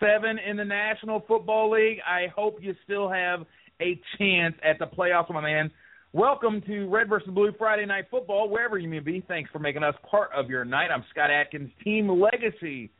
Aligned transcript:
seven 0.00 0.38
in 0.38 0.56
the 0.56 0.64
National 0.64 1.24
Football 1.26 1.72
League. 1.72 1.98
I 2.06 2.26
hope 2.34 2.58
you 2.60 2.74
still 2.84 3.08
have 3.10 3.40
a 3.80 4.00
chance 4.18 4.54
at 4.64 4.78
the 4.78 4.86
playoffs, 4.86 5.32
my 5.32 5.40
man. 5.40 5.70
Welcome 6.12 6.62
to 6.66 6.88
Red 6.88 7.08
versus 7.08 7.28
Blue 7.32 7.52
Friday 7.58 7.84
Night 7.86 8.06
Football, 8.10 8.48
wherever 8.48 8.78
you 8.78 8.88
may 8.88 9.00
be. 9.00 9.22
Thanks 9.28 9.50
for 9.50 9.58
making 9.58 9.82
us 9.82 9.94
part 10.10 10.30
of 10.34 10.48
your 10.48 10.64
night. 10.64 10.88
I'm 10.92 11.04
Scott 11.10 11.30
Atkins, 11.30 11.70
Team 11.84 12.08
Legacy 12.08 12.90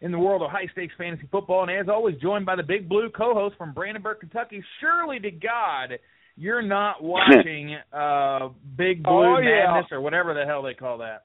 in 0.00 0.10
the 0.12 0.18
world 0.18 0.42
of 0.42 0.50
high 0.50 0.66
stakes 0.72 0.94
fantasy 0.98 1.28
football, 1.30 1.62
and 1.62 1.70
as 1.70 1.88
always, 1.88 2.16
joined 2.20 2.46
by 2.46 2.56
the 2.56 2.62
Big 2.62 2.88
Blue 2.88 3.10
co-host 3.10 3.56
from 3.56 3.72
Brandenburg, 3.72 4.20
Kentucky. 4.20 4.62
Surely 4.80 5.20
to 5.20 5.30
God, 5.30 5.98
you're 6.36 6.62
not 6.62 6.96
watching 7.02 7.76
uh, 7.92 8.48
Big 8.76 9.02
Blue 9.02 9.12
Oh, 9.12 9.38
yeah. 9.38 9.72
Madness 9.72 9.92
or 9.92 10.00
whatever 10.00 10.34
the 10.34 10.44
hell 10.44 10.62
they 10.62 10.74
call 10.74 10.98
that. 10.98 11.24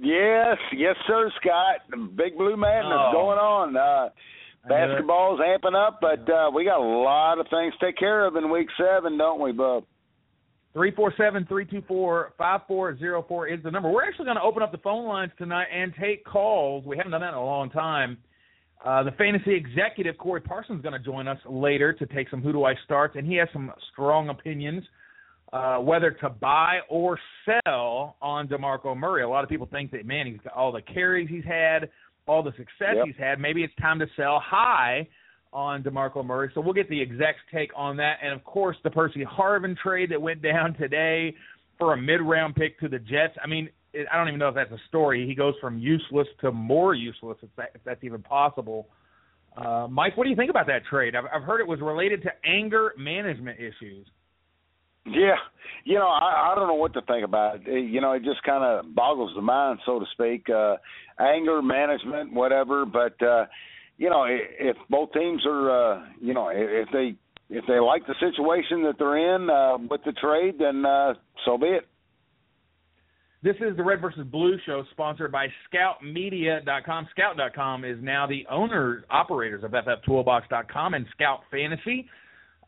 Yes, 0.00 0.56
yes, 0.76 0.96
sir, 1.06 1.30
Scott. 1.40 1.80
The 1.90 1.96
Big 1.96 2.36
Blue 2.36 2.56
Madness 2.56 2.92
Oh. 2.96 3.12
going 3.12 3.38
on. 3.38 3.76
Uh, 3.76 4.10
basketball's 4.68 5.40
amping 5.40 5.74
up, 5.74 5.98
but 6.00 6.28
uh, 6.30 6.50
we 6.54 6.64
got 6.64 6.78
a 6.80 6.82
lot 7.02 7.38
of 7.38 7.46
things 7.48 7.74
to 7.80 7.86
take 7.86 7.96
care 7.96 8.24
of 8.26 8.36
in 8.36 8.50
week 8.50 8.68
seven, 8.76 9.16
don't 9.18 9.40
we, 9.40 9.52
Bub? 9.52 9.84
Three 10.74 10.90
four 10.92 11.12
seven 11.16 11.46
three 11.46 11.64
two 11.64 11.82
four 11.88 12.32
five 12.38 12.60
four 12.68 12.96
zero 12.98 13.24
four 13.26 13.48
is 13.48 13.60
the 13.64 13.70
number. 13.70 13.88
We're 13.90 14.04
actually 14.04 14.26
going 14.26 14.36
to 14.36 14.42
open 14.42 14.62
up 14.62 14.70
the 14.70 14.78
phone 14.78 15.06
lines 15.06 15.32
tonight 15.38 15.66
and 15.74 15.92
take 16.00 16.24
calls. 16.24 16.84
We 16.84 16.96
haven't 16.96 17.12
done 17.12 17.22
that 17.22 17.30
in 17.30 17.34
a 17.34 17.44
long 17.44 17.70
time. 17.70 18.18
Uh, 18.84 19.02
the 19.02 19.10
fantasy 19.12 19.54
executive 19.54 20.16
Corey 20.18 20.40
Parsons 20.40 20.76
is 20.78 20.82
going 20.82 20.92
to 20.92 21.04
join 21.04 21.26
us 21.26 21.38
later 21.48 21.92
to 21.94 22.06
take 22.06 22.28
some 22.28 22.42
who 22.42 22.52
do 22.52 22.62
I 22.64 22.74
Start, 22.84 23.16
and 23.16 23.26
he 23.26 23.34
has 23.36 23.48
some 23.52 23.72
strong 23.92 24.28
opinions 24.28 24.84
uh, 25.52 25.78
whether 25.78 26.10
to 26.10 26.28
buy 26.28 26.78
or 26.88 27.18
sell 27.44 28.16
on 28.20 28.48
Demarco 28.48 28.96
Murray. 28.96 29.22
A 29.22 29.28
lot 29.28 29.44
of 29.44 29.50
people 29.50 29.68
think 29.70 29.90
that 29.92 30.04
man, 30.06 30.26
he's 30.26 30.40
got 30.44 30.52
all 30.54 30.72
the 30.72 30.82
carries 30.82 31.28
he's 31.28 31.44
had, 31.44 31.88
all 32.26 32.42
the 32.42 32.52
success 32.52 32.94
Yep. 32.96 33.06
he's 33.06 33.16
had. 33.18 33.40
Maybe 33.40 33.62
it's 33.64 33.74
time 33.80 33.98
to 33.98 34.06
sell 34.16 34.40
high 34.44 35.08
on 35.52 35.82
DeMarco 35.82 36.24
Murray. 36.24 36.50
So 36.54 36.60
we'll 36.60 36.74
get 36.74 36.88
the 36.90 37.00
exec's 37.00 37.40
take 37.52 37.70
on 37.74 37.96
that. 37.96 38.18
And 38.22 38.32
of 38.34 38.44
course, 38.44 38.76
the 38.84 38.90
Percy 38.90 39.24
Harvin 39.24 39.76
trade 39.76 40.10
that 40.10 40.20
went 40.20 40.42
down 40.42 40.74
today 40.74 41.34
for 41.78 41.94
a 41.94 41.96
mid 41.96 42.20
round 42.20 42.54
pick 42.54 42.78
to 42.80 42.88
the 42.88 42.98
Jets. 42.98 43.34
I 43.42 43.46
mean, 43.46 43.70
it, 43.94 44.06
I 44.12 44.18
don't 44.18 44.28
even 44.28 44.38
know 44.38 44.48
if 44.48 44.54
that's 44.54 44.72
a 44.72 44.80
story. 44.88 45.26
He 45.26 45.34
goes 45.34 45.54
from 45.60 45.78
useless 45.78 46.28
to 46.42 46.52
more 46.52 46.94
useless, 46.94 47.38
if, 47.42 47.48
that, 47.56 47.70
if 47.74 47.82
that's 47.84 48.04
even 48.04 48.22
possible. 48.22 48.88
Uh, 49.56 49.88
Mike, 49.90 50.16
what 50.16 50.24
do 50.24 50.30
you 50.30 50.36
think 50.36 50.50
about 50.50 50.66
that 50.66 50.84
trade? 50.90 51.16
I've, 51.16 51.24
I've 51.34 51.42
heard 51.42 51.60
it 51.60 51.66
was 51.66 51.80
related 51.80 52.22
to 52.22 52.30
anger 52.44 52.92
management 52.98 53.58
issues. 53.58 54.06
Yeah, 55.10 55.36
you 55.84 55.94
know, 55.94 56.08
I, 56.08 56.52
I 56.52 56.54
don't 56.54 56.68
know 56.68 56.74
what 56.74 56.92
to 56.94 57.02
think 57.02 57.24
about 57.24 57.66
it. 57.66 57.88
You 57.90 58.00
know, 58.00 58.12
it 58.12 58.22
just 58.24 58.42
kind 58.42 58.64
of 58.64 58.94
boggles 58.94 59.32
the 59.34 59.42
mind, 59.42 59.78
so 59.86 59.98
to 59.98 60.06
speak. 60.12 60.48
Uh, 60.50 60.76
anger 61.18 61.62
management, 61.62 62.32
whatever. 62.32 62.84
But 62.84 63.20
uh, 63.24 63.46
you 63.96 64.10
know, 64.10 64.22
i- 64.22 64.48
if 64.60 64.76
both 64.90 65.12
teams 65.12 65.42
are, 65.46 65.70
uh, 65.94 66.04
you 66.20 66.34
know, 66.34 66.50
if 66.52 66.88
they 66.92 67.14
if 67.50 67.64
they 67.66 67.78
like 67.80 68.06
the 68.06 68.14
situation 68.20 68.82
that 68.82 68.96
they're 68.98 69.34
in 69.34 69.48
uh, 69.50 69.78
with 69.90 70.02
the 70.04 70.12
trade, 70.12 70.56
then 70.58 70.84
uh, 70.84 71.14
so 71.44 71.56
be 71.58 71.66
it. 71.68 71.86
This 73.40 73.54
is 73.60 73.76
the 73.76 73.84
Red 73.84 74.00
versus 74.00 74.26
Blue 74.26 74.58
show 74.66 74.82
sponsored 74.90 75.30
by 75.30 75.46
ScoutMedia.com. 75.72 77.06
Scout.com 77.12 77.84
is 77.84 77.96
now 78.02 78.26
the 78.26 78.44
owners, 78.50 79.04
operators 79.10 79.62
of 79.62 79.70
FFToolbox.com 79.70 80.94
and 80.94 81.06
Scout 81.14 81.40
Fantasy. 81.50 82.06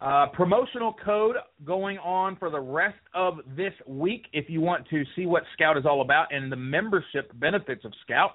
Uh, 0.01 0.27
promotional 0.33 0.95
code 1.05 1.37
going 1.65 1.99
on 1.99 2.35
for 2.37 2.49
the 2.49 2.61
rest 2.61 2.99
of 3.15 3.39
this 3.55 3.75
week 3.87 4.27
if 4.33 4.49
you 4.49 4.61
want 4.61 4.89
to 4.89 5.05
see 5.15 5.27
what 5.27 5.43
Scout 5.53 5.77
is 5.77 5.85
all 5.85 6.01
about 6.01 6.33
and 6.33 6.51
the 6.51 6.57
membership 6.57 7.31
benefits 7.39 7.85
of 7.85 7.93
Scout. 8.03 8.31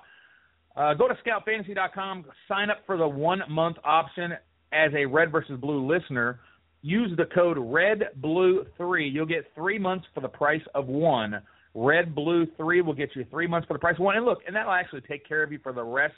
Uh, 0.75 0.93
go 0.93 1.07
to 1.07 1.15
scoutfantasy.com, 1.25 2.25
sign 2.47 2.69
up 2.69 2.79
for 2.85 2.97
the 2.97 3.07
one 3.07 3.41
month 3.49 3.77
option 3.83 4.33
as 4.73 4.91
a 4.95 5.05
Red 5.05 5.31
versus 5.31 5.59
Blue 5.59 5.91
listener. 5.91 6.39
Use 6.83 7.09
the 7.17 7.25
code 7.33 7.57
REDBLUE3. 7.57 9.11
You'll 9.11 9.25
get 9.25 9.45
three 9.55 9.79
months 9.79 10.05
for 10.13 10.21
the 10.21 10.27
price 10.27 10.61
of 10.75 10.85
one. 10.85 11.41
Red 11.73 12.13
Blue 12.13 12.45
3 12.57 12.81
will 12.81 12.93
get 12.93 13.09
you 13.15 13.25
three 13.31 13.47
months 13.47 13.67
for 13.67 13.73
the 13.73 13.79
price 13.79 13.95
of 13.97 14.03
one. 14.03 14.15
And 14.15 14.25
look, 14.25 14.39
and 14.45 14.55
that'll 14.55 14.71
actually 14.71 15.01
take 15.01 15.27
care 15.27 15.41
of 15.41 15.51
you 15.51 15.59
for 15.63 15.73
the 15.73 15.83
rest 15.83 16.13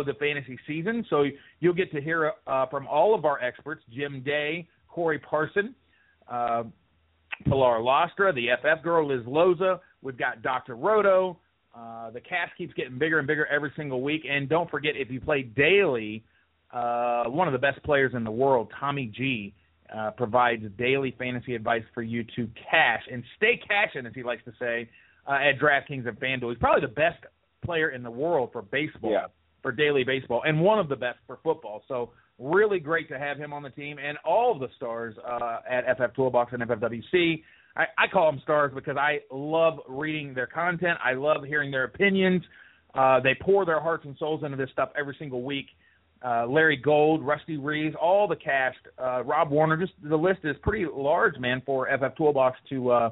of 0.00 0.06
the 0.06 0.14
fantasy 0.14 0.58
season. 0.66 1.04
So 1.10 1.24
you'll 1.60 1.74
get 1.74 1.92
to 1.92 2.00
hear 2.00 2.32
uh, 2.46 2.66
from 2.66 2.86
all 2.86 3.14
of 3.14 3.24
our 3.24 3.42
experts 3.42 3.82
Jim 3.94 4.22
Day, 4.24 4.68
Corey 4.88 5.18
Parson, 5.18 5.74
uh, 6.30 6.64
Pilar 7.44 7.80
Lastra, 7.80 8.34
the 8.34 8.48
FF 8.60 8.82
girl, 8.82 9.08
Liz 9.08 9.24
Loza. 9.26 9.80
We've 10.02 10.18
got 10.18 10.42
Dr. 10.42 10.76
Roto. 10.76 11.38
Uh, 11.74 12.10
the 12.10 12.20
cast 12.20 12.56
keeps 12.58 12.74
getting 12.74 12.98
bigger 12.98 13.18
and 13.18 13.26
bigger 13.26 13.46
every 13.46 13.72
single 13.76 14.02
week. 14.02 14.22
And 14.28 14.48
don't 14.48 14.70
forget, 14.70 14.92
if 14.96 15.10
you 15.10 15.20
play 15.20 15.42
daily, 15.42 16.22
uh, 16.72 17.24
one 17.24 17.48
of 17.48 17.52
the 17.52 17.58
best 17.58 17.82
players 17.82 18.12
in 18.14 18.24
the 18.24 18.30
world, 18.30 18.70
Tommy 18.78 19.06
G, 19.06 19.54
uh, 19.94 20.10
provides 20.10 20.62
daily 20.78 21.14
fantasy 21.18 21.54
advice 21.54 21.82
for 21.94 22.02
you 22.02 22.24
to 22.36 22.48
cash 22.70 23.02
and 23.10 23.22
stay 23.36 23.60
cashing, 23.66 24.06
as 24.06 24.12
he 24.14 24.22
likes 24.22 24.44
to 24.44 24.52
say, 24.58 24.88
uh, 25.26 25.32
at 25.32 25.58
DraftKings 25.58 26.06
and 26.08 26.18
FanDuel. 26.18 26.50
He's 26.50 26.58
probably 26.58 26.80
the 26.82 26.94
best 26.94 27.24
player 27.64 27.90
in 27.90 28.02
the 28.02 28.10
world 28.10 28.50
for 28.52 28.62
baseball, 28.62 29.10
Yeah. 29.12 29.26
For 29.62 29.72
daily 29.72 30.04
baseball, 30.04 30.42
and 30.44 30.60
one 30.60 30.78
of 30.78 30.88
the 30.88 30.96
best 30.96 31.18
for 31.26 31.38
football. 31.42 31.82
So 31.88 32.10
really 32.38 32.80
great 32.80 33.08
to 33.08 33.18
have 33.18 33.38
him 33.38 33.52
on 33.52 33.62
the 33.62 33.70
team, 33.70 33.98
and 33.98 34.18
all 34.24 34.52
of 34.52 34.60
the 34.60 34.68
stars 34.76 35.14
uh, 35.26 35.58
at 35.68 35.84
FF 35.96 36.14
Toolbox 36.14 36.52
and 36.52 36.62
FFWC. 36.62 37.42
I, 37.76 37.84
I 37.96 38.06
call 38.12 38.30
them 38.30 38.40
stars 38.42 38.72
because 38.74 38.96
I 38.96 39.20
love 39.30 39.78
reading 39.88 40.34
their 40.34 40.46
content. 40.46 40.98
I 41.02 41.14
love 41.14 41.44
hearing 41.44 41.70
their 41.70 41.84
opinions. 41.84 42.42
Uh, 42.94 43.20
they 43.20 43.34
pour 43.40 43.64
their 43.64 43.80
hearts 43.80 44.04
and 44.04 44.16
souls 44.18 44.42
into 44.44 44.56
this 44.56 44.68
stuff 44.72 44.90
every 44.98 45.16
single 45.18 45.42
week. 45.42 45.66
Uh, 46.24 46.46
Larry 46.46 46.76
Gold, 46.76 47.24
Rusty 47.26 47.56
Reeves, 47.56 47.96
all 48.00 48.28
the 48.28 48.36
cast, 48.36 48.76
uh, 49.02 49.24
Rob 49.24 49.50
Warner, 49.50 49.76
just 49.76 49.92
the 50.04 50.16
list 50.16 50.40
is 50.44 50.54
pretty 50.62 50.86
large, 50.92 51.36
man, 51.38 51.62
for 51.66 51.88
FF 51.88 52.16
Toolbox 52.16 52.58
to 52.68 52.90
uh, 52.90 53.10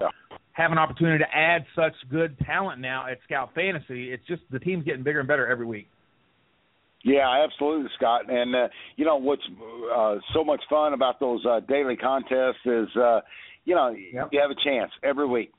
have 0.52 0.70
an 0.70 0.79
opportunity 0.79 1.19
to 1.19 1.37
add 1.37 1.64
such 1.75 1.93
good 2.08 2.38
talent 2.41 2.81
now 2.81 3.06
at 3.11 3.19
Scout 3.25 3.50
Fantasy. 3.55 4.12
It's 4.12 4.25
just 4.29 4.43
the 4.52 4.61
team's 4.61 4.85
getting 4.85 5.02
bigger 5.02 5.19
and 5.19 5.26
better 5.26 5.47
every 5.49 5.67
week. 5.67 5.88
Yeah, 7.05 7.44
absolutely, 7.44 7.88
Scott. 7.97 8.31
And 8.31 8.55
uh, 8.55 8.69
you 8.97 9.05
know 9.05 9.17
what's 9.17 9.43
uh, 9.94 10.17
so 10.35 10.44
much 10.44 10.61
fun 10.69 10.93
about 10.93 11.19
those 11.20 11.44
uh, 11.47 11.61
daily 11.61 11.97
contests 11.97 12.61
is, 12.67 12.88
uh, 12.97 13.20
you 13.64 13.75
know, 13.75 13.88
Yep. 13.91 14.29
you 14.32 14.41
have 14.41 14.50
a 14.50 14.55
chance 14.64 14.91
every 15.02 15.26
week. 15.26 15.52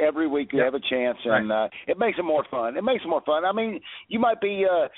Every 0.00 0.26
week 0.28 0.52
you 0.52 0.58
Yep. 0.58 0.64
have 0.66 0.74
a 0.74 0.80
chance, 0.88 1.18
and 1.24 1.50
uh, 1.52 1.68
it 1.86 1.98
makes 1.98 2.18
it 2.18 2.24
more 2.24 2.44
fun. 2.50 2.76
It 2.76 2.82
makes 2.84 3.04
it 3.04 3.08
more 3.08 3.22
fun. 3.24 3.44
I 3.44 3.52
mean, 3.52 3.80
you 4.08 4.18
might 4.18 4.40
be, 4.40 4.64
uh, 4.64 4.88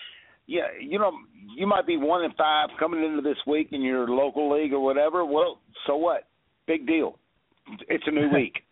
yeah, 0.47 0.69
you 0.81 0.99
know, 0.99 1.13
you 1.57 1.67
might 1.67 1.87
be 1.87 1.97
one 1.97 2.25
in 2.25 2.33
five 2.33 2.71
coming 2.79 3.03
into 3.05 3.23
this 3.23 3.39
week 3.47 3.69
in 3.73 3.83
your 3.83 4.09
local 4.09 4.53
league 4.53 4.73
or 4.73 4.81
whatever. 4.81 5.25
Well, 5.25 5.61
so 5.87 5.97
what? 5.97 6.29
Big 6.67 6.87
deal. 6.87 7.19
It's 7.89 8.05
a 8.07 8.11
new 8.11 8.29
week. 8.35 8.63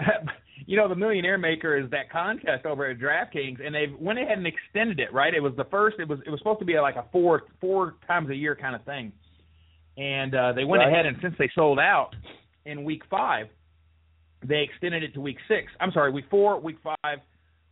you 0.66 0.76
know, 0.76 0.88
the 0.88 0.94
Millionaire 0.94 1.38
Maker 1.38 1.76
is 1.76 1.90
that 1.90 2.10
contest 2.10 2.64
over 2.66 2.86
at 2.90 2.98
DraftKings, 2.98 3.64
and 3.64 3.74
they 3.74 3.86
went 3.98 4.18
ahead 4.18 4.38
and 4.38 4.46
extended 4.46 5.00
it. 5.00 5.12
Right, 5.12 5.34
it 5.34 5.40
was 5.40 5.52
the 5.56 5.64
first. 5.64 5.96
It 5.98 6.08
was 6.08 6.18
it 6.26 6.30
was 6.30 6.40
supposed 6.40 6.60
to 6.60 6.64
be 6.64 6.78
like 6.78 6.96
a 6.96 7.04
four 7.12 7.42
four 7.60 7.96
times 8.06 8.30
a 8.30 8.34
year 8.34 8.56
kind 8.56 8.74
of 8.74 8.84
thing, 8.84 9.12
and 9.96 10.34
uh, 10.34 10.52
they 10.52 10.64
went 10.64 10.80
Right. 10.82 10.92
ahead 10.92 11.06
and 11.06 11.16
since 11.22 11.34
they 11.38 11.50
sold 11.54 11.78
out 11.78 12.10
in 12.64 12.84
week 12.84 13.02
five, 13.10 13.46
they 14.46 14.62
extended 14.62 15.02
it 15.02 15.14
to 15.14 15.20
week 15.20 15.38
six. 15.48 15.72
I'm 15.80 15.92
sorry, 15.92 16.10
week 16.12 16.26
four, 16.30 16.58
week 16.60 16.76
five, 16.82 17.18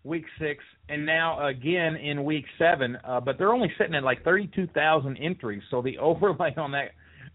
week 0.04 0.24
six, 0.38 0.62
and 0.88 1.04
now 1.06 1.46
again 1.46 1.96
in 1.96 2.24
week 2.24 2.44
seven. 2.58 2.96
Uh, 3.04 3.20
but 3.20 3.38
they're 3.38 3.52
only 3.54 3.72
sitting 3.78 3.94
at 3.94 4.02
like 4.02 4.22
32,000 4.24 5.16
entries, 5.18 5.62
so 5.70 5.80
the 5.82 5.98
overlay 6.10 6.54
on 6.56 6.72
that 6.72 6.90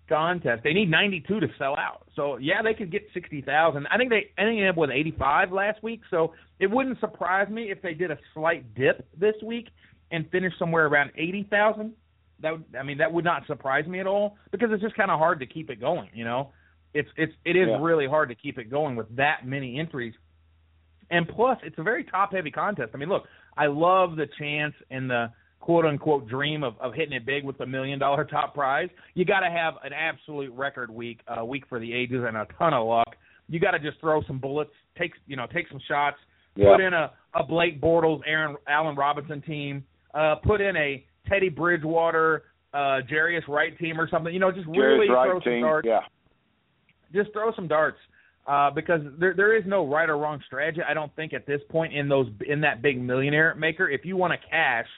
contest, 0.07 0.63
they 0.63 0.73
need 0.73 0.89
92 0.89 1.39
to 1.39 1.47
sell 1.57 1.75
out. 1.77 2.07
So 2.15 2.37
yeah, 2.37 2.61
they 2.61 2.73
could 2.73 2.91
get 2.91 3.03
60,000. 3.13 3.87
I 3.87 3.97
think 3.97 4.09
they 4.09 4.31
I 4.37 4.45
think 4.45 4.57
they 4.57 4.63
ended 4.63 4.69
up 4.69 4.77
with 4.77 4.89
85 4.91 5.51
last 5.51 5.83
week. 5.83 6.01
So 6.09 6.33
it 6.59 6.69
wouldn't 6.69 6.99
surprise 6.99 7.49
me 7.49 7.71
if 7.71 7.81
they 7.81 7.93
did 7.93 8.11
a 8.11 8.17
slight 8.33 8.73
dip 8.75 9.07
this 9.17 9.35
week 9.43 9.69
and 10.11 10.29
finish 10.31 10.53
somewhere 10.57 10.87
around 10.87 11.11
80,000. 11.17 11.93
That 12.41 12.51
would, 12.51 12.65
I 12.79 12.83
mean 12.83 12.97
that 12.99 13.11
would 13.11 13.25
not 13.25 13.45
surprise 13.47 13.87
me 13.87 13.99
at 13.99 14.07
all 14.07 14.37
because 14.51 14.69
it's 14.71 14.81
just 14.81 14.95
kind 14.95 15.11
of 15.11 15.19
hard 15.19 15.39
to 15.39 15.45
keep 15.45 15.69
it 15.69 15.79
going. 15.79 16.09
You 16.13 16.25
know, 16.25 16.51
it's 16.93 17.09
it's 17.17 17.33
it 17.45 17.55
is 17.55 17.67
Yeah. 17.67 17.79
really 17.81 18.07
hard 18.07 18.29
to 18.29 18.35
keep 18.35 18.57
it 18.57 18.69
going 18.69 18.95
with 18.95 19.13
that 19.15 19.45
many 19.45 19.79
entries. 19.79 20.13
And 21.09 21.27
plus, 21.27 21.57
it's 21.63 21.77
a 21.77 21.83
very 21.83 22.03
top 22.03 22.33
heavy 22.33 22.51
contest. 22.51 22.91
I 22.93 22.97
mean, 22.97 23.09
look, 23.09 23.23
I 23.55 23.67
love 23.67 24.17
the 24.17 24.27
chance 24.37 24.75
and 24.91 25.09
the 25.09 25.31
quote 25.59 25.85
unquote 25.85 26.27
dream 26.27 26.63
of, 26.63 26.75
of 26.79 26.93
hitting 26.93 27.13
it 27.13 27.25
big 27.25 27.43
with 27.43 27.57
the 27.57 27.65
million 27.65 27.99
dollar 27.99 28.23
top 28.31 28.53
prize. 28.53 28.89
You 29.13 29.25
got 29.25 29.41
to 29.41 29.49
have 29.49 29.75
an 29.83 29.93
absolute 29.93 30.51
record 30.53 30.89
week, 30.89 31.19
a 31.27 31.45
week 31.45 31.63
for 31.67 31.79
the 31.79 31.93
ages, 31.93 32.23
and 32.27 32.37
a 32.37 32.45
ton 32.57 32.73
of 32.73 32.87
luck. 32.87 33.15
You 33.49 33.59
got 33.59 33.71
to 33.71 33.79
just 33.79 33.99
throw 33.99 34.21
some 34.23 34.39
bullets, 34.39 34.71
take 34.97 35.13
you 35.25 35.35
know, 35.35 35.47
take 35.53 35.67
some 35.69 35.79
shots, 35.87 36.17
Yeah. 36.55 36.73
put 36.75 36.81
in 36.83 36.93
a, 36.93 37.11
a 37.33 37.43
Blake 37.43 37.79
Bortles, 37.81 38.21
Aaron 38.25 38.55
Allen 38.67 38.95
Robinson 38.95 39.41
team, 39.41 39.83
uh, 40.13 40.35
put 40.43 40.59
in 40.61 40.75
a 40.75 41.05
Teddy 41.29 41.49
Bridgewater, 41.49 42.43
uh, 42.73 42.99
Jarius 43.11 43.47
Wright 43.47 43.77
team 43.79 43.99
or 43.99 44.09
something. 44.09 44.33
You 44.33 44.39
know, 44.39 44.51
just 44.51 44.67
really 44.67 45.09
right 45.09 45.27
throw 45.29 45.39
some 45.39 45.51
team. 45.51 45.61
darts 45.63 45.87
Yeah. 45.87 46.01
just 47.13 47.31
throw 47.33 47.53
some 47.55 47.67
darts 47.67 47.97
uh, 48.47 48.69
because 48.71 49.01
there 49.19 49.33
there 49.33 49.55
is 49.57 49.63
no 49.65 49.87
right 49.87 50.09
or 50.09 50.17
wrong 50.17 50.41
strategy. 50.45 50.81
I 50.87 50.93
don't 50.93 51.13
think 51.15 51.33
at 51.33 51.45
this 51.45 51.61
point 51.69 51.93
in 51.93 52.07
those 52.09 52.27
in 52.47 52.61
that 52.61 52.81
big 52.81 52.99
millionaire 53.01 53.55
maker. 53.55 53.89
If 53.89 54.05
you 54.05 54.17
want 54.17 54.33
to 54.33 54.49
cash, 54.49 54.85
uh, 54.87 54.97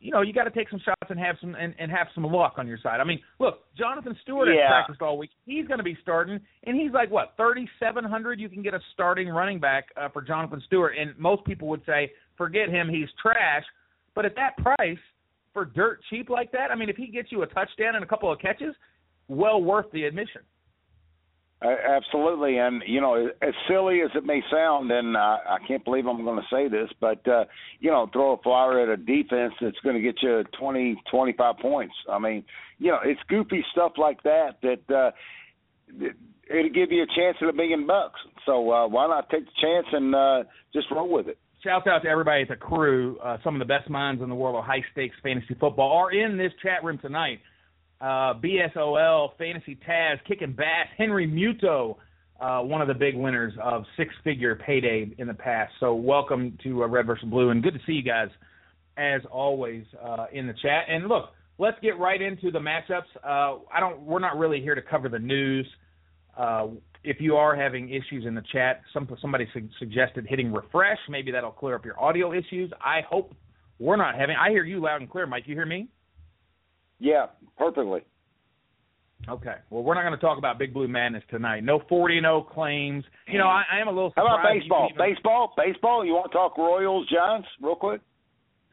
you 0.00 0.10
know 0.10 0.20
you 0.20 0.32
got 0.32 0.44
to 0.44 0.50
take 0.50 0.68
some 0.68 0.80
shots 0.84 1.08
and 1.08 1.18
have 1.18 1.36
some 1.40 1.54
and, 1.54 1.74
and 1.78 1.90
have 1.90 2.08
some 2.14 2.24
luck 2.24 2.54
on 2.58 2.66
your 2.66 2.78
side. 2.82 3.00
I 3.00 3.04
mean, 3.04 3.20
look, 3.40 3.60
Jonathan 3.76 4.16
Stewart 4.22 4.48
has 4.48 4.56
practiced 4.68 5.02
all 5.02 5.16
week. 5.16 5.30
He's 5.46 5.66
going 5.66 5.78
to 5.78 5.84
be 5.84 5.96
starting, 6.02 6.38
and 6.64 6.78
he's 6.78 6.92
like 6.92 7.10
what 7.10 7.34
thirty 7.36 7.68
seven 7.80 8.04
hundred. 8.04 8.40
You 8.40 8.48
can 8.48 8.62
get 8.62 8.74
a 8.74 8.80
starting 8.92 9.28
running 9.28 9.58
back 9.58 9.86
uh, 9.96 10.08
for 10.10 10.22
Jonathan 10.22 10.62
Stewart, 10.66 10.94
and 10.98 11.18
most 11.18 11.44
people 11.44 11.68
would 11.68 11.82
say 11.86 12.12
forget 12.36 12.68
him, 12.68 12.88
he's 12.88 13.08
trash. 13.20 13.64
But 14.14 14.26
at 14.26 14.34
that 14.36 14.56
price 14.58 14.98
for 15.52 15.64
dirt 15.64 16.00
cheap 16.10 16.28
like 16.28 16.52
that, 16.52 16.70
I 16.70 16.74
mean, 16.74 16.88
if 16.88 16.96
he 16.96 17.06
gets 17.06 17.32
you 17.32 17.42
a 17.42 17.46
touchdown 17.46 17.94
and 17.94 18.04
a 18.04 18.06
couple 18.06 18.30
of 18.30 18.38
catches, 18.38 18.74
well 19.28 19.62
worth 19.62 19.86
the 19.92 20.04
admission. 20.04 20.42
Uh, 21.64 21.76
absolutely, 21.88 22.58
and 22.58 22.82
you 22.86 23.00
know, 23.00 23.28
as 23.40 23.54
silly 23.68 24.00
as 24.00 24.10
it 24.16 24.24
may 24.24 24.42
sound, 24.50 24.90
and 24.90 25.16
I, 25.16 25.38
I 25.48 25.58
can't 25.68 25.84
believe 25.84 26.06
I'm 26.06 26.24
going 26.24 26.40
to 26.40 26.46
say 26.54 26.66
this, 26.68 26.88
but 27.00 27.26
uh, 27.28 27.44
you 27.78 27.90
know, 27.90 28.08
throw 28.12 28.32
a 28.32 28.42
flyer 28.42 28.80
at 28.80 28.88
a 28.88 28.96
defense 28.96 29.54
that's 29.60 29.78
going 29.84 29.94
to 29.94 30.02
get 30.02 30.16
you 30.22 30.42
20, 30.58 30.96
25 31.08 31.56
points. 31.58 31.94
I 32.10 32.18
mean, 32.18 32.44
you 32.78 32.90
know, 32.90 32.98
it's 33.04 33.20
goofy 33.28 33.64
stuff 33.70 33.92
like 33.96 34.22
that 34.24 34.56
that 34.62 34.94
uh, 34.94 35.10
it- 36.00 36.16
it'll 36.50 36.70
give 36.72 36.90
you 36.90 37.04
a 37.04 37.06
chance 37.14 37.36
at 37.40 37.48
a 37.48 37.52
million 37.52 37.86
bucks. 37.86 38.18
So 38.44 38.70
uh, 38.72 38.88
why 38.88 39.06
not 39.06 39.30
take 39.30 39.44
the 39.44 39.52
chance 39.60 39.86
and 39.92 40.14
uh, 40.14 40.42
just 40.74 40.90
roll 40.90 41.08
with 41.08 41.28
it? 41.28 41.38
Shouts 41.62 41.86
out 41.86 42.02
to 42.02 42.08
everybody 42.08 42.42
at 42.42 42.48
the 42.48 42.56
crew. 42.56 43.18
Uh, 43.22 43.36
some 43.44 43.54
of 43.54 43.60
the 43.60 43.64
best 43.72 43.88
minds 43.88 44.20
in 44.20 44.28
the 44.28 44.34
world 44.34 44.56
of 44.56 44.64
high 44.64 44.84
stakes 44.90 45.14
fantasy 45.22 45.54
football 45.60 45.92
are 45.96 46.10
in 46.12 46.36
this 46.36 46.50
chat 46.60 46.82
room 46.82 46.98
tonight. 46.98 47.38
Uh, 48.02 48.34
BSOL, 48.34 49.28
Fantasy 49.38 49.78
Taz, 49.88 50.16
Kicking 50.26 50.52
Bass, 50.52 50.88
Henry 50.98 51.24
Muto, 51.28 51.98
uh, 52.40 52.60
one 52.60 52.82
of 52.82 52.88
the 52.88 52.94
big 52.94 53.14
winners 53.14 53.52
of 53.62 53.84
six 53.96 54.12
figure 54.24 54.56
payday 54.56 55.08
in 55.18 55.28
the 55.28 55.34
past. 55.34 55.72
So 55.78 55.94
welcome 55.94 56.58
to 56.64 56.82
uh, 56.82 56.88
Red 56.88 57.06
versus 57.06 57.28
Blue, 57.28 57.50
and 57.50 57.62
good 57.62 57.74
to 57.74 57.80
see 57.86 57.92
you 57.92 58.02
guys 58.02 58.26
as 58.96 59.20
always 59.30 59.84
uh, 60.04 60.26
in 60.32 60.48
the 60.48 60.54
chat. 60.54 60.86
And 60.88 61.06
look, 61.06 61.30
let's 61.58 61.76
get 61.80 61.96
right 61.96 62.20
into 62.20 62.50
the 62.50 62.58
matchups. 62.58 63.02
Uh, 63.22 63.60
I 63.72 63.78
don't. 63.78 64.02
We're 64.02 64.18
not 64.18 64.36
really 64.36 64.60
here 64.60 64.74
to 64.74 64.82
cover 64.82 65.08
the 65.08 65.20
news. 65.20 65.68
If 67.04 67.16
you 67.20 67.36
are 67.36 67.56
having 67.56 67.88
issues 67.88 68.26
in 68.26 68.34
the 68.34 68.42
chat, 68.52 68.82
some 68.92 69.08
somebody 69.20 69.48
su- 69.52 69.68
suggested 69.78 70.26
hitting 70.28 70.52
refresh. 70.52 70.98
Maybe 71.08 71.32
that'll 71.32 71.50
clear 71.50 71.74
up 71.74 71.84
your 71.84 72.00
audio 72.00 72.32
issues. 72.32 72.72
I 72.80 73.00
hope 73.08 73.34
we're 73.78 73.96
not 73.96 74.16
having. 74.16 74.36
I 74.36 74.50
hear 74.50 74.64
you 74.64 74.80
loud 74.80 75.00
and 75.00 75.10
clear, 75.10 75.26
Mike. 75.26 75.44
You 75.46 75.54
hear 75.54 75.66
me? 75.66 75.88
Yeah, 77.02 77.26
perfectly. 77.58 78.02
Okay. 79.28 79.54
Well, 79.70 79.82
we're 79.82 79.94
not 79.94 80.02
going 80.02 80.14
to 80.14 80.20
talk 80.20 80.38
about 80.38 80.58
Big 80.58 80.72
Blue 80.72 80.88
Madness 80.88 81.22
tonight. 81.30 81.62
No 81.64 81.80
40 81.88 82.18
and 82.18 82.24
0 82.24 82.42
claims. 82.42 83.04
You 83.28 83.38
know, 83.38 83.46
I, 83.46 83.62
I 83.72 83.80
am 83.80 83.88
a 83.88 83.92
little 83.92 84.10
surprised. 84.10 84.28
How 84.28 84.38
about 84.40 84.52
baseball? 84.54 84.88
even- 84.90 84.98
Baseball, 85.14 85.54
baseball. 85.56 86.04
You 86.04 86.12
want 86.14 86.30
to 86.32 86.36
talk 86.38 86.56
Royals, 86.58 87.06
Giants, 87.08 87.48
real 87.60 87.74
quick? 87.76 88.00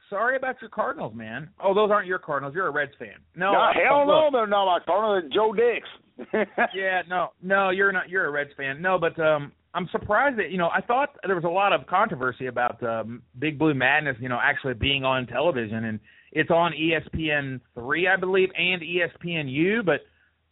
Sorry 0.09 0.37
about 0.37 0.55
your 0.61 0.69
Cardinals, 0.71 1.13
man. 1.15 1.49
Oh, 1.63 1.73
those 1.75 1.91
aren't 1.91 2.07
your 2.07 2.17
Cardinals. 2.17 2.55
You're 2.55 2.67
a 2.67 2.71
Reds 2.71 2.93
fan. 2.97 3.13
No, 3.35 3.51
no, 3.51 3.69
hell 3.73 4.05
no, 4.07 4.23
look, 4.25 4.33
they're 4.33 4.47
not 4.47 4.65
my 4.65 4.79
corner. 4.83 5.21
They're 5.21 5.29
Joe 5.29 5.53
Dix. 5.53 5.87
yeah, 6.75 7.01
no, 7.07 7.27
no, 7.43 7.69
you're 7.69 7.91
not. 7.91 8.09
You're 8.09 8.25
a 8.25 8.31
Reds 8.31 8.49
fan. 8.57 8.81
No, 8.81 8.97
but 8.97 9.19
um, 9.19 9.51
I'm 9.75 9.87
surprised 9.91 10.39
that 10.39 10.49
you 10.49 10.57
know. 10.57 10.69
I 10.69 10.81
thought 10.81 11.09
there 11.27 11.35
was 11.35 11.43
a 11.43 11.47
lot 11.49 11.73
of 11.73 11.85
controversy 11.85 12.47
about 12.47 12.81
um, 12.81 13.21
Big 13.37 13.59
Blue 13.59 13.75
Madness, 13.75 14.17
you 14.19 14.29
know, 14.29 14.39
actually 14.41 14.73
being 14.73 15.03
on 15.05 15.27
television, 15.27 15.85
and 15.85 15.99
it's 16.31 16.51
on 16.51 16.73
ESPN 16.73 17.59
three, 17.73 18.07
I 18.07 18.15
believe, 18.15 18.49
and 18.57 18.81
E 18.83 19.01
ESPNU. 19.03 19.85
But 19.85 20.01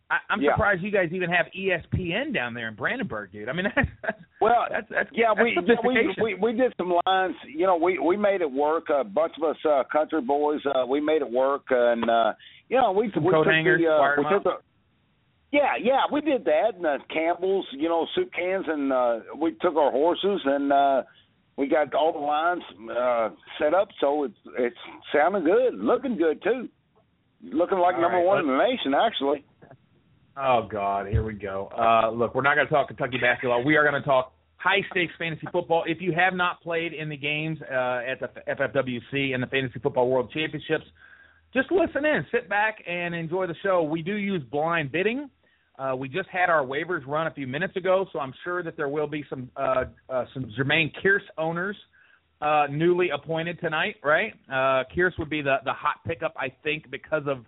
I, 0.09 0.17
I'm 0.29 0.41
Yeah. 0.41 0.53
surprised 0.53 0.81
you 0.83 0.91
guys 0.91 1.09
even 1.11 1.29
have 1.29 1.47
ESPN 1.57 2.33
down 2.33 2.53
there 2.53 2.67
in 2.67 2.75
Brandenburg, 2.75 3.31
dude. 3.31 3.49
I 3.49 3.53
mean, 3.53 3.67
that's, 3.75 3.89
that's 4.01 4.21
Well, 4.39 4.65
that's, 4.71 4.87
that's 4.89 5.09
yeah, 5.13 5.33
that's 5.35 5.43
we, 5.43 5.57
yeah, 5.67 5.75
we 5.83 6.15
we 6.21 6.33
we 6.35 6.53
did 6.53 6.73
some 6.77 6.93
lines. 7.05 7.35
You 7.45 7.65
know, 7.65 7.75
we 7.75 7.99
we 7.99 8.15
made 8.17 8.41
it 8.41 8.51
work. 8.51 8.85
A 8.89 9.03
bunch 9.03 9.33
of 9.41 9.49
us 9.49 9.57
uh, 9.65 9.83
country 9.91 10.21
boys, 10.21 10.61
uh, 10.65 10.85
we 10.85 11.01
made 11.01 11.21
it 11.21 11.29
work, 11.29 11.63
and 11.69 12.09
uh, 12.09 12.33
you 12.69 12.77
know, 12.77 12.91
we 12.91 13.11
Some 13.13 13.23
we 13.23 13.33
took 13.33 13.45
hangers, 13.47 13.81
the, 13.81 13.87
uh, 13.91 14.15
we 14.17 14.23
took 14.33 14.43
the. 14.43 14.57
Yeah, 15.51 15.75
yeah, 15.81 16.01
we 16.11 16.19
did 16.19 16.43
that. 16.43 16.75
And 16.75 16.85
uh, 16.85 16.97
Campbell's, 17.11 17.65
you 17.71 17.87
know, 17.87 18.05
soup 18.15 18.29
cans, 18.33 18.65
and 18.67 18.91
uh, 18.91 19.19
we 19.39 19.51
took 19.61 19.75
our 19.77 19.91
horses, 19.91 20.41
and 20.43 20.73
uh, 20.73 21.03
we 21.57 21.67
got 21.67 21.93
all 21.93 22.13
the 22.13 22.19
lines 22.19 22.61
uh, 22.97 23.29
set 23.59 23.73
up, 23.73 23.89
so 23.99 24.23
it's 24.23 24.37
it's 24.57 24.77
sounding 25.13 25.43
good, 25.43 25.73
looking 25.75 26.17
good 26.17 26.41
too, 26.43 26.69
looking 27.43 27.79
like 27.79 27.95
All 27.95 28.01
number 28.01 28.17
right, 28.17 28.25
one 28.25 28.39
in 28.39 28.47
the 28.47 28.57
nation, 28.57 28.93
actually. 28.93 29.43
Oh 30.37 30.67
God, 30.71 31.07
here 31.07 31.23
we 31.23 31.33
go. 31.33 31.69
Uh, 31.75 32.11
look, 32.11 32.35
we're 32.35 32.43
not 32.43 32.55
going 32.55 32.67
to 32.67 32.73
talk 32.73 32.87
Kentucky 32.87 33.17
basketball. 33.19 33.63
We 33.65 33.75
are 33.75 33.89
going 33.89 33.99
to 33.99 34.07
talk 34.07 34.33
high 34.57 34.81
stakes 34.91 35.13
fantasy 35.17 35.47
football. 35.51 35.83
If 35.87 35.99
you 35.99 36.13
have 36.13 36.35
not 36.35 36.61
played 36.61 36.93
in 36.93 37.09
the 37.09 37.17
games 37.17 37.57
uh, 37.61 38.01
at 38.07 38.19
the 38.19 38.29
FFWC 38.47 39.33
and 39.33 39.41
the 39.41 39.47
Fantasy 39.47 39.79
Football 39.79 40.09
World 40.09 40.31
Championships, 40.31 40.85
just 41.55 41.71
listen 41.71 42.05
in, 42.05 42.23
sit 42.31 42.47
back, 42.47 42.83
and 42.87 43.15
enjoy 43.15 43.47
the 43.47 43.55
show. 43.63 43.81
We 43.81 44.03
do 44.03 44.13
use 44.13 44.43
blind 44.51 44.91
bidding. 44.91 45.29
Uh, 45.77 45.95
we 45.95 46.09
just 46.09 46.27
had 46.29 46.49
our 46.49 46.65
waivers 46.65 47.05
run 47.05 47.27
a 47.27 47.31
few 47.31 47.45
minutes 47.45 47.75
ago, 47.75 48.07
so 48.11 48.19
I'm 48.19 48.33
sure 48.43 48.63
that 48.63 48.75
there 48.75 48.89
will 48.89 49.07
be 49.07 49.23
some 49.29 49.49
uh, 49.55 49.85
uh, 50.09 50.25
some 50.33 50.51
Jermaine 50.57 50.91
Kearse 51.03 51.19
owners 51.37 51.75
uh, 52.41 52.65
newly 52.69 53.09
appointed 53.09 53.59
tonight, 53.59 53.95
right? 54.03 54.33
Uh, 54.49 54.83
Kearse 54.95 55.17
would 55.19 55.29
be 55.29 55.41
the 55.41 55.57
the 55.65 55.73
hot 55.73 55.97
pickup, 56.05 56.33
I 56.35 56.51
think, 56.63 56.89
because 56.89 57.23
of 57.27 57.45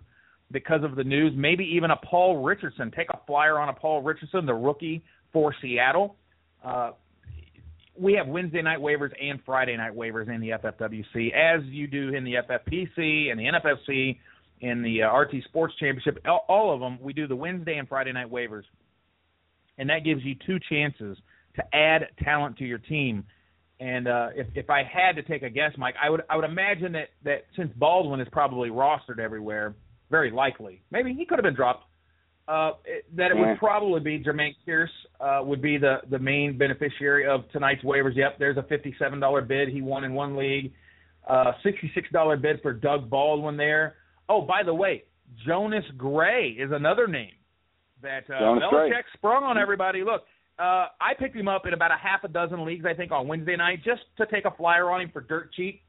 because 0.52 0.84
of 0.84 0.94
the 0.94 1.04
news. 1.04 1.32
Maybe 1.36 1.64
even 1.64 1.90
a 1.90 1.96
Paul 1.96 2.42
Richardson. 2.42 2.92
Take 2.96 3.08
a 3.10 3.18
flyer 3.26 3.58
on 3.58 3.68
a 3.68 3.72
Paul 3.72 4.02
Richardson, 4.02 4.46
the 4.46 4.54
rookie 4.54 5.02
for 5.32 5.54
Seattle. 5.60 6.16
Uh, 6.64 6.92
we 7.98 8.14
have 8.14 8.26
Wednesday 8.26 8.62
night 8.62 8.78
waivers 8.78 9.10
and 9.20 9.40
Friday 9.44 9.76
night 9.76 9.94
waivers 9.94 10.32
in 10.32 10.40
the 10.40 10.50
FFWC, 10.50 11.34
as 11.34 11.64
you 11.66 11.86
do 11.86 12.14
in 12.14 12.24
the 12.24 12.34
FFPC 12.34 13.30
and 13.30 13.38
the 13.38 13.44
NFFC, 13.44 14.18
in 14.60 14.82
the 14.82 15.02
uh, 15.02 15.16
RT 15.16 15.44
Sports 15.44 15.74
Championship. 15.78 16.18
All, 16.26 16.44
all 16.48 16.74
of 16.74 16.80
them, 16.80 16.98
we 17.00 17.12
do 17.12 17.26
the 17.26 17.36
Wednesday 17.36 17.76
and 17.78 17.88
Friday 17.88 18.12
night 18.12 18.30
waivers, 18.30 18.64
and 19.78 19.88
that 19.90 20.04
gives 20.04 20.22
you 20.24 20.34
two 20.46 20.58
chances 20.68 21.16
to 21.56 21.76
add 21.76 22.02
talent 22.22 22.56
to 22.58 22.64
your 22.64 22.78
team. 22.78 23.24
And 23.80 24.06
uh, 24.08 24.28
if 24.34 24.46
if 24.54 24.68
I 24.68 24.82
had 24.82 25.16
to 25.16 25.22
take 25.22 25.42
a 25.42 25.48
guess, 25.50 25.72
Mike, 25.78 25.94
I 26.02 26.10
would 26.10 26.22
I 26.28 26.36
would 26.36 26.44
imagine 26.44 26.92
that 26.92 27.08
that 27.24 27.44
since 27.56 27.72
Baldwin 27.76 28.20
is 28.20 28.28
probably 28.30 28.68
rostered 28.68 29.18
everywhere, 29.18 29.74
very 30.10 30.30
likely, 30.30 30.82
maybe 30.90 31.14
he 31.14 31.24
could 31.24 31.38
have 31.38 31.44
been 31.44 31.54
dropped. 31.54 31.84
Uh, 32.48 32.72
it, 32.84 33.04
that 33.16 33.30
it 33.30 33.36
Yeah. 33.38 33.50
would 33.50 33.58
probably 33.58 34.00
be 34.00 34.22
Jermaine 34.22 34.56
Kearse 34.66 34.88
uh, 35.20 35.42
would 35.44 35.62
be 35.62 35.78
the 35.78 35.98
the 36.10 36.18
main 36.18 36.58
beneficiary 36.58 37.26
of 37.26 37.48
tonight's 37.52 37.82
waivers. 37.82 38.16
Yep, 38.16 38.38
there's 38.38 38.56
a 38.58 38.64
fifty-seven 38.64 39.18
dollar 39.20 39.40
bid. 39.40 39.68
He 39.68 39.80
won 39.80 40.04
in 40.04 40.12
one 40.12 40.36
league. 40.36 40.72
Uh, 41.26 41.52
sixty-six 41.62 42.08
dollar 42.12 42.36
bid 42.36 42.60
for 42.60 42.72
Doug 42.74 43.08
Baldwin 43.08 43.56
there. 43.56 43.94
Oh, 44.30 44.40
by 44.40 44.62
the 44.64 44.72
way, 44.72 45.02
Jonas 45.44 45.84
Gray 45.98 46.50
is 46.58 46.70
another 46.72 47.06
name 47.06 47.32
that 48.00 48.24
uh, 48.30 48.38
Jonas 48.38 48.64
Belichick 48.72 48.88
Gray. 48.90 49.02
sprung 49.14 49.42
on 49.42 49.58
everybody. 49.58 50.04
Look, 50.04 50.22
uh, 50.58 50.86
I 51.00 51.14
picked 51.18 51.34
him 51.36 51.48
up 51.48 51.66
in 51.66 51.74
about 51.74 51.90
a 51.90 51.96
half 51.96 52.22
a 52.24 52.28
dozen 52.28 52.64
leagues, 52.64 52.84
I 52.88 52.94
think, 52.94 53.10
on 53.12 53.26
Wednesday 53.26 53.56
night, 53.56 53.80
just 53.84 54.02
to 54.18 54.26
take 54.26 54.44
a 54.44 54.52
flyer 54.56 54.88
on 54.90 55.00
him 55.00 55.10
for 55.12 55.20
dirt 55.20 55.52
cheap, 55.52 55.82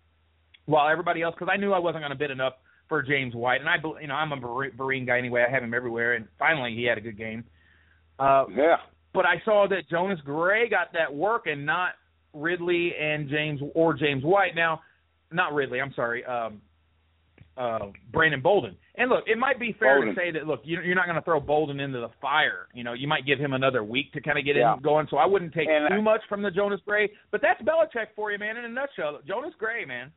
while 0.65 0.89
everybody 0.89 1.21
else, 1.21 1.35
because 1.37 1.51
I 1.53 1.57
knew 1.57 1.71
I 1.71 1.79
wasn't 1.79 2.01
going 2.01 2.11
to 2.11 2.17
bid 2.17 2.31
enough 2.31 2.53
for 2.89 3.01
James 3.01 3.35
White, 3.35 3.61
and 3.61 3.69
I, 3.69 3.75
you 4.01 4.07
know, 4.07 4.15
I'm 4.15 4.31
a 4.31 4.35
Marine 4.35 5.05
guy 5.05 5.17
anyway. 5.17 5.45
I 5.47 5.51
have 5.53 5.63
him 5.63 5.73
everywhere, 5.73 6.15
and 6.15 6.27
finally 6.39 6.73
he 6.75 6.83
had 6.83 6.97
a 6.97 7.01
good 7.01 7.17
game. 7.17 7.43
Uh, 8.19 8.45
Yeah. 8.49 8.77
but 9.13 9.25
I 9.25 9.41
saw 9.45 9.67
that 9.69 9.87
Jonas 9.89 10.19
Gray 10.25 10.67
got 10.67 10.93
that 10.93 11.13
work, 11.13 11.47
and 11.47 11.65
not 11.65 11.91
Ridley 12.33 12.93
and 12.99 13.29
James 13.29 13.61
or 13.75 13.93
James 13.93 14.23
White. 14.23 14.55
Now, 14.55 14.81
not 15.31 15.53
Ridley. 15.53 15.79
I'm 15.79 15.93
sorry. 15.93 16.25
Um, 16.25 16.61
uh, 17.57 17.87
Brandon 18.11 18.41
Bolden. 18.41 18.75
And 18.95 19.09
look, 19.09 19.25
it 19.27 19.37
might 19.37 19.59
be 19.59 19.73
fair 19.79 19.97
Bolden. 19.97 20.15
to 20.15 20.19
say 20.21 20.31
that 20.31 20.47
look, 20.47 20.61
you- 20.63 20.81
you're 20.81 20.95
not 20.95 21.05
going 21.05 21.15
to 21.17 21.21
throw 21.21 21.39
Bolden 21.39 21.79
into 21.79 21.99
the 21.99 22.09
fire. 22.21 22.67
You 22.73 22.83
know, 22.83 22.93
you 22.93 23.07
might 23.07 23.25
give 23.25 23.39
him 23.39 23.53
another 23.53 23.83
week 23.83 24.11
to 24.13 24.21
kind 24.21 24.37
of 24.39 24.45
get 24.45 24.55
Yeah. 24.55 24.73
him 24.73 24.81
going. 24.81 25.07
So 25.09 25.17
I 25.17 25.25
wouldn't 25.25 25.53
take 25.53 25.67
And 25.67 25.85
I- 25.85 25.89
too 25.97 26.01
much 26.01 26.21
from 26.29 26.41
the 26.41 26.51
Jonas 26.51 26.81
Gray. 26.85 27.11
But 27.29 27.41
that's 27.41 27.61
Belichick 27.61 28.07
for 28.15 28.31
you, 28.31 28.37
man. 28.39 28.57
In 28.57 28.65
a 28.65 28.69
nutshell, 28.69 29.19
Jonas 29.27 29.53
Gray, 29.59 29.85
man. 29.85 30.11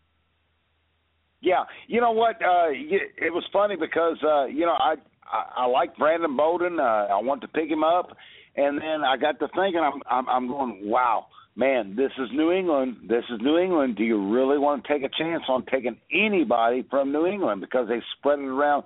Yeah, 1.41 1.65
you 1.89 2.01
know 2.01 2.13
what? 2.13 2.37
Uh, 2.43 2.69
it 2.71 3.33
was 3.33 3.45
funny 3.53 3.77
because 3.77 4.17
uh, 4.25 4.47
you 4.47 4.65
know 4.65 4.73
I 4.73 4.95
I, 5.31 5.65
I 5.65 5.67
like 5.67 5.95
Brandon 5.97 6.37
Bolden. 6.37 6.81
Uh, 6.81 6.83
I 7.11 7.21
want 7.21 7.43
to 7.43 7.49
pick 7.49 7.69
him 7.69 7.85
up, 7.85 8.17
and 8.57 8.79
then 8.81 9.05
I 9.05 9.17
got 9.19 9.39
to 9.41 9.49
thinking. 9.49 9.81
I'm 9.81 10.01
I'm, 10.09 10.27
I'm 10.29 10.49
going, 10.49 10.89
wow, 10.89 11.27
man, 11.57 11.95
this 11.97 12.11
is 12.19 12.29
New 12.33 12.51
England. 12.51 12.97
This 13.09 13.25
is 13.31 13.41
New 13.41 13.59
England. 13.59 13.97
Do 13.97 14.05
you 14.05 14.33
really 14.33 14.59
want 14.59 14.85
to 14.85 14.93
take 14.93 15.03
a 15.03 15.11
chance 15.17 15.43
on 15.49 15.65
taking 15.67 15.97
anybody 16.13 16.85
from 16.91 17.13
New 17.13 17.27
England 17.27 17.61
because 17.61 17.89
they 17.89 18.01
spread 18.19 18.39
it 18.39 18.47
around 18.47 18.85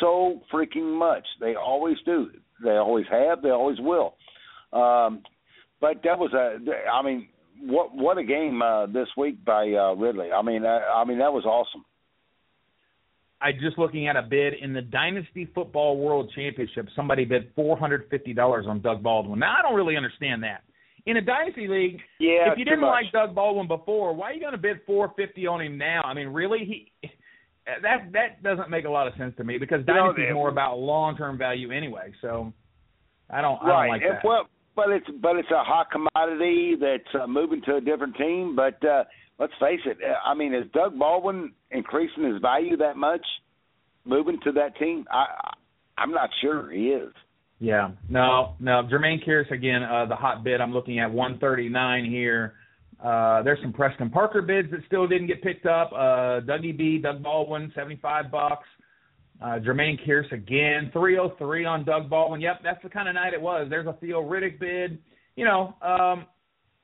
so 0.00 0.40
freaking 0.52 0.98
much? 0.98 1.24
They 1.40 1.54
always 1.54 1.96
do. 2.04 2.30
They 2.62 2.70
always 2.76 3.06
have. 3.10 3.42
They 3.42 3.50
always 3.50 3.78
will. 3.80 4.14
Um, 4.72 5.22
but 5.80 6.02
that 6.04 6.18
was 6.18 6.32
a. 6.32 6.58
I 6.90 7.02
mean, 7.02 7.28
what 7.60 7.94
what 7.94 8.18
a 8.18 8.24
game 8.24 8.62
uh, 8.62 8.86
this 8.86 9.08
week 9.16 9.44
by 9.44 9.68
uh, 9.72 9.94
Ridley. 9.94 10.32
I 10.32 10.42
mean, 10.42 10.64
I, 10.64 10.78
I 10.78 11.04
mean 11.04 11.18
that 11.18 11.32
was 11.32 11.44
awesome. 11.44 11.84
I 13.38 13.52
just 13.52 13.78
looking 13.78 14.08
at 14.08 14.16
a 14.16 14.22
bid 14.22 14.54
in 14.54 14.72
the 14.72 14.80
Dynasty 14.80 15.46
Football 15.54 15.98
World 15.98 16.32
Championship. 16.34 16.86
Somebody 16.96 17.26
bid 17.26 17.52
four 17.54 17.76
hundred 17.76 18.08
fifty 18.10 18.32
dollars 18.32 18.64
on 18.66 18.80
Doug 18.80 19.02
Baldwin. 19.02 19.38
Now 19.38 19.56
I 19.58 19.62
don't 19.62 19.74
really 19.74 19.96
understand 19.96 20.42
that. 20.42 20.62
In 21.06 21.16
a 21.16 21.20
dynasty 21.22 21.68
league, 21.68 22.00
Yeah, 22.18 22.50
if 22.50 22.58
you 22.58 22.64
didn't 22.64 22.80
much. 22.80 23.04
like 23.04 23.12
Doug 23.12 23.34
Baldwin 23.34 23.68
before, 23.68 24.12
why 24.12 24.30
are 24.30 24.32
you 24.32 24.40
going 24.40 24.52
to 24.52 24.58
bid 24.58 24.78
four 24.86 25.12
fifty 25.16 25.46
on 25.46 25.60
him 25.60 25.78
now? 25.78 26.02
I 26.04 26.14
mean, 26.14 26.28
really, 26.28 26.58
he 27.00 27.10
that 27.82 28.12
that 28.12 28.42
doesn't 28.42 28.70
make 28.70 28.84
a 28.84 28.90
lot 28.90 29.06
of 29.06 29.14
sense 29.16 29.34
to 29.36 29.44
me 29.44 29.58
because 29.58 29.80
You 29.86 29.94
dynasty 29.94 30.22
is 30.22 30.34
more 30.34 30.48
about 30.48 30.78
long 30.78 31.16
term 31.16 31.38
value 31.38 31.70
anyway. 31.70 32.12
So 32.20 32.52
I 33.30 33.40
don't 33.40 33.62
I 33.62 33.68
don't 33.68 33.88
like 33.88 34.02
and, 34.02 34.12
that. 34.16 34.24
Well, 34.24 34.48
but 34.74 34.90
it's 34.90 35.06
but 35.22 35.36
it's 35.36 35.50
a 35.50 35.62
hot 35.62 35.88
commodity 35.90 36.74
that's 36.80 37.22
uh, 37.22 37.26
moving 37.26 37.62
to 37.66 37.76
a 37.76 37.80
different 37.80 38.16
team. 38.16 38.56
But 38.56 38.84
uh, 38.84 39.04
let's 39.38 39.52
face 39.60 39.80
it. 39.86 39.98
I 40.24 40.34
mean, 40.34 40.54
is 40.54 40.64
Doug 40.72 40.98
Baldwin 40.98 41.52
increasing 41.70 42.24
his 42.24 42.40
value 42.42 42.76
that 42.78 42.96
much, 42.96 43.24
moving 44.04 44.38
to 44.44 44.52
that 44.52 44.76
team? 44.78 45.06
I- 45.10 45.52
I'm 45.98 46.10
not 46.10 46.28
sure 46.42 46.70
he 46.70 46.88
is. 46.88 47.12
Yeah, 47.58 47.92
no, 48.08 48.54
no. 48.60 48.82
Jermaine 48.92 49.26
Kearse 49.26 49.50
again, 49.50 49.82
uh, 49.82 50.06
the 50.06 50.14
hot 50.16 50.44
bid. 50.44 50.60
I'm 50.60 50.72
looking 50.72 50.98
at 50.98 51.10
139 51.10 52.04
here. 52.04 52.54
Uh, 53.02 53.42
there's 53.42 53.58
some 53.62 53.72
Preston 53.72 54.10
Parker 54.10 54.42
bids 54.42 54.70
that 54.70 54.80
still 54.86 55.06
didn't 55.06 55.26
get 55.26 55.42
picked 55.42 55.66
up. 55.66 55.90
Uh, 55.92 56.40
Dougie 56.40 56.76
B, 56.76 56.98
Doug 56.98 57.22
Baldwin, 57.22 57.72
75 57.74 58.30
bucks. 58.30 58.66
Uh, 59.40 59.58
Jermaine 59.58 59.98
Kearse 60.06 60.32
again, 60.32 60.90
303 60.92 61.64
on 61.66 61.84
Doug 61.84 62.08
Baldwin. 62.08 62.40
Yep, 62.40 62.60
that's 62.62 62.82
the 62.82 62.88
kind 62.88 63.08
of 63.08 63.14
night 63.14 63.34
it 63.34 63.40
was. 63.40 63.66
There's 63.68 63.86
a 63.86 63.94
Theo 64.00 64.22
Riddick 64.22 64.58
bid. 64.58 64.98
You 65.36 65.44
know, 65.44 65.74
um, 65.82 66.26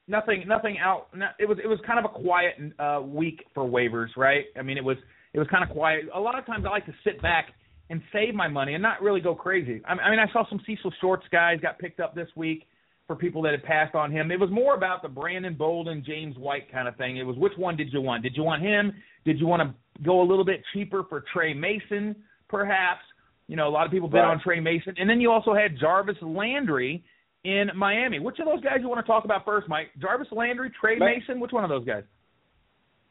nothing, 0.06 0.44
nothing 0.46 0.76
out. 0.78 1.08
It 1.38 1.48
was, 1.48 1.58
it 1.62 1.66
was 1.66 1.78
kind 1.86 1.98
of 1.98 2.04
a 2.04 2.14
quiet 2.14 2.54
uh, 2.78 3.00
week 3.02 3.44
for 3.54 3.64
waivers, 3.64 4.08
right? 4.16 4.44
I 4.58 4.62
mean, 4.62 4.76
it 4.76 4.84
was, 4.84 4.98
it 5.32 5.38
was 5.38 5.48
kind 5.50 5.64
of 5.64 5.70
quiet. 5.70 6.04
A 6.14 6.20
lot 6.20 6.38
of 6.38 6.44
times 6.44 6.64
I 6.66 6.70
like 6.70 6.84
to 6.86 6.94
sit 7.04 7.22
back 7.22 7.46
and 7.92 8.00
save 8.12 8.34
my 8.34 8.48
money 8.48 8.74
and 8.74 8.82
not 8.82 9.00
really 9.02 9.20
go 9.20 9.34
crazy. 9.36 9.80
I 9.86 9.92
I 9.92 10.10
mean, 10.10 10.18
I 10.18 10.26
saw 10.32 10.48
some 10.48 10.60
Cecil 10.66 10.92
Shorts 11.00 11.26
guys 11.30 11.60
got 11.60 11.78
picked 11.78 12.00
up 12.00 12.14
this 12.16 12.28
week 12.34 12.66
for 13.06 13.14
people 13.16 13.42
that 13.42 13.52
had 13.52 13.62
passed 13.62 13.94
on 13.94 14.10
him. 14.10 14.30
It 14.32 14.40
was 14.40 14.50
more 14.50 14.74
about 14.74 15.02
the 15.02 15.08
Brandon 15.08 15.54
Bolden, 15.54 16.02
James 16.04 16.36
White 16.38 16.70
kind 16.72 16.88
of 16.88 16.96
thing. 16.96 17.18
It 17.18 17.24
was 17.24 17.36
which 17.36 17.52
one 17.56 17.76
did 17.76 17.92
you 17.92 18.00
want? 18.00 18.22
Did 18.22 18.36
you 18.36 18.42
want 18.42 18.62
him? 18.62 18.92
Did 19.24 19.38
you 19.38 19.46
want 19.46 19.62
to 19.62 20.02
go 20.02 20.20
a 20.22 20.26
little 20.26 20.44
bit 20.44 20.62
cheaper 20.72 21.04
for 21.08 21.22
Tre 21.32 21.52
Mason, 21.54 22.16
perhaps? 22.48 23.02
You 23.48 23.56
know, 23.56 23.68
a 23.68 23.70
lot 23.70 23.84
of 23.86 23.92
people 23.92 24.08
bid 24.08 24.18
Right. 24.18 24.30
on 24.30 24.40
Tre 24.40 24.60
Mason. 24.60 24.94
And 24.98 25.10
then 25.10 25.20
you 25.20 25.30
also 25.30 25.52
had 25.52 25.76
Jarvis 25.78 26.16
Landry 26.22 27.04
in 27.44 27.70
Miami. 27.74 28.20
Which 28.20 28.38
of 28.38 28.46
those 28.46 28.60
guys 28.62 28.78
you 28.80 28.88
want 28.88 29.04
to 29.04 29.06
talk 29.12 29.24
about 29.24 29.44
first, 29.44 29.68
Mike? 29.68 29.88
Jarvis 30.00 30.28
Landry, 30.30 30.70
Tre 30.80 30.96
Ma- 30.96 31.06
Mason? 31.06 31.40
Which 31.40 31.52
one 31.52 31.64
of 31.64 31.70
those 31.70 31.84
guys? 31.84 32.04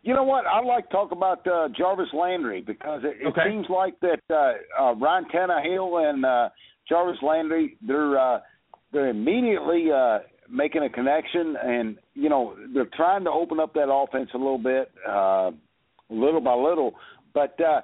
You 0.03 0.15
know 0.15 0.23
what? 0.23 0.45
I'd 0.47 0.65
like 0.65 0.87
to 0.87 0.91
talk 0.91 1.11
about 1.11 1.45
uh, 1.47 1.69
Jarvis 1.77 2.09
Landry 2.13 2.61
because 2.61 3.01
it, 3.03 3.17
it 3.21 3.27
Okay. 3.27 3.41
seems 3.47 3.67
like 3.69 3.99
that 3.99 4.19
uh, 4.29 4.53
uh, 4.81 4.95
Ryan 4.95 5.25
Tannehill 5.33 6.09
and 6.09 6.25
uh, 6.25 6.49
Jarvis 6.89 7.21
Landry 7.21 7.77
they're 7.85 8.17
uh, 8.19 8.39
they're 8.91 9.09
immediately 9.09 9.91
uh, 9.91 10.19
making 10.49 10.83
a 10.83 10.89
connection, 10.89 11.55
and 11.63 11.97
you 12.15 12.29
know 12.29 12.55
they're 12.73 12.89
trying 12.95 13.23
to 13.25 13.29
open 13.29 13.59
up 13.59 13.73
that 13.75 13.91
offense 13.91 14.29
a 14.33 14.37
little 14.37 14.57
bit, 14.57 14.91
uh, 15.07 15.51
little 16.09 16.41
by 16.41 16.55
little. 16.55 16.93
But 17.33 17.59
uh, 17.61 17.81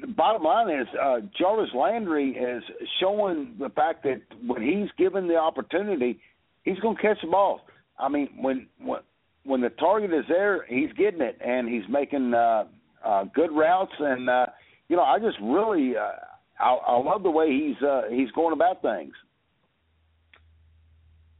the 0.00 0.08
bottom 0.08 0.42
line 0.42 0.68
is 0.68 0.86
uh, 1.00 1.20
Jarvis 1.38 1.70
Landry 1.74 2.30
is 2.30 2.62
showing 3.00 3.54
the 3.58 3.68
fact 3.70 4.02
that 4.02 4.20
when 4.46 4.62
he's 4.62 4.90
given 4.98 5.28
the 5.28 5.36
opportunity, 5.36 6.18
he's 6.64 6.78
going 6.80 6.96
to 6.96 7.02
catch 7.02 7.18
the 7.22 7.28
ball. 7.28 7.60
I 7.98 8.08
mean, 8.08 8.28
when 8.40 8.66
when 8.80 9.00
when 9.44 9.60
the 9.60 9.70
target 9.70 10.12
is 10.12 10.24
there, 10.28 10.64
he's 10.68 10.92
getting 10.96 11.20
it, 11.20 11.38
and 11.44 11.68
he's 11.68 11.88
making 11.88 12.34
uh, 12.34 12.64
uh, 13.04 13.24
good 13.34 13.50
routes. 13.52 13.92
And 13.98 14.28
uh, 14.28 14.46
you 14.88 14.96
know, 14.96 15.02
I 15.02 15.18
just 15.18 15.38
really, 15.42 15.94
uh, 15.96 16.62
I, 16.62 16.74
I 16.74 16.98
love 16.98 17.22
the 17.22 17.30
way 17.30 17.50
he's 17.50 17.82
uh, 17.82 18.02
he's 18.10 18.30
going 18.32 18.52
about 18.52 18.82
things. 18.82 19.12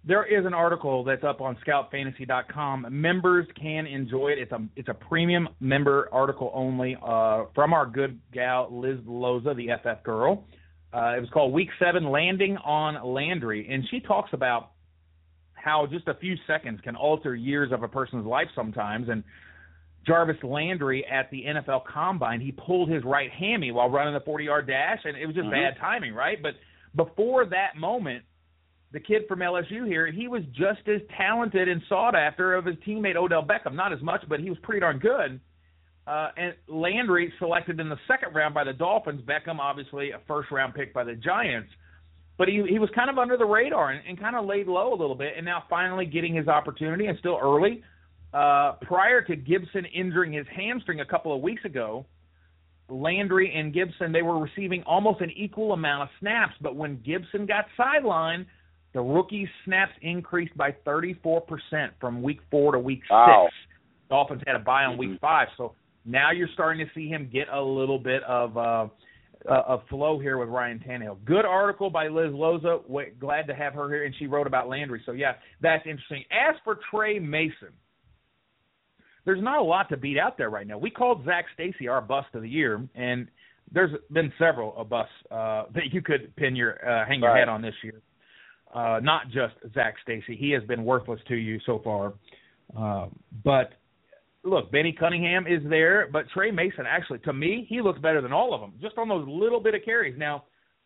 There 0.05 0.25
is 0.25 0.45
an 0.45 0.53
article 0.53 1.05
that's 1.05 1.23
up 1.23 1.41
on 1.41 1.57
scoutfantasy.com. 1.65 2.87
Members 2.91 3.47
can 3.61 3.87
enjoy 3.87 4.31
it. 4.31 4.39
It's 4.39 4.51
a 4.51 4.61
it's 4.75 4.89
a 4.89 4.95
premium 4.95 5.49
member 5.61 6.09
article 6.13 6.51
only 6.55 6.97
uh, 7.01 7.45
from 7.55 7.73
our 7.73 7.87
good 7.87 8.19
gal 8.33 8.69
Liz 8.73 8.99
Loza, 9.07 9.55
the 9.55 9.69
FF 9.83 10.03
girl. 10.03 10.45
Uh, 10.93 11.15
it 11.17 11.21
was 11.21 11.29
called 11.33 11.53
Week 11.53 11.69
Seven: 11.79 12.11
Landing 12.11 12.57
on 12.59 13.15
Landry, 13.15 13.69
and 13.71 13.85
she 13.91 14.01
talks 14.01 14.31
about 14.33 14.72
how 15.63 15.87
just 15.87 16.09
a 16.09 16.15
few 16.15 16.35
seconds 16.47 16.81
can 16.83 16.97
alter 16.97 17.35
years 17.35 17.73
of 17.73 17.83
a 17.83 17.89
person's 17.89 18.27
life 18.27 18.49
sometimes. 18.55 19.09
And 19.09 19.23
Jarvis 20.07 20.37
Landry 20.43 21.05
at 21.07 21.31
the 21.31 21.45
NFL 21.45 21.85
Combine, 21.87 22.41
he 22.41 22.53
pulled 22.53 22.89
his 22.89 23.05
right 23.05 23.31
hammy 23.31 23.71
while 23.71 23.89
running 23.89 24.15
the 24.15 24.21
40-yard 24.21 24.67
dash, 24.67 24.99
and 25.05 25.17
it 25.17 25.27
was 25.27 25.37
just 25.37 25.51
bad 25.51 25.77
timing, 25.81 26.15
right? 26.15 26.39
But 26.43 26.55
before 26.97 27.47
that 27.47 27.77
moment, 27.77 28.25
the 28.93 29.01
kid 29.01 29.23
from 29.29 29.39
LSU 29.39 29.87
here, 29.87 30.11
he 30.11 30.29
was 30.29 30.43
just 30.53 30.87
as 30.87 31.01
talented 31.17 31.69
and 31.69 31.81
sought 31.89 32.15
after 32.15 32.55
of 32.55 32.67
his 32.67 32.77
teammate 32.87 33.17
Odell 33.17 33.43
Beckham. 33.43 33.75
Not 33.75 33.93
as 33.93 34.03
much, 34.03 34.23
but 34.29 34.41
he 34.41 34.51
was 34.51 34.59
pretty 34.63 34.81
darn 34.81 34.99
good. 34.99 35.41
Uh, 36.07 36.31
and 36.37 36.55
Landry 36.69 37.33
selected 37.39 37.79
in 37.79 37.89
the 37.89 37.97
second 38.09 38.35
round 38.35 38.55
by 38.55 38.65
the 38.65 38.73
Dolphins. 38.73 39.23
Beckham, 39.23 39.59
obviously, 39.59 40.11
a 40.11 40.21
first 40.27 40.51
round 40.51 40.75
pick 40.75 40.93
by 40.93 41.05
the 41.05 41.15
Giants. 41.15 41.71
But 42.43 42.49
he 42.49 42.61
he 42.69 42.81
was 42.81 42.91
kind 42.93 43.09
of 43.09 43.19
under 43.19 43.37
the 43.37 43.45
radar 43.45 43.91
and, 43.93 44.03
and 44.05 44.19
kind 44.19 44.35
of 44.35 44.45
laid 44.47 44.67
low 44.67 44.93
a 44.93 44.99
little 44.99 45.15
bit, 45.15 45.35
and 45.37 45.45
now 45.47 45.63
finally 45.71 46.07
getting 46.07 46.35
his 46.35 46.49
opportunity, 46.49 47.07
and 47.07 47.17
still 47.21 47.39
early. 47.41 47.85
Uh, 48.35 48.73
prior 48.83 49.23
to 49.23 49.37
Gibson 49.37 49.85
injuring 49.85 50.33
his 50.33 50.45
hamstring 50.49 50.99
a 51.03 51.05
couple 51.05 51.33
of 51.33 51.41
weeks 51.41 51.65
ago, 51.65 52.05
Landry 52.89 53.55
and 53.55 53.73
Gibson, 53.73 54.11
they 54.11 54.23
were 54.23 54.41
receiving 54.41 54.83
almost 54.89 55.21
an 55.21 55.31
equal 55.37 55.73
amount 55.73 56.03
of 56.03 56.09
snaps. 56.19 56.55
But 56.61 56.75
when 56.75 57.01
Gibson 57.07 57.47
got 57.47 57.67
sidelined, 57.79 58.47
the 58.93 59.01
rookie's 59.01 59.49
snaps 59.65 59.93
increased 60.03 60.57
by 60.57 60.73
34% 60.85 61.43
from 62.01 62.23
week 62.23 62.41
four 62.51 62.73
to 62.73 62.81
week 62.81 63.03
Wow. 63.09 63.47
six. 63.51 63.55
Dolphins 64.11 64.43
had 64.49 64.57
a 64.57 64.59
bye 64.59 64.83
on 64.85 64.97
Mhm. 64.97 64.99
week 64.99 65.21
five, 65.21 65.47
so 65.57 65.77
now 66.05 66.33
you're 66.33 66.49
starting 66.49 66.85
to 66.85 66.93
see 66.93 67.07
him 67.07 67.29
get 67.33 67.47
a 67.53 67.63
little 67.63 68.01
bit 68.01 68.25
of 68.25 68.59
uh, 68.59 68.89
uh, 69.51 69.63
of 69.67 69.83
flow 69.89 70.19
here 70.19 70.39
with 70.39 70.49
Ryan 70.49 70.79
Tannehill. 70.87 71.25
Good 71.25 71.45
article 71.45 71.91
by 71.91 72.09
Liz 72.09 72.31
Loza. 72.33 72.87
Wa- 72.89 73.03
glad 73.19 73.47
to 73.49 73.55
have 73.55 73.75
her 73.75 73.89
here, 73.89 74.05
and 74.05 74.15
she 74.19 74.27
wrote 74.27 74.47
about 74.47 74.69
Landry. 74.69 75.03
So 75.07 75.13
yeah, 75.13 75.33
that's 75.61 75.85
interesting. 75.87 76.25
As 76.31 76.55
for 76.65 76.79
Tre 76.91 77.19
Mason, 77.19 77.69
there's 79.25 79.43
not 79.43 79.59
a 79.59 79.63
lot 79.63 79.89
to 79.91 79.97
beat 79.97 80.19
out 80.19 80.37
there 80.37 80.51
right 80.51 80.67
now. 80.67 80.79
We 80.79 80.91
called 80.91 81.25
Zac 81.25 81.47
Stacy 81.55 81.89
our 81.89 82.01
bust 82.01 82.29
of 82.35 82.43
the 82.43 82.49
year, 82.49 82.87
and 82.95 83.29
there's 83.73 83.93
been 84.11 84.33
several 84.39 84.75
of 84.77 84.93
us 84.93 85.09
uh, 85.31 85.65
that 85.75 85.93
you 85.93 86.03
could 86.03 86.35
pin 86.37 86.57
your 86.57 86.73
uh, 86.89 87.07
hang 87.07 87.21
your 87.21 87.31
Right. 87.31 87.41
head 87.41 87.49
on 87.49 87.63
this 87.63 87.75
year. 87.83 88.01
Uh, 88.75 89.01
not 89.03 89.27
just 89.27 89.55
Zac 89.75 89.95
Stacy. 90.03 90.35
He 90.37 90.51
has 90.53 90.63
been 90.65 90.85
worthless 90.85 91.21
to 91.29 91.35
you 91.37 91.59
so 91.67 91.81
far. 91.85 92.15
Uh, 92.77 93.09
but 93.45 93.73
look, 94.45 94.71
Benny 94.73 94.93
Cunningham 94.93 95.47
is 95.47 95.63
there, 95.69 96.09
but 96.13 96.25
Tre 96.33 96.51
Mason 96.51 96.85
actually, 96.87 97.19
to 97.21 97.33
me, 97.33 97.67
he 97.69 97.81
looks 97.81 98.01
better 98.01 98.21
than 98.21 98.33
all 98.33 98.55
of 98.55 98.61
them, 98.61 98.75
just 98.81 98.99
on 98.99 99.09
those 99.09 99.27
little 99.29 99.61
bit 99.61 99.75
of 99.75 99.85
carries. 99.85 100.19
Now, 100.19 100.45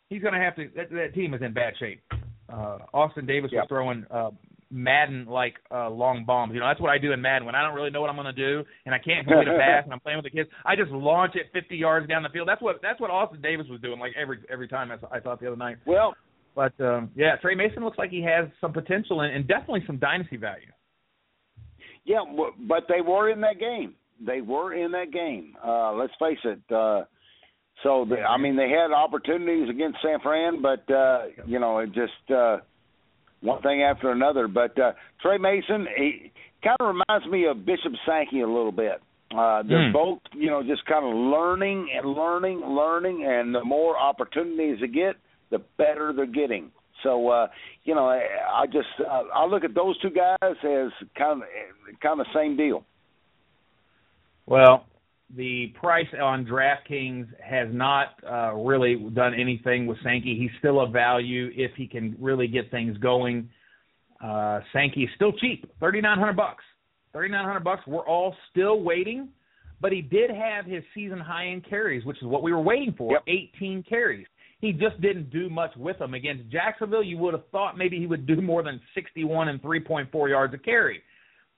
he's 0.08 0.22
going 0.22 0.34
to 0.34 0.40
have 0.40 0.56
to. 0.56 0.68
That, 0.76 0.90
that 0.90 1.14
team 1.14 1.34
is 1.34 1.42
in 1.42 1.52
bad 1.52 1.74
shape. 1.78 2.02
Uh, 2.48 2.78
Austin 2.94 3.26
Davis 3.26 3.50
was 3.52 3.66
throwing 3.68 4.04
uh, 4.10 4.30
Madden 4.70 5.26
like 5.26 5.54
uh, 5.70 5.90
long 5.90 6.24
bombs. 6.24 6.52
You 6.54 6.60
know, 6.60 6.66
that's 6.66 6.80
what 6.80 6.90
I 6.90 6.98
do 6.98 7.12
in 7.12 7.20
Madden 7.20 7.46
when 7.46 7.54
I 7.54 7.62
don't 7.62 7.74
really 7.74 7.90
know 7.90 8.00
what 8.00 8.10
I'm 8.10 8.16
going 8.16 8.32
to 8.32 8.32
do 8.32 8.64
and 8.84 8.94
I 8.94 8.98
can't 8.98 9.26
complete 9.26 9.48
a 9.48 9.58
pass 9.58 9.84
and 9.84 9.92
I'm 9.92 10.00
playing 10.00 10.18
with 10.18 10.24
the 10.24 10.30
kids. 10.30 10.48
I 10.64 10.76
just 10.76 10.90
launch 10.90 11.34
it 11.34 11.46
50 11.52 11.76
yards 11.76 12.08
down 12.08 12.22
the 12.22 12.28
field. 12.28 12.48
That's 12.48 12.62
what 12.62 12.80
that's 12.82 13.00
what 13.00 13.10
Austin 13.10 13.40
Davis 13.40 13.66
was 13.68 13.80
doing 13.80 13.98
like 13.98 14.12
every 14.20 14.38
every 14.50 14.68
time. 14.68 14.90
I, 14.92 15.16
I 15.16 15.20
thought 15.20 15.40
the 15.40 15.46
other 15.46 15.56
night. 15.56 15.78
Well, 15.86 16.14
But 16.54 16.72
um, 16.80 17.10
yeah, 17.16 17.36
Tre 17.36 17.54
Mason 17.54 17.84
looks 17.84 17.98
like 17.98 18.10
he 18.10 18.22
has 18.22 18.48
some 18.60 18.72
potential 18.72 19.20
and, 19.22 19.34
and 19.34 19.46
definitely 19.46 19.84
some 19.86 19.98
dynasty 19.98 20.36
value. 20.36 20.70
Yeah, 22.06 22.20
but 22.68 22.84
they 22.88 23.00
were 23.00 23.28
in 23.30 23.40
that 23.42 23.58
game. 23.58 23.94
They 24.24 24.40
were 24.40 24.72
in 24.72 24.92
that 24.92 25.12
game. 25.12 25.54
Uh, 25.62 25.92
let's 25.92 26.12
face 26.18 26.38
it. 26.44 26.60
Uh, 26.72 27.04
so 27.82 28.06
the, 28.08 28.16
I 28.22 28.38
mean, 28.38 28.56
they 28.56 28.70
had 28.70 28.92
opportunities 28.92 29.68
against 29.68 29.98
San 30.02 30.20
Fran, 30.20 30.62
but 30.62 30.90
uh, 30.90 31.24
you 31.46 31.58
know, 31.58 31.78
it 31.80 31.88
just 31.92 32.30
uh, 32.34 32.58
one 33.40 33.60
thing 33.62 33.82
after 33.82 34.10
another. 34.10 34.48
But 34.48 34.78
uh, 34.80 34.92
Tre 35.20 35.36
Mason, 35.36 35.86
he 35.96 36.32
kind 36.64 36.76
of 36.80 36.94
reminds 36.94 37.26
me 37.30 37.46
of 37.46 37.66
Bishop 37.66 37.92
Sankey 38.06 38.40
a 38.40 38.46
little 38.46 38.72
bit. 38.72 39.02
Uh, 39.36 39.62
they're 39.64 39.88
Hmm. 39.88 39.92
both, 39.92 40.18
you 40.34 40.48
know, 40.48 40.62
just 40.62 40.84
kind 40.86 41.04
of 41.04 41.12
learning 41.12 41.88
and 41.94 42.06
learning, 42.14 42.60
learning, 42.60 43.26
and 43.28 43.52
the 43.54 43.64
more 43.64 43.98
opportunities 43.98 44.78
they 44.80 44.86
get, 44.86 45.16
the 45.50 45.58
better 45.76 46.12
they're 46.14 46.26
getting. 46.26 46.70
So, 47.06 47.28
uh, 47.28 47.46
you 47.84 47.94
know, 47.94 48.08
I, 48.08 48.20
I 48.62 48.66
just 48.66 48.88
uh, 49.00 49.22
I 49.32 49.46
look 49.46 49.62
at 49.62 49.76
those 49.76 49.96
two 50.00 50.10
guys 50.10 50.36
as 50.42 50.90
kind 51.16 51.40
of 51.40 51.48
kind 52.02 52.20
of 52.20 52.26
same 52.34 52.56
deal. 52.56 52.84
Well, 54.46 54.86
the 55.36 55.72
price 55.80 56.06
on 56.20 56.44
DraftKings 56.44 57.28
has 57.40 57.68
not 57.70 58.08
uh, 58.28 58.54
really 58.54 58.96
done 59.14 59.34
anything 59.34 59.86
with 59.86 59.98
Sankey. 60.02 60.36
He's 60.36 60.50
still 60.58 60.80
a 60.80 60.88
value 60.88 61.50
if 61.54 61.70
he 61.76 61.86
can 61.86 62.16
really 62.20 62.48
get 62.48 62.72
things 62.72 62.96
going. 62.98 63.48
Uh, 64.22 64.60
Sankey 64.72 65.04
is 65.04 65.10
still 65.14 65.32
cheap, 65.32 65.70
thirty 65.78 66.00
nine 66.00 66.18
hundred 66.18 66.36
bucks. 66.36 66.64
Thirty 67.12 67.30
nine 67.30 67.44
hundred 67.44 67.62
bucks. 67.62 67.82
We're 67.86 68.06
all 68.06 68.34
still 68.50 68.82
waiting, 68.82 69.28
but 69.80 69.92
he 69.92 70.02
did 70.02 70.30
have 70.30 70.64
his 70.64 70.82
season 70.92 71.20
high 71.20 71.46
in 71.46 71.60
carries, 71.60 72.04
which 72.04 72.16
is 72.16 72.24
what 72.24 72.42
we 72.42 72.52
were 72.52 72.60
waiting 72.60 72.94
for. 72.98 73.12
Yep. 73.12 73.22
Eighteen 73.28 73.84
carries. 73.88 74.26
He 74.60 74.72
just 74.72 75.00
didn't 75.02 75.30
do 75.30 75.50
much 75.50 75.70
with 75.76 75.98
them 75.98 76.14
against 76.14 76.48
Jacksonville. 76.50 77.02
You 77.02 77.18
would 77.18 77.34
have 77.34 77.46
thought 77.52 77.76
maybe 77.76 77.98
he 77.98 78.06
would 78.06 78.26
do 78.26 78.40
more 78.40 78.62
than 78.62 78.80
sixty 78.94 79.22
one 79.24 79.48
and 79.48 79.60
three 79.60 79.80
point 79.80 80.10
four 80.10 80.28
yards 80.28 80.54
a 80.54 80.58
carry. 80.58 81.02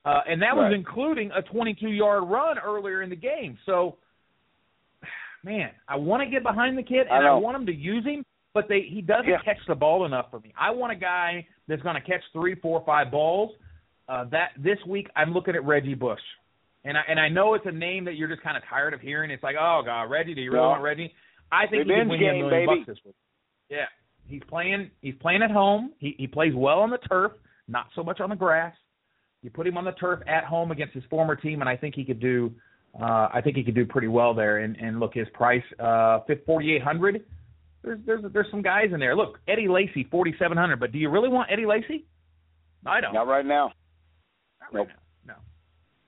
Uh, 0.05 0.21
and 0.29 0.41
that 0.41 0.57
was 0.57 0.73
including 0.75 1.31
a 1.33 1.43
22 1.43 1.89
yard 1.89 2.25
run 2.29 2.57
earlier 2.59 3.03
in 3.03 3.11
the 3.11 3.17
game. 3.17 3.59
So, 3.67 3.97
man, 5.45 5.71
I 5.89 5.97
want 5.97 6.23
to 6.23 6.31
get 6.31 6.43
behind 6.43 6.79
the 6.79 6.83
kid 6.83 7.07
and 7.11 7.13
I, 7.13 7.23
know. 7.29 7.39
want 7.39 7.57
him 7.57 7.67
to 7.67 7.75
use 7.75 8.05
him, 8.05 8.25
but 8.55 8.69
they 8.69 8.83
he 8.89 9.03
doesn't 9.03 9.29
Yeah. 9.29 9.43
catch 9.45 9.59
the 9.67 9.75
ball 9.75 10.07
enough 10.07 10.31
for 10.31 10.41
me. 10.41 10.53
I 10.59 10.71
want 10.71 10.93
a 10.93 10.97
guy 10.97 11.47
that's 11.67 11.83
going 11.83 11.95
to 11.97 12.01
catch 12.01 12.23
three, 12.33 12.55
four, 12.55 12.83
five 12.87 13.11
balls. 13.11 13.53
Uh, 14.09 14.25
that 14.31 14.53
this 14.57 14.79
week 14.87 15.09
I'm 15.15 15.35
looking 15.35 15.55
at 15.55 15.65
Reggie 15.65 15.95
Bush, 15.95 16.21
and 16.85 16.97
I 16.97 17.03
and 17.09 17.21
I 17.21 17.29
know 17.29 17.53
it's 17.55 17.67
a 17.67 17.73
name 17.73 18.05
that 18.07 18.15
you're 18.15 18.29
just 18.29 18.43
kind 18.43 18.57
of 18.57 18.63
tired 18.71 18.95
of 18.95 19.01
hearing. 19.03 19.31
It's 19.31 19.43
like, 19.43 19.57
oh 19.61 19.83
God, 19.85 20.05
Reggie, 20.05 20.35
do 20.35 20.41
you 20.41 20.51
really 20.51 20.63
No. 20.63 20.71
want 20.71 20.83
Reggie? 20.83 21.13
I 21.51 21.67
think 21.67 21.87
he 21.87 21.93
Revenge 21.93 21.99
can 22.01 22.09
win 22.09 22.21
you 22.21 22.29
a 22.29 22.33
million 22.33 22.51
baby. 22.51 22.67
bucks 22.67 22.87
this 22.87 22.99
week. 23.05 23.15
Yeah, 23.71 23.87
he's 24.27 24.43
playing. 24.49 24.91
He's 25.01 25.15
playing 25.21 25.43
at 25.43 25.51
home. 25.51 25.93
He 25.99 26.15
he 26.19 26.27
plays 26.27 26.53
well 26.55 26.81
on 26.81 26.91
the 26.91 26.99
turf, 26.99 27.33
not 27.69 27.87
so 27.95 28.03
much 28.03 28.21
on 28.21 28.31
the 28.31 28.37
grass. 28.37 28.75
You 29.43 29.51
put 29.51 29.67
him 29.67 29.77
on 29.77 29.85
the 29.85 29.93
turf 29.93 30.21
at 30.27 30.45
home 30.45 30.73
against 30.73 30.95
his 30.95 31.05
former 31.09 31.37
team, 31.37 31.61
and 31.61 31.69
I 31.69 31.77
think 31.77 31.95
he 31.95 32.05
could 32.05 32.21
do. 32.21 32.53
Uh, 33.01 33.29
I 33.33 33.41
think 33.43 33.57
he 33.57 33.63
could 33.63 33.75
do 33.75 33.87
pretty 33.87 34.09
well 34.09 34.35
there. 34.35 34.59
And, 34.59 34.77
and 34.77 34.99
look, 34.99 35.15
his 35.15 35.29
price, 35.33 35.63
uh, 35.79 36.21
forty 36.45 36.75
eight 36.75 36.83
hundred. 36.83 37.25
There's 37.83 38.01
there's 38.05 38.25
there's 38.33 38.51
some 38.51 38.63
guys 38.63 38.87
in 38.93 38.99
there. 38.99 39.15
Look, 39.15 39.39
Eddie 39.47 39.69
Lacy, 39.69 40.09
forty 40.11 40.35
seven 40.39 40.57
hundred. 40.57 40.81
But 40.81 40.93
do 40.93 40.99
you 40.99 41.11
really 41.11 41.29
want 41.29 41.51
Eddie 41.53 41.67
Lacy? 41.67 42.07
I 42.85 43.01
don't. 43.01 43.15
Not 43.15 43.27
right 43.29 43.47
now. 43.47 43.73
Not 44.61 44.75
right 44.75 44.89
nope. 44.89 44.97
now. 45.27 45.37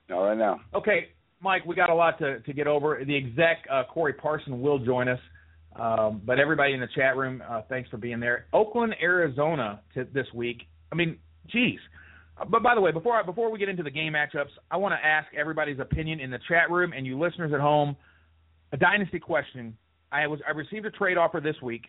Not 0.09 0.21
right 0.21 0.37
now. 0.37 0.59
Okay, 0.75 1.09
Mike, 1.41 1.65
we 1.65 1.75
got 1.75 1.89
a 1.89 1.95
lot 1.95 2.19
to 2.19 2.39
to 2.41 2.53
get 2.53 2.67
over. 2.67 3.01
The 3.05 3.15
exec 3.15 3.65
uh, 3.71 3.83
Corey 3.89 4.13
Parson 4.13 4.61
will 4.61 4.79
join 4.79 5.07
us. 5.07 5.19
Um, 5.75 6.21
but 6.25 6.39
everybody 6.39 6.73
in 6.73 6.79
the 6.81 6.87
chat 6.95 7.15
room, 7.15 7.41
uh, 7.47 7.61
thanks 7.69 7.89
for 7.89 7.97
being 7.97 8.19
there. 8.19 8.45
Oakland, 8.53 8.95
Arizona, 9.01 9.81
to 9.93 10.05
this 10.13 10.27
week. 10.33 10.63
I 10.91 10.95
mean, 10.95 11.17
geez. 11.47 11.79
Uh, 12.37 12.45
But 12.45 12.61
by 12.63 12.75
the 12.75 12.81
way, 12.81 12.91
before 12.91 13.15
I, 13.15 13.23
before 13.23 13.49
we 13.51 13.57
get 13.57 13.69
into 13.69 13.83
the 13.83 13.89
game 13.91 14.13
matchups, 14.13 14.49
I 14.69 14.77
want 14.77 14.93
to 14.93 15.05
ask 15.05 15.27
everybody's 15.33 15.79
opinion 15.79 16.19
in 16.19 16.29
the 16.29 16.39
chat 16.49 16.69
room 16.69 16.91
and 16.95 17.05
you 17.05 17.17
listeners 17.17 17.53
at 17.53 17.59
home. 17.61 17.95
A 18.73 18.77
dynasty 18.77 19.19
question. 19.19 19.77
I 20.11 20.27
was 20.27 20.39
I 20.47 20.51
received 20.51 20.85
a 20.85 20.91
trade 20.91 21.17
offer 21.17 21.39
this 21.39 21.55
week. 21.61 21.85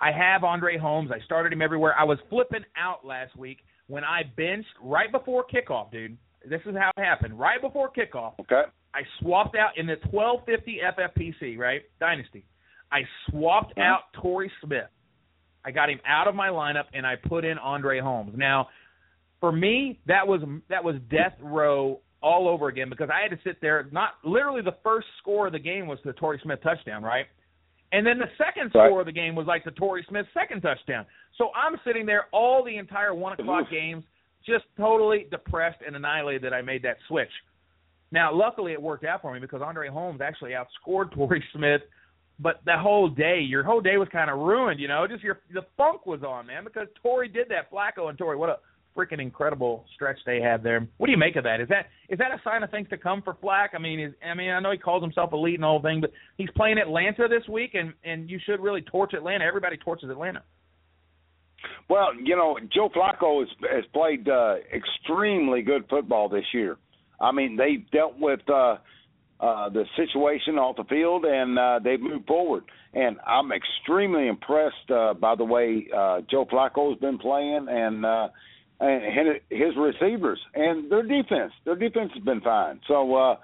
I 0.00 0.10
have 0.12 0.44
Andre 0.44 0.76
Holmes. 0.78 1.10
I 1.10 1.20
started 1.24 1.52
him 1.52 1.62
everywhere. 1.62 1.94
I 1.98 2.04
was 2.04 2.18
flipping 2.28 2.64
out 2.76 3.04
last 3.04 3.34
week 3.36 3.58
when 3.86 4.04
I 4.04 4.22
benched 4.36 4.68
right 4.82 5.10
before 5.10 5.44
kickoff, 5.46 5.90
dude. 5.90 6.16
This 6.48 6.60
is 6.66 6.74
how 6.76 6.90
it 6.96 7.02
happened. 7.02 7.38
Right 7.38 7.60
before 7.60 7.90
kickoff, 7.90 8.34
Okay. 8.40 8.62
I 8.94 9.00
swapped 9.20 9.56
out 9.56 9.76
in 9.76 9.86
the 9.86 9.96
1250 10.10 10.80
FFPC, 10.96 11.58
right? 11.58 11.82
Dynasty. 12.00 12.44
I 12.92 13.06
swapped 13.28 13.76
Mhm. 13.76 13.82
out 13.82 14.12
Torrey 14.14 14.50
Smith. 14.62 14.88
I 15.64 15.70
got 15.72 15.90
him 15.90 16.00
out 16.06 16.28
of 16.28 16.34
my 16.34 16.48
lineup 16.48 16.86
and 16.94 17.06
I 17.06 17.16
put 17.16 17.44
in 17.44 17.58
Andre 17.58 17.98
Holmes. 17.98 18.36
Now, 18.36 18.68
for 19.40 19.50
me, 19.52 19.98
that 20.06 20.26
was 20.26 20.40
that 20.68 20.82
was 20.84 20.96
death 21.10 21.34
row 21.40 22.00
all 22.22 22.48
over 22.48 22.68
again 22.68 22.88
because 22.88 23.10
I 23.10 23.20
had 23.20 23.30
to 23.30 23.38
sit 23.44 23.60
there. 23.60 23.86
Not 23.92 24.14
literally 24.24 24.62
the 24.62 24.72
first 24.82 25.06
score 25.18 25.46
of 25.46 25.52
the 25.52 25.58
game 25.58 25.86
was 25.86 26.00
the 26.02 26.12
Torrey 26.14 26.38
Smith 26.42 26.60
touchdown, 26.62 27.02
right? 27.02 27.26
And 27.92 28.06
then 28.06 28.18
the 28.18 28.30
second 28.36 28.74
Right. 28.74 28.88
score 28.88 29.00
of 29.00 29.06
the 29.06 29.12
game 29.12 29.34
was 29.34 29.46
like 29.46 29.64
the 29.64 29.70
Torrey 29.72 30.02
Smith 30.08 30.26
second 30.32 30.60
touchdown. 30.62 31.06
So 31.34 31.52
I'm 31.54 31.78
sitting 31.84 32.06
there 32.06 32.26
all 32.32 32.62
the 32.64 32.76
entire 32.78 33.14
one 33.14 33.32
o'clock 33.34 33.62
Oof. 33.64 33.70
games, 33.70 34.04
just 34.44 34.64
totally 34.76 35.24
depressed 35.30 35.82
and 35.86 35.94
annihilated 35.94 36.42
that 36.42 36.54
I 36.54 36.62
made 36.62 36.82
that 36.82 36.98
switch. 37.06 37.30
Now, 38.12 38.32
luckily, 38.32 38.72
it 38.72 38.80
worked 38.80 39.04
out 39.04 39.20
for 39.20 39.32
me 39.32 39.40
because 39.40 39.62
Andre 39.62 39.88
Holmes 39.88 40.20
actually 40.20 40.52
outscored 40.52 41.10
Torrey 41.12 41.44
Smith. 41.52 41.82
But 42.38 42.60
the 42.66 42.76
whole 42.76 43.08
day, 43.08 43.40
your 43.40 43.62
whole 43.62 43.80
day 43.80 43.96
was 43.96 44.08
kind 44.12 44.30
of 44.30 44.38
ruined. 44.38 44.78
You 44.78 44.88
know, 44.88 45.06
just 45.08 45.22
your 45.22 45.40
the 45.52 45.62
funk 45.76 46.04
was 46.06 46.22
on, 46.22 46.46
man, 46.46 46.64
because 46.64 46.86
Torrey 47.02 47.28
did 47.28 47.48
that. 47.48 47.70
Flacco 47.70 48.08
and 48.10 48.18
Torrey, 48.18 48.36
what 48.36 48.50
a 48.50 48.56
freaking 48.96 49.20
incredible 49.20 49.84
stretch 49.94 50.18
they 50.24 50.40
had 50.40 50.62
there. 50.62 50.86
What 50.96 51.06
do 51.06 51.12
you 51.12 51.18
make 51.18 51.36
of 51.36 51.44
that? 51.44 51.60
Is 51.60 51.68
that 51.68 51.86
is 52.08 52.18
that 52.18 52.32
a 52.32 52.40
sign 52.42 52.62
of 52.62 52.70
things 52.70 52.88
to 52.90 52.98
come 52.98 53.22
for 53.22 53.36
Flack? 53.40 53.72
I 53.74 53.78
mean, 53.78 54.00
is 54.00 54.14
I 54.24 54.34
mean, 54.34 54.50
I 54.50 54.60
know 54.60 54.70
he 54.70 54.78
calls 54.78 55.02
himself 55.02 55.32
elite 55.32 55.54
and 55.54 55.64
all 55.64 55.80
thing, 55.80 56.00
but 56.00 56.10
he's 56.36 56.50
playing 56.56 56.78
Atlanta 56.78 57.28
this 57.28 57.46
week, 57.48 57.74
and 57.74 57.92
and 58.04 58.28
you 58.28 58.38
should 58.44 58.60
really 58.60 58.82
torch 58.82 59.12
Atlanta. 59.14 59.44
Everybody 59.44 59.76
torches 59.76 60.10
Atlanta. 60.10 60.42
Well, 61.88 62.08
you 62.22 62.36
know, 62.36 62.58
Joe 62.74 62.88
Flacco 62.94 63.40
has 63.40 63.48
has 63.70 63.84
played 63.92 64.28
uh, 64.28 64.56
extremely 64.74 65.62
good 65.62 65.84
football 65.88 66.28
this 66.28 66.44
year. 66.52 66.76
I 67.20 67.32
mean, 67.32 67.56
they've 67.56 67.88
dealt 67.90 68.18
with 68.18 68.40
uh, 68.50 68.76
uh, 69.40 69.68
the 69.68 69.84
situation 69.96 70.58
off 70.58 70.76
the 70.76 70.84
field 70.84 71.24
and 71.24 71.58
uh, 71.58 71.78
they've 71.82 72.00
moved 72.00 72.26
forward. 72.26 72.64
And 72.94 73.18
I'm 73.26 73.52
extremely 73.52 74.28
impressed 74.28 74.90
uh, 74.90 75.14
by 75.14 75.34
the 75.34 75.44
way 75.44 75.86
uh, 75.94 76.22
Joe 76.30 76.46
Flacco 76.46 76.90
has 76.90 76.98
been 77.00 77.18
playing 77.18 77.66
and 77.68 78.04
uh, 78.04 78.28
and 78.80 79.40
his 79.50 79.74
receivers 79.76 80.38
and 80.54 80.90
their 80.90 81.02
defense. 81.02 81.52
Their 81.64 81.76
defense 81.76 82.12
has 82.14 82.22
been 82.24 82.40
fine. 82.40 82.80
So. 82.88 83.14
uh 83.14 83.36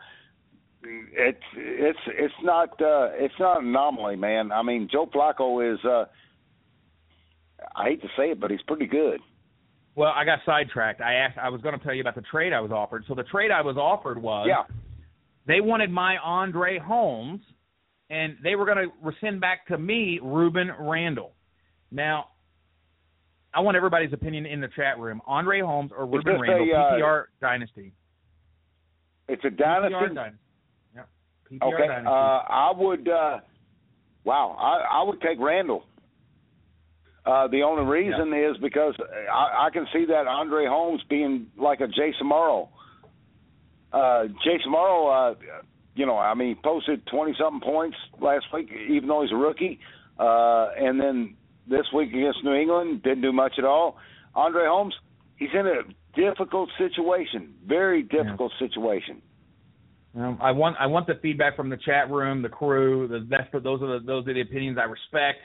it's 0.84 1.38
it's 1.54 1.98
it's 2.08 2.34
not 2.42 2.70
uh 2.82 3.10
it's 3.12 3.34
not 3.38 3.60
an 3.62 3.68
anomaly, 3.68 4.16
man. 4.16 4.50
I 4.50 4.62
mean, 4.64 4.88
Joe 4.90 5.06
Flacco 5.14 5.72
is 5.72 5.78
uh 5.84 6.06
I 7.76 7.84
hate 7.84 8.02
to 8.02 8.08
say 8.16 8.30
it, 8.32 8.40
but 8.40 8.50
he's 8.50 8.62
pretty 8.62 8.86
good. 8.86 9.20
Well, 9.94 10.12
I 10.14 10.24
got 10.24 10.40
sidetracked. 10.46 11.00
I 11.00 11.14
asked. 11.14 11.38
I 11.38 11.50
was 11.50 11.60
going 11.60 11.78
to 11.78 11.84
tell 11.84 11.94
you 11.94 12.00
about 12.00 12.14
the 12.14 12.22
trade 12.22 12.52
I 12.52 12.60
was 12.60 12.70
offered. 12.72 13.04
So 13.06 13.14
the 13.14 13.24
trade 13.24 13.50
I 13.50 13.60
was 13.60 13.76
offered 13.76 14.20
was 14.20 14.46
Yeah. 14.48 14.64
They 15.46 15.60
wanted 15.60 15.90
my 15.90 16.16
Andre 16.18 16.78
Holmes, 16.78 17.40
and 18.10 18.36
they 18.42 18.54
were 18.54 18.64
going 18.64 18.88
to 18.88 19.12
send 19.20 19.40
back 19.40 19.66
to 19.68 19.78
me 19.78 20.20
Rueben 20.22 20.68
Randle. 20.78 21.32
Now, 21.90 22.26
I 23.54 23.60
want 23.60 23.76
everybody's 23.76 24.12
opinion 24.12 24.46
in 24.46 24.60
the 24.60 24.68
chat 24.68 24.98
room. 24.98 25.20
Andre 25.26 25.60
Holmes 25.60 25.90
or 25.96 26.06
Rueben 26.06 26.40
Randle, 26.40 26.68
a, 26.70 26.78
uh, 26.78 26.92
PPR 26.92 27.24
dynasty. 27.40 27.92
It's 29.28 29.44
a 29.44 29.50
dynasty. 29.50 29.94
PPR 29.94 30.14
dynasty. 30.14 30.38
Yeah. 30.94 31.02
Okay, 31.62 31.86
dynasty. 31.86 32.06
uh, 32.06 32.10
I 32.10 32.72
would. 32.76 33.08
Uh, 33.08 33.38
wow, 34.24 34.56
I, 34.58 35.00
I 35.00 35.02
would 35.02 35.20
take 35.20 35.38
Randle. 35.38 35.84
Uh, 37.24 37.46
the 37.48 37.62
only 37.62 37.84
reason 37.84 38.32
is 38.32 38.56
because 38.60 38.94
I, 39.32 39.66
I 39.66 39.70
can 39.72 39.86
see 39.92 40.06
that 40.06 40.26
Andre 40.26 40.66
Holmes 40.66 41.00
being 41.08 41.46
like 41.56 41.80
a 41.80 41.86
Jason 41.86 42.26
Morrow. 42.26 42.68
Uh, 43.92 44.24
Jason 44.44 44.70
Morrow, 44.70 45.08
uh, 45.08 45.34
you 45.94 46.06
know, 46.06 46.16
I 46.16 46.34
mean, 46.34 46.48
he 46.48 46.54
posted 46.54 47.06
twenty 47.06 47.34
something 47.38 47.60
points 47.60 47.96
last 48.20 48.46
week, 48.52 48.70
even 48.88 49.08
though 49.08 49.22
he's 49.22 49.32
a 49.32 49.36
rookie. 49.36 49.78
Uh, 50.18 50.68
and 50.78 51.00
then 51.00 51.36
this 51.66 51.86
week 51.94 52.10
against 52.10 52.42
New 52.44 52.54
England, 52.54 53.02
didn't 53.02 53.22
do 53.22 53.32
much 53.32 53.54
at 53.58 53.64
all. 53.64 53.98
Andre 54.34 54.64
Holmes, 54.66 54.94
he's 55.36 55.50
in 55.52 55.66
a 55.66 55.82
difficult 56.14 56.70
situation, 56.78 57.54
very 57.66 58.02
difficult 58.02 58.52
situation. 58.58 59.22
Um, 60.14 60.38
I 60.40 60.50
want 60.50 60.76
I 60.78 60.86
want 60.86 61.06
the 61.06 61.14
feedback 61.22 61.56
from 61.56 61.70
the 61.70 61.78
chat 61.78 62.10
room, 62.10 62.42
the 62.42 62.48
crew. 62.48 63.08
The, 63.08 63.26
that's 63.28 63.50
those 63.52 63.82
are 63.82 63.98
the 63.98 64.06
those 64.06 64.26
are 64.28 64.34
the 64.34 64.42
opinions 64.42 64.78
I 64.78 64.84
respect. 64.84 65.40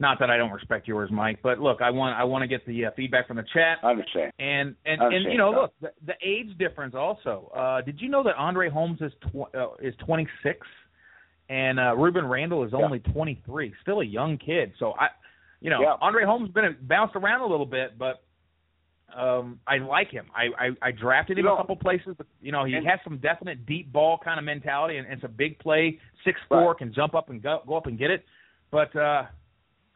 Not 0.00 0.20
that 0.20 0.30
I 0.30 0.36
don't 0.36 0.52
respect 0.52 0.86
yours, 0.86 1.10
Mike, 1.12 1.40
but 1.42 1.58
look, 1.58 1.82
I 1.82 1.90
want 1.90 2.16
I 2.16 2.22
want 2.22 2.42
to 2.42 2.46
get 2.46 2.64
the 2.66 2.86
uh, 2.86 2.90
feedback 2.94 3.26
from 3.26 3.36
the 3.36 3.44
chat. 3.52 3.78
I 3.82 3.90
understand. 3.90 4.32
And 4.38 4.76
and 4.86 5.02
I 5.02 5.06
and 5.06 5.24
you 5.32 5.38
know, 5.38 5.50
look, 5.50 5.74
the, 5.80 5.90
the 6.06 6.12
age 6.24 6.56
difference 6.56 6.94
also. 6.94 7.50
Uh, 7.56 7.80
did 7.82 8.00
you 8.00 8.08
know 8.08 8.22
that 8.22 8.36
Andre 8.36 8.68
Holmes 8.70 9.00
is 9.00 9.10
tw- 9.32 9.52
uh, 9.56 9.74
is 9.82 9.94
26, 10.06 10.64
and 11.48 11.80
uh, 11.80 11.94
Rueben 11.96 12.28
Randle 12.30 12.62
is 12.64 12.70
Yeah. 12.72 12.84
only 12.84 13.00
23, 13.00 13.74
still 13.82 14.00
a 14.00 14.04
young 14.04 14.38
kid. 14.38 14.72
So 14.78 14.92
I, 14.92 15.08
you 15.60 15.70
know, 15.70 15.80
Yeah. 15.80 15.96
Andre 16.00 16.24
Holmes 16.24 16.46
has 16.48 16.54
been 16.54 16.76
bounced 16.82 17.16
around 17.16 17.40
a 17.40 17.46
little 17.46 17.66
bit, 17.66 17.98
but 17.98 18.22
um, 19.16 19.58
I 19.66 19.78
like 19.78 20.10
him. 20.12 20.26
I, 20.32 20.66
I 20.66 20.88
I 20.88 20.90
drafted 20.92 21.38
him 21.38 21.44
You 21.44 21.50
know- 21.50 21.54
a 21.54 21.56
couple 21.56 21.74
places. 21.76 22.14
But, 22.16 22.28
you 22.40 22.52
know, 22.52 22.64
he 22.64 22.74
And- 22.74 22.86
has 22.86 23.00
some 23.02 23.18
definite 23.18 23.66
deep 23.66 23.92
ball 23.92 24.18
kind 24.22 24.38
of 24.38 24.44
mentality, 24.44 24.98
and, 24.98 25.06
and 25.08 25.14
it's 25.16 25.24
a 25.24 25.28
big 25.28 25.58
play, 25.58 25.98
six 26.24 26.38
four, 26.48 26.68
Right. 26.68 26.78
can 26.78 26.92
jump 26.92 27.16
up 27.16 27.30
and 27.30 27.42
go 27.42 27.62
go 27.66 27.76
up 27.76 27.86
and 27.86 27.98
get 27.98 28.10
it. 28.12 28.24
But 28.70 28.94
uh, 28.94 29.24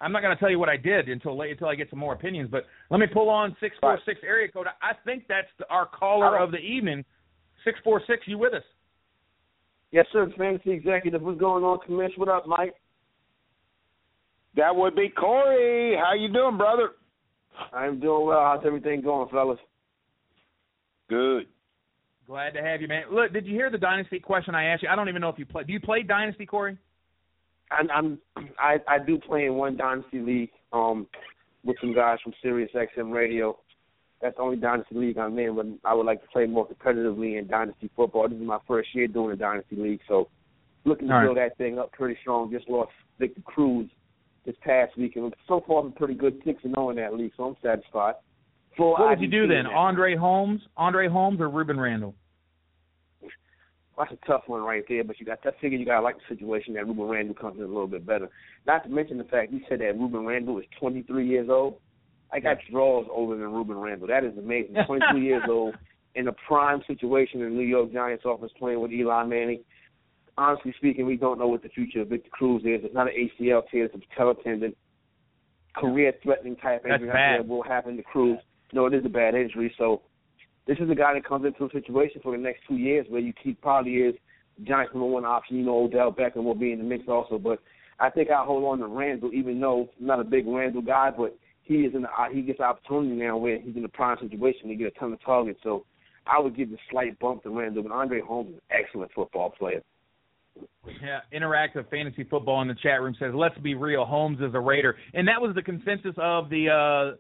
I'm 0.03 0.11
not 0.11 0.21
going 0.21 0.37
to 0.37 0.41
tell 0.41 0.51
you 0.51 0.59
what 0.59 0.69
I 0.69 0.77
did 0.77 1.09
until 1.09 1.39
late, 1.39 1.53
until 1.53 1.69
I 1.69 1.77
get 1.77 1.89
some 1.89 2.01
more 2.01 2.13
opinions. 2.13 2.51
But 2.51 2.65
let 2.91 2.99
me 2.99 3.07
pull 3.07 3.31
on 3.31 3.57
six 3.61 3.77
four 3.81 3.99
six 4.05 4.21
area 4.27 4.49
code. 4.51 4.67
I 4.83 4.93
think 5.05 5.25
that's 5.29 5.47
the, 5.59 5.65
our 5.71 5.87
caller 5.87 6.37
of 6.39 6.51
the 6.51 6.59
evening. 6.59 7.05
Six 7.65 7.79
four 7.85 8.03
six. 8.07 8.23
You 8.27 8.37
with 8.37 8.53
us? 8.53 8.65
Yes, 9.93 10.07
sir. 10.13 10.29
Fantasy 10.37 10.73
executive. 10.73 11.23
What's 11.23 11.39
going 11.39 11.63
on, 11.63 11.79
Commish? 11.89 12.19
What 12.19 12.29
up, 12.29 12.47
Mike? 12.49 12.75
That 14.57 14.75
would 14.75 14.97
be 14.97 15.09
Corey. 15.09 15.97
How 15.97 16.15
you 16.15 16.33
doing, 16.33 16.59
brother? 16.59 16.91
I'm 17.73 18.01
doing 18.01 18.27
well. 18.27 18.41
How's 18.41 18.67
everything 18.67 19.03
going, 19.03 19.29
fellas? 19.29 19.59
Good. 21.09 21.47
Glad 22.27 22.55
to 22.55 22.63
have 22.63 22.81
you, 22.81 22.89
man. 22.89 23.05
Look, 23.13 23.33
did 23.33 23.47
you 23.47 23.55
hear 23.55 23.71
the 23.71 23.79
dynasty 23.79 24.19
question 24.19 24.55
I 24.55 24.65
asked 24.65 24.83
you? 24.83 24.89
I 24.89 24.97
don't 24.97 25.09
even 25.09 25.21
know 25.21 25.29
if 25.29 25.39
you 25.39 25.47
play. 25.47 25.65
Do 25.65 25.73
you 25.73 25.81
play 25.81 26.03
dynasty, 26.03 26.47
Corey? 26.47 26.77
I'm, 27.79 27.91
I'm 27.91 28.19
I 28.59 28.77
I 28.89 28.99
do 28.99 29.19
play 29.19 29.47
in 29.47 29.55
one 29.55 29.77
dynasty 29.77 30.21
league 30.21 30.51
um 30.73 31.07
with 31.65 31.77
some 31.81 31.95
guys 31.95 32.19
from 32.23 32.33
Sirius 32.43 32.71
XM 32.75 33.13
Radio. 33.13 33.59
That's 34.21 34.37
the 34.37 34.43
only 34.43 34.57
dynasty 34.57 34.95
league 34.95 35.19
I'm 35.19 35.37
in, 35.39 35.57
but 35.57 35.67
I 35.89 35.95
would 35.95 36.07
like 36.07 36.23
to 36.23 36.29
play 36.29 36.47
more 36.47 36.69
competitively 36.69 37.39
in 37.39 37.49
dynasty 37.49 37.91
football. 37.97 38.29
This 38.29 38.39
is 38.39 38.47
my 38.47 38.59
first 38.69 38.95
year 38.95 39.09
doing 39.09 39.33
a 39.33 39.37
dynasty 39.37 39.75
league, 39.75 40.01
so 40.07 40.29
looking 40.85 41.09
to 41.09 41.15
All 41.15 41.21
right. 41.21 41.27
build 41.27 41.39
that 41.39 41.59
thing 41.59 41.79
up 41.79 41.91
pretty 41.93 42.17
strong. 42.21 42.51
Just 42.53 42.69
lost 42.69 42.93
Victor 43.19 43.43
Cruz 43.45 43.89
this 44.47 44.55
past 44.63 44.97
week, 44.97 45.17
and 45.17 45.35
so 45.49 45.63
far 45.67 45.83
I'm 45.83 45.93
pretty 45.93 46.15
good 46.15 46.41
six 46.45 46.61
and 46.63 46.75
zero 46.75 46.91
in 46.91 46.97
that 46.97 47.15
league, 47.15 47.33
so 47.37 47.45
I'm 47.45 47.57
satisfied. 47.63 48.15
Full 48.77 48.93
What 48.93 49.11
would 49.11 49.21
you 49.21 49.29
do 49.29 49.47
then? 49.47 49.67
Andre 49.67 50.17
Holmes, 50.17 50.61
Andre 50.77 51.09
Holmes, 51.09 51.41
or 51.41 51.49
Rueben 51.49 51.79
Randle? 51.79 52.15
That's 53.99 54.13
a 54.13 54.27
tough 54.27 54.43
one 54.47 54.63
right 54.63 54.85
there, 54.89 55.05
but 55.05 55.21
you 55.21 55.27
got 55.27 55.41
I 55.45 55.51
figure 55.61 55.79
you 55.79 55.85
gotta 55.85 56.03
like 56.03 56.17
the 56.17 56.35
situation 56.35 56.75
that 56.75 56.85
Rueben 56.85 57.11
Randle 57.11 57.35
comes 57.35 57.59
in 57.59 57.65
a 57.65 57.69
little 57.69 57.87
bit 57.87 58.07
better. 58.07 58.31
Not 58.67 58.85
to 58.85 58.91
mention 58.91 59.19
the 59.19 59.25
fact 59.25 59.53
you 59.53 59.61
said 59.69 59.81
that 59.81 59.99
Rueben 59.99 60.27
Randle 60.27 60.59
is 60.59 60.65
twenty 60.79 61.03
three 61.03 61.29
years 61.29 61.49
old. 61.51 61.77
I 62.33 62.41
got 62.41 62.57
draws 62.71 63.07
older 63.11 63.37
than 63.37 63.49
Rueben 63.49 63.83
Randle. 63.83 64.09
That 64.09 64.25
is 64.25 64.37
amazing. 64.39 64.77
Twenty 64.87 65.05
three 65.13 65.25
years 65.25 65.43
old 65.49 65.75
in 66.15 66.29
a 66.29 66.33
prime 66.47 66.83
situation 66.87 67.41
in 67.43 67.51
the 67.51 67.55
New 67.55 67.67
York 67.67 67.93
Giants 67.93 68.25
office 68.25 68.51
playing 68.59 68.81
with 68.81 68.93
Eli 68.93 69.25
Manning. 69.25 69.63
Honestly 70.39 70.75
speaking, 70.79 71.05
we 71.05 71.17
don't 71.17 71.39
know 71.39 71.47
what 71.47 71.63
the 71.63 71.69
future 71.69 72.01
of 72.01 72.09
Victor 72.09 72.31
Cruz 72.31 72.63
is. 72.63 72.81
It's 72.85 72.95
not 72.95 73.09
an 73.09 73.15
ACL 73.15 73.63
tear, 73.71 73.85
it's 73.85 73.95
a 73.95 73.99
patella 73.99 74.35
tendon. 74.43 74.75
Career 75.77 76.13
threatening 76.23 76.57
type 76.57 76.83
That's 76.83 77.03
injury 77.03 77.13
that 77.13 77.47
will 77.47 77.63
happen 77.63 77.97
to 77.97 78.03
Cruz. 78.03 78.39
No, 78.73 78.87
it 78.87 78.95
is 78.95 79.05
a 79.05 79.11
bad 79.11 79.35
injury, 79.35 79.75
so 79.79 80.03
this 80.67 80.79
is 80.79 80.91
a 80.91 80.95
guy 80.95 81.15
that 81.15 81.25
comes 81.25 81.45
into 81.45 81.65
a 81.65 81.71
situation 81.71 82.21
for 82.23 82.37
the 82.37 82.43
next 82.43 82.61
two 82.69 82.77
years 82.77 83.07
where 83.09 83.21
you 83.21 83.33
keep 83.43 83.61
probably 83.61 83.95
is 83.95 84.15
Giants 84.65 84.93
number 84.95 85.09
one 85.09 85.25
option. 85.25 85.57
You 85.57 85.65
know, 85.65 85.85
Odell 85.85 86.13
Beckham 86.13 86.45
will 86.45 86.55
be 86.55 86.73
in 86.73 86.79
the 86.79 86.85
mix 86.85 87.05
also, 87.09 87.39
but 87.39 87.59
I 87.99 88.11
think 88.11 88.31
I 88.31 88.45
hold 88.45 88.65
on 88.65 88.79
to 88.79 88.87
Randle, 88.87 89.33
even 89.33 89.61
though 89.61 89.89
I'm 89.99 90.07
not 90.07 90.21
a 90.21 90.25
big 90.25 90.47
Randle 90.47 90.83
guy, 90.83 91.11
but 91.17 91.37
he 91.63 91.77
is 91.77 91.95
in 91.95 92.03
the, 92.03 92.09
he 92.33 92.43
gets 92.43 92.61
opportunity 92.61 93.15
now 93.15 93.37
where 93.37 93.61
he's 93.61 93.77
in 93.77 93.85
a 93.85 93.89
prime 93.89 94.17
situation 94.21 94.69
to 94.69 94.75
get 94.75 94.89
a 94.89 94.99
ton 94.99 95.13
of 95.13 95.25
targets. 95.25 95.61
So 95.63 95.85
I 96.27 96.39
would 96.41 96.57
give 96.57 96.71
the 96.71 96.79
slight 96.91 97.19
bump 97.19 97.43
to 97.45 97.51
Randle, 97.51 97.83
but 97.83 97.93
Andre 97.93 98.21
Holmes 98.21 98.51
is 98.51 98.55
an 98.57 98.61
excellent 98.85 99.13
football 99.15 99.51
player. 99.51 99.83
Yeah, 101.03 101.21
interactive 101.33 101.89
fantasy 101.89 102.25
football 102.25 102.61
in 102.61 102.69
the 102.69 102.75
chat 102.75 103.01
room 103.01 103.15
says, 103.19 103.33
"Let's 103.35 103.57
be 103.59 103.75
real, 103.75 104.05
Holmes 104.05 104.39
is 104.41 104.55
a 104.55 104.61
Raider," 104.61 104.97
and 105.15 105.27
that 105.27 105.41
was 105.41 105.55
the 105.55 105.63
consensus 105.63 106.15
of 106.19 106.51
the 106.51 106.69
uh 106.69 107.17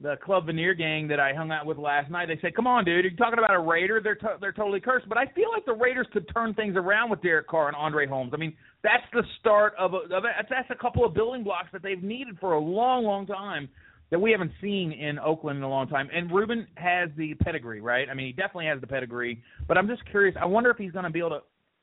the 0.00 0.16
Club 0.22 0.46
Veneer 0.46 0.74
gang 0.74 1.08
that 1.08 1.18
I 1.18 1.32
hung 1.32 1.50
out 1.50 1.64
with 1.64 1.78
last 1.78 2.10
night. 2.10 2.26
They 2.26 2.38
said, 2.40 2.54
"Come 2.54 2.66
on, 2.66 2.84
dude, 2.84 3.04
you're 3.04 3.14
talking 3.14 3.38
about 3.38 3.54
a 3.54 3.58
Raider? 3.58 4.00
They're 4.00 4.14
to- 4.16 4.36
they're 4.40 4.52
totally 4.52 4.80
cursed." 4.80 5.08
But 5.08 5.16
I 5.16 5.26
feel 5.26 5.50
like 5.50 5.64
the 5.64 5.72
Raiders 5.72 6.06
could 6.12 6.28
turn 6.28 6.52
things 6.54 6.76
around 6.76 7.10
with 7.10 7.22
Derek 7.22 7.46
Carr 7.46 7.68
and 7.68 7.76
Andre 7.76 8.06
Holmes. 8.06 8.32
I 8.34 8.36
mean, 8.36 8.54
that's 8.82 9.04
the 9.12 9.22
start 9.40 9.74
of 9.78 9.94
a, 9.94 9.98
of 10.14 10.24
a 10.24 10.46
that's 10.50 10.70
a 10.70 10.74
couple 10.74 11.04
of 11.04 11.14
building 11.14 11.42
blocks 11.42 11.68
that 11.72 11.82
they've 11.82 12.02
needed 12.02 12.38
for 12.38 12.52
a 12.52 12.60
long, 12.60 13.04
long 13.04 13.26
time 13.26 13.68
that 14.10 14.20
we 14.20 14.30
haven't 14.30 14.52
seen 14.60 14.92
in 14.92 15.18
Oakland 15.18 15.56
in 15.58 15.62
a 15.62 15.68
long 15.68 15.88
time. 15.88 16.08
And 16.12 16.30
Rueben 16.30 16.66
has 16.76 17.10
the 17.16 17.34
pedigree, 17.34 17.80
right? 17.80 18.08
I 18.08 18.14
mean, 18.14 18.26
he 18.26 18.32
definitely 18.32 18.66
has 18.66 18.80
the 18.80 18.86
pedigree. 18.86 19.42
But 19.66 19.78
I'm 19.78 19.88
just 19.88 20.04
curious. 20.10 20.36
I 20.40 20.44
wonder 20.44 20.70
if 20.70 20.76
he's 20.76 20.92
going 20.92 21.04
to 21.04 21.10
be 21.10 21.18
able 21.18 21.30
to 21.30 21.42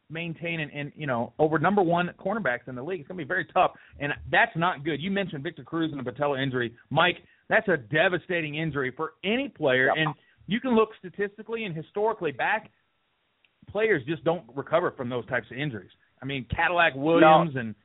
maintain 0.09 0.59
and, 0.59 0.71
and 0.71 0.91
you 0.95 1.07
know 1.07 1.33
over 1.39 1.57
number 1.57 1.81
one 1.81 2.11
cornerbacks 2.23 2.67
in 2.67 2.75
the 2.75 2.83
league. 2.83 3.01
It's 3.01 3.07
going 3.07 3.17
to 3.17 3.23
be 3.23 3.27
very 3.27 3.45
tough, 3.45 3.71
and 3.99 4.13
that's 4.31 4.55
not 4.55 4.83
good. 4.85 5.01
You 5.01 5.11
mentioned 5.11 5.43
Victor 5.43 5.63
Cruz 5.63 5.91
and 5.91 5.99
the 5.99 6.09
patella 6.09 6.39
injury, 6.41 6.73
Mike. 6.89 7.17
That's 7.49 7.67
a 7.67 7.77
devastating 7.77 8.55
injury 8.55 8.91
for 8.95 9.13
any 9.23 9.49
player, 9.49 9.89
and 9.97 10.15
you 10.47 10.59
can 10.59 10.75
look 10.75 10.89
statistically 10.99 11.65
and 11.65 11.75
historically 11.75 12.31
back. 12.31 12.71
Players 13.69 14.03
just 14.07 14.23
don't 14.23 14.43
recover 14.55 14.91
from 14.91 15.09
those 15.09 15.25
types 15.27 15.47
of 15.51 15.57
injuries. 15.57 15.91
I 16.21 16.25
mean, 16.25 16.45
Cadillac 16.53 16.93
Williams 16.95 17.55
and 17.55 17.75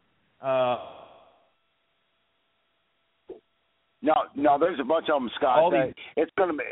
uh, 0.41 0.77
No, 4.01 4.15
no, 4.37 4.59
there's 4.59 4.79
a 4.81 4.85
bunch 4.85 5.07
of 5.13 5.21
them, 5.21 5.31
Scott. 5.37 5.59
Uh, 5.59 5.87
these- 5.87 5.95
it's 6.17 6.31
going 6.37 6.51
to 6.51 6.57
be, 6.57 6.65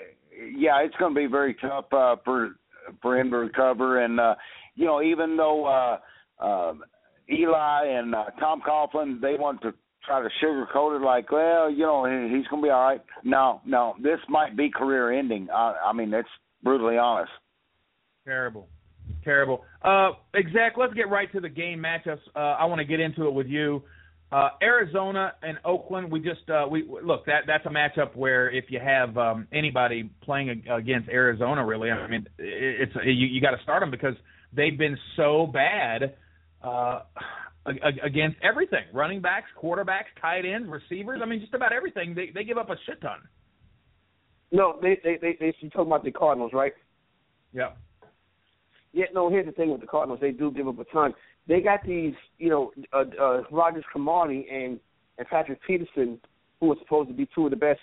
yeah, 0.58 0.80
it's 0.82 0.94
going 0.96 1.14
to 1.14 1.20
be 1.20 1.26
very 1.26 1.54
tough 1.54 1.86
uh, 1.92 2.16
for 2.24 2.56
for 3.02 3.18
him 3.18 3.30
to 3.30 3.36
recover. 3.38 4.04
And 4.04 4.20
uh, 4.20 4.36
you 4.76 4.84
know, 4.86 5.02
even 5.02 5.36
though 5.36 5.66
uh, 5.66 6.44
um 6.44 6.84
Eli 7.28 7.86
and 7.86 8.14
uh, 8.14 8.24
Tom 8.38 8.60
Coughlin 8.66 9.20
they 9.20 9.34
want 9.36 9.60
to 9.62 9.74
try 10.06 10.22
to 10.22 10.28
sugarcoat 10.42 10.96
it, 11.00 11.04
like, 11.04 11.30
well, 11.30 11.70
you 11.70 11.80
know, 11.84 12.04
he, 12.04 12.34
he's 12.36 12.46
going 12.48 12.62
to 12.62 12.66
be 12.66 12.70
all 12.70 12.88
right. 12.88 13.02
No, 13.24 13.60
no, 13.66 13.94
this 14.02 14.18
might 14.28 14.56
be 14.56 14.70
career 14.70 15.12
ending. 15.12 15.48
I, 15.52 15.74
I 15.86 15.92
mean, 15.92 16.10
that's 16.10 16.28
brutally 16.62 16.96
honest. 16.98 17.32
Terrible. 18.24 18.68
Terrible. 19.24 19.64
Uh, 19.82 20.10
exec, 20.34 20.76
let's 20.76 20.94
get 20.94 21.08
right 21.08 21.30
to 21.32 21.40
the 21.40 21.48
game 21.48 21.80
matchups. 21.80 22.20
Uh, 22.34 22.38
I 22.38 22.64
want 22.66 22.78
to 22.80 22.84
get 22.84 23.00
into 23.00 23.26
it 23.26 23.34
with 23.34 23.46
you. 23.46 23.82
Uh, 24.32 24.48
Arizona 24.60 25.34
and 25.42 25.58
Oakland. 25.64 26.10
We 26.10 26.18
just 26.18 26.50
uh, 26.50 26.66
we 26.68 26.84
look 27.04 27.26
that 27.26 27.42
that's 27.46 27.64
a 27.64 27.68
matchup 27.68 28.16
where 28.16 28.50
if 28.50 28.64
you 28.70 28.80
have 28.80 29.16
um, 29.16 29.46
anybody 29.52 30.10
playing 30.22 30.64
against 30.68 31.08
Arizona, 31.08 31.64
really, 31.64 31.92
I 31.92 32.08
mean, 32.08 32.26
it- 32.36 32.88
it's 32.88 32.92
you, 33.04 33.12
you 33.12 33.40
got 33.40 33.52
to 33.52 33.62
start 33.62 33.82
them 33.82 33.92
because 33.92 34.14
they've 34.52 34.76
been 34.76 34.98
so 35.16 35.46
bad 35.46 36.16
uh, 36.60 37.02
against 38.02 38.36
everything: 38.42 38.84
running 38.92 39.20
backs, 39.20 39.48
quarterbacks, 39.60 40.12
tight 40.20 40.44
ends, 40.44 40.68
receivers. 40.68 41.20
I 41.22 41.26
mean, 41.26 41.40
just 41.40 41.54
about 41.54 41.72
everything. 41.72 42.14
They 42.14 42.30
they 42.34 42.44
give 42.44 42.58
up 42.58 42.70
a 42.70 42.76
shit 42.86 43.00
ton. 43.00 43.18
No, 44.52 44.78
they 44.80 44.98
they 45.02 45.18
they, 45.20 45.36
they 45.38 45.54
you 45.60 45.70
talking 45.70 45.86
about 45.86 46.04
the 46.04 46.10
Cardinals, 46.12 46.52
right? 46.52 46.72
Yeah. 47.52 47.70
Yeah, 48.92 49.06
no. 49.12 49.28
Here's 49.28 49.46
the 49.46 49.52
thing 49.52 49.70
with 49.70 49.80
the 49.80 49.86
Cardinals; 49.86 50.20
they 50.20 50.30
do 50.30 50.50
give 50.50 50.68
up 50.68 50.78
a 50.78 50.84
ton. 50.84 51.12
They 51.48 51.60
got 51.60 51.84
these, 51.84 52.14
you 52.38 52.48
know, 52.48 52.72
uh, 52.92 53.04
uh, 53.20 53.42
Rogers 53.50 53.84
Cromartie 53.90 54.46
and 54.50 54.80
and 55.18 55.26
Patrick 55.28 55.60
Peterson, 55.66 56.20
who 56.60 56.72
are 56.72 56.76
supposed 56.82 57.08
to 57.08 57.14
be 57.14 57.28
two 57.34 57.46
of 57.46 57.50
the 57.50 57.56
best 57.56 57.80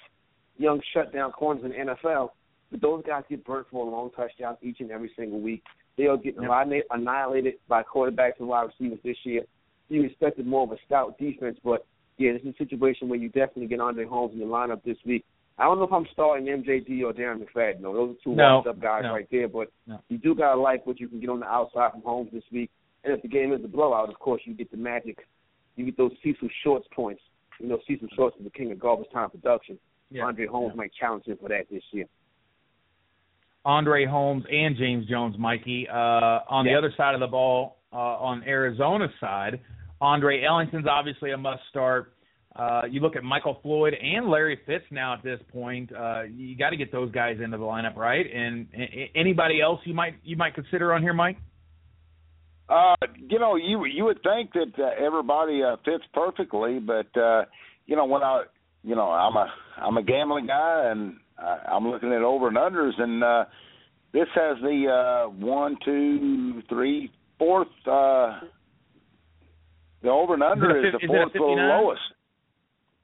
young 0.57 0.81
shutdown 0.93 1.31
corners 1.31 1.63
in 1.63 1.71
the 1.71 1.93
NFL. 1.93 2.29
But 2.71 2.81
those 2.81 3.03
guys 3.05 3.23
get 3.29 3.45
burnt 3.45 3.67
for 3.71 3.85
a 3.85 3.89
long 3.89 4.11
touchdown 4.11 4.57
each 4.61 4.79
and 4.79 4.91
every 4.91 5.11
single 5.15 5.39
week. 5.39 5.63
They 5.97 6.07
are 6.07 6.17
getting 6.17 6.43
Yep. 6.43 6.85
annihilated 6.91 7.55
by 7.67 7.83
quarterbacks 7.83 8.39
and 8.39 8.47
wide 8.47 8.63
receivers 8.69 8.99
this 9.03 9.17
year. 9.23 9.43
You 9.89 10.03
expected 10.03 10.47
more 10.47 10.63
of 10.63 10.71
a 10.71 10.77
stout 10.85 11.17
defense. 11.17 11.57
But 11.63 11.85
yeah, 12.17 12.33
this 12.33 12.41
is 12.43 12.55
a 12.55 12.57
situation 12.57 13.09
where 13.09 13.19
you 13.19 13.29
definitely 13.29 13.67
get 13.67 13.79
Andre 13.79 14.05
Holmes 14.05 14.33
in 14.33 14.39
the 14.39 14.45
lineup 14.45 14.83
this 14.83 14.97
week. 15.05 15.25
I 15.57 15.65
don't 15.65 15.77
know 15.77 15.83
if 15.83 15.93
I'm 15.93 16.07
starting 16.11 16.47
MJD 16.47 17.03
or 17.03 17.13
Darren 17.13 17.43
McFadden. 17.43 17.81
No, 17.81 17.93
those 17.93 18.15
are 18.15 18.23
two 18.23 18.35
No, 18.35 18.57
washed 18.57 18.67
up 18.67 18.79
guys 18.81 19.03
no. 19.03 19.13
right 19.13 19.27
there. 19.29 19.47
But 19.47 19.71
No. 19.85 19.99
you 20.09 20.17
do 20.17 20.33
gotta 20.33 20.59
like 20.59 20.85
what 20.87 20.99
you 20.99 21.07
can 21.07 21.19
get 21.19 21.29
on 21.29 21.39
the 21.41 21.45
outside 21.47 21.91
from 21.91 22.01
Holmes 22.01 22.31
this 22.31 22.43
week. 22.51 22.71
And 23.03 23.13
if 23.13 23.21
the 23.21 23.27
game 23.27 23.53
is 23.53 23.63
a 23.63 23.67
blowout, 23.67 24.09
of 24.09 24.17
course 24.17 24.41
you 24.45 24.53
get 24.53 24.71
the 24.71 24.77
magic. 24.77 25.27
You 25.75 25.85
get 25.85 25.97
those 25.97 26.11
Cecil 26.23 26.49
Shorts 26.63 26.87
points. 26.95 27.21
You 27.59 27.67
know, 27.67 27.79
Cecil 27.87 28.07
Shorts 28.15 28.35
is 28.37 28.45
the 28.45 28.49
king 28.49 28.71
of 28.71 28.79
garbage 28.79 29.11
time 29.13 29.29
production. 29.29 29.77
Yeah. 30.09 30.23
Andre 30.25 30.47
Holmes 30.47 30.75
might 30.75 30.91
challenge 30.99 31.25
him 31.25 31.37
for 31.37 31.49
that 31.49 31.69
this 31.69 31.83
year. 31.91 32.05
Andre 33.65 34.05
Holmes 34.05 34.43
and 34.51 34.75
James 34.75 35.07
Jones, 35.07 35.37
Mikey. 35.37 35.87
Uh, 35.89 35.95
on 36.49 36.65
the 36.65 36.73
other 36.73 36.91
side 36.97 37.13
of 37.13 37.21
the 37.21 37.27
ball, 37.27 37.77
uh, 37.93 37.97
on 37.97 38.43
Arizona's 38.43 39.11
side, 39.19 39.59
Andre 40.01 40.43
Ellington's 40.43 40.87
obviously 40.89 41.31
a 41.31 41.37
must 41.37 41.61
start. 41.69 42.13
Uh, 42.55 42.81
you 42.89 42.99
look 42.99 43.15
at 43.15 43.23
Michael 43.23 43.59
Floyd 43.63 43.93
and 43.93 44.29
Larry 44.29 44.59
Fitz 44.65 44.85
now 44.91 45.13
at 45.13 45.23
this 45.23 45.39
point. 45.51 45.91
Uh, 45.95 46.23
you 46.23 46.55
got 46.55 46.69
to 46.69 46.77
get 46.77 46.91
those 46.91 47.11
guys 47.11 47.37
into 47.43 47.57
the 47.57 47.63
lineup, 47.63 47.95
right? 47.95 48.25
And 48.31 48.67
a- 48.75 49.11
anybody 49.15 49.59
else 49.61 49.79
you 49.85 49.93
might 49.93 50.15
you 50.23 50.37
might 50.37 50.53
consider 50.53 50.93
on 50.93 51.01
here, 51.01 51.13
Mike? 51.13 51.37
Uh, 52.69 52.95
you 53.29 53.39
know, 53.39 53.55
you 53.55 53.85
you 53.85 54.05
would 54.05 54.21
think 54.23 54.53
that 54.53 54.71
uh, 54.77 55.03
everybody 55.03 55.63
uh, 55.63 55.77
fits 55.83 56.03
perfectly, 56.13 56.79
but 56.79 57.07
uh, 57.19 57.45
you 57.87 57.95
know, 57.95 58.05
when 58.05 58.21
I, 58.21 58.43
you 58.83 58.95
know, 58.95 59.09
I'm 59.09 59.35
a 59.35 59.51
I'm 59.77 59.97
a 59.97 60.03
gambling 60.03 60.47
guy, 60.47 60.91
and 60.91 61.15
I, 61.37 61.71
I'm 61.71 61.87
looking 61.87 62.13
at 62.13 62.21
over 62.21 62.47
and 62.47 62.57
unders, 62.57 62.99
and 63.01 63.23
uh, 63.23 63.45
this 64.13 64.27
has 64.35 64.57
the 64.61 65.25
uh, 65.25 65.29
one, 65.29 65.75
two, 65.83 66.61
three, 66.69 67.11
fourth. 67.37 67.67
Uh, 67.85 68.39
the 70.01 70.09
over 70.09 70.33
and 70.33 70.43
under 70.43 70.79
Is 70.79 70.85
it 70.85 70.85
a 70.85 70.87
is, 70.87 70.93
the 70.93 70.97
is 70.97 71.03
it 71.03 71.07
fourth 71.07 71.33
the 71.33 71.39
lowest. 71.39 72.01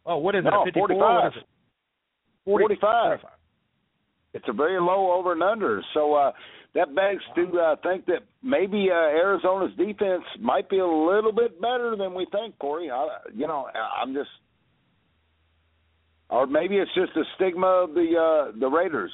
Oh, 0.05 0.17
what 0.17 0.35
is 0.35 0.45
it? 0.45 0.49
No, 0.49 0.63
a 0.63 0.65
54? 0.65 0.87
45. 0.87 1.31
It? 1.35 1.43
40 2.45 2.63
45. 2.79 3.19
It's 4.33 4.45
a 4.47 4.53
very 4.53 4.79
low 4.79 5.11
over 5.11 5.33
and 5.33 5.41
under. 5.41 5.81
So 5.93 6.13
uh, 6.13 6.31
that 6.75 6.93
begs 6.95 7.23
to 7.35 7.59
uh, 7.59 7.75
think 7.81 8.05
that 8.05 8.23
maybe 8.43 8.89
uh, 8.91 8.95
Arizona's 8.95 9.75
defense 9.77 10.23
might 10.39 10.69
be 10.69 10.79
a 10.79 10.85
little 10.85 11.31
bit 11.31 11.59
better 11.61 11.95
than 11.97 12.13
we 12.13 12.27
think, 12.31 12.57
Corey. 12.59 12.91
I, 12.91 13.07
you 13.33 13.47
know, 13.47 13.67
I'm 13.99 14.13
just, 14.13 14.29
or 16.29 16.45
maybe 16.45 16.77
it's 16.77 16.93
just 16.93 17.15
a 17.15 17.23
stigma 17.35 17.65
of 17.65 17.93
the 17.95 18.13
uh, 18.51 18.59
the 18.59 18.67
Raiders. 18.67 19.11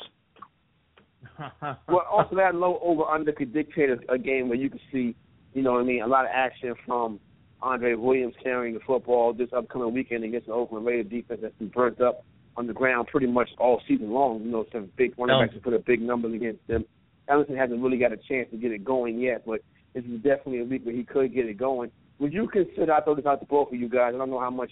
Well, 1.87 2.05
also 2.11 2.35
that 2.35 2.55
low 2.55 2.79
over 2.81 3.03
under 3.03 3.31
could 3.31 3.53
dictate 3.53 3.89
a, 3.89 4.13
a 4.13 4.17
game 4.17 4.49
where 4.49 4.57
you 4.57 4.69
can 4.69 4.79
see, 4.91 5.15
you 5.53 5.61
know 5.61 5.73
what 5.73 5.81
I 5.81 5.83
mean, 5.83 6.01
a 6.01 6.07
lot 6.07 6.25
of 6.25 6.31
action 6.33 6.73
from 6.85 7.19
Andre 7.61 7.95
Williams 7.95 8.35
carrying 8.43 8.73
the 8.73 8.79
football 8.85 9.33
this 9.33 9.49
upcoming 9.55 9.93
weekend 9.93 10.23
against 10.23 10.47
the 10.47 10.53
Oakland 10.53 10.85
Raiders 10.85 11.11
defense 11.11 11.39
that's 11.41 11.55
been 11.55 11.69
burnt 11.69 12.01
up 12.01 12.25
on 12.57 12.67
the 12.67 12.73
ground 12.73 13.07
pretty 13.07 13.27
much 13.27 13.49
all 13.57 13.81
season 13.87 14.11
long. 14.11 14.41
You 14.41 14.51
know, 14.51 14.65
some 14.71 14.89
big 14.97 15.13
running 15.17 15.39
backs 15.39 15.53
have 15.53 15.63
put 15.63 15.73
up 15.73 15.85
big 15.85 16.01
numbers 16.01 16.33
against 16.33 16.65
them. 16.67 16.85
Ellington 17.27 17.57
hasn't 17.57 17.81
really 17.81 17.97
got 17.97 18.13
a 18.13 18.17
chance 18.17 18.49
to 18.51 18.57
get 18.57 18.71
it 18.71 18.85
going 18.85 19.19
yet, 19.19 19.43
but 19.45 19.61
this 19.93 20.03
is 20.05 20.17
definitely 20.17 20.59
a 20.59 20.65
week 20.65 20.85
where 20.85 20.95
he 20.95 21.03
could 21.03 21.33
get 21.33 21.45
it 21.45 21.57
going. 21.57 21.91
Would 22.19 22.33
you 22.33 22.47
consider? 22.47 22.93
I 22.93 23.01
throw 23.01 23.15
this 23.15 23.25
out 23.25 23.39
to 23.39 23.45
both 23.45 23.69
of 23.69 23.79
you 23.79 23.89
guys. 23.89 24.13
I 24.13 24.17
don't 24.17 24.29
know 24.29 24.39
how 24.39 24.51
much 24.51 24.71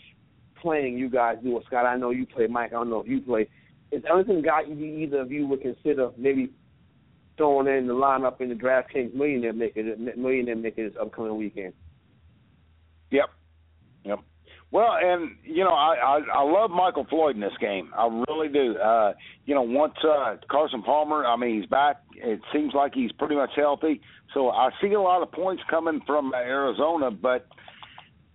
playing 0.61 0.97
you 0.97 1.09
guys 1.09 1.37
do, 1.43 1.53
or 1.53 1.63
Scott. 1.65 1.85
I 1.85 1.97
know 1.97 2.11
you 2.11 2.25
play, 2.25 2.47
Mike. 2.47 2.71
I 2.71 2.75
don't 2.75 2.89
know 2.89 3.01
if 3.01 3.07
you 3.07 3.21
play. 3.21 3.49
Is 3.91 4.03
Ellington 4.09 4.37
a 4.37 4.41
guy 4.41 4.61
you 4.61 4.85
either 4.85 5.19
of 5.21 5.31
you 5.31 5.47
would 5.47 5.61
consider 5.61 6.11
maybe 6.17 6.49
throwing 7.37 7.67
in 7.67 7.87
the 7.87 7.93
lineup 7.93 8.41
in 8.41 8.49
the 8.49 8.55
DraftKings 8.55 9.13
Millionaire 9.13 9.53
Maker 9.53 9.83
Millionaire 10.17 10.55
Maker 10.55 10.89
this 10.89 10.97
upcoming 10.99 11.37
weekend? 11.37 11.73
Yep. 13.11 13.29
Yep. 14.05 14.19
Well, 14.71 14.93
and 14.99 15.35
you 15.43 15.63
know, 15.63 15.73
I, 15.73 15.95
I 15.95 16.19
I 16.33 16.41
love 16.41 16.71
Michael 16.71 17.05
Floyd 17.07 17.35
in 17.35 17.41
this 17.41 17.53
game. 17.61 17.91
I 17.95 18.07
really 18.27 18.49
do. 18.49 18.75
Uh, 18.75 19.13
you 19.45 19.53
know, 19.53 19.61
once 19.61 19.93
uh, 20.03 20.37
Carson 20.49 20.81
Palmer, 20.81 21.25
I 21.25 21.35
mean, 21.35 21.61
he's 21.61 21.69
back. 21.69 21.97
It 22.15 22.41
seems 22.51 22.73
like 22.73 22.95
he's 22.95 23.11
pretty 23.11 23.35
much 23.35 23.51
healthy. 23.55 24.01
So 24.33 24.49
I 24.49 24.71
see 24.81 24.93
a 24.93 24.99
lot 24.99 25.21
of 25.21 25.31
points 25.31 25.61
coming 25.69 26.01
from 26.07 26.33
Arizona, 26.33 27.11
but 27.11 27.47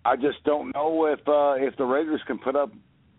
I 0.04 0.14
just 0.14 0.44
don't 0.44 0.72
know 0.74 1.06
if 1.06 1.18
uh, 1.26 1.54
if 1.56 1.76
the 1.76 1.84
Raiders 1.84 2.20
can 2.26 2.38
put 2.38 2.54
up 2.54 2.70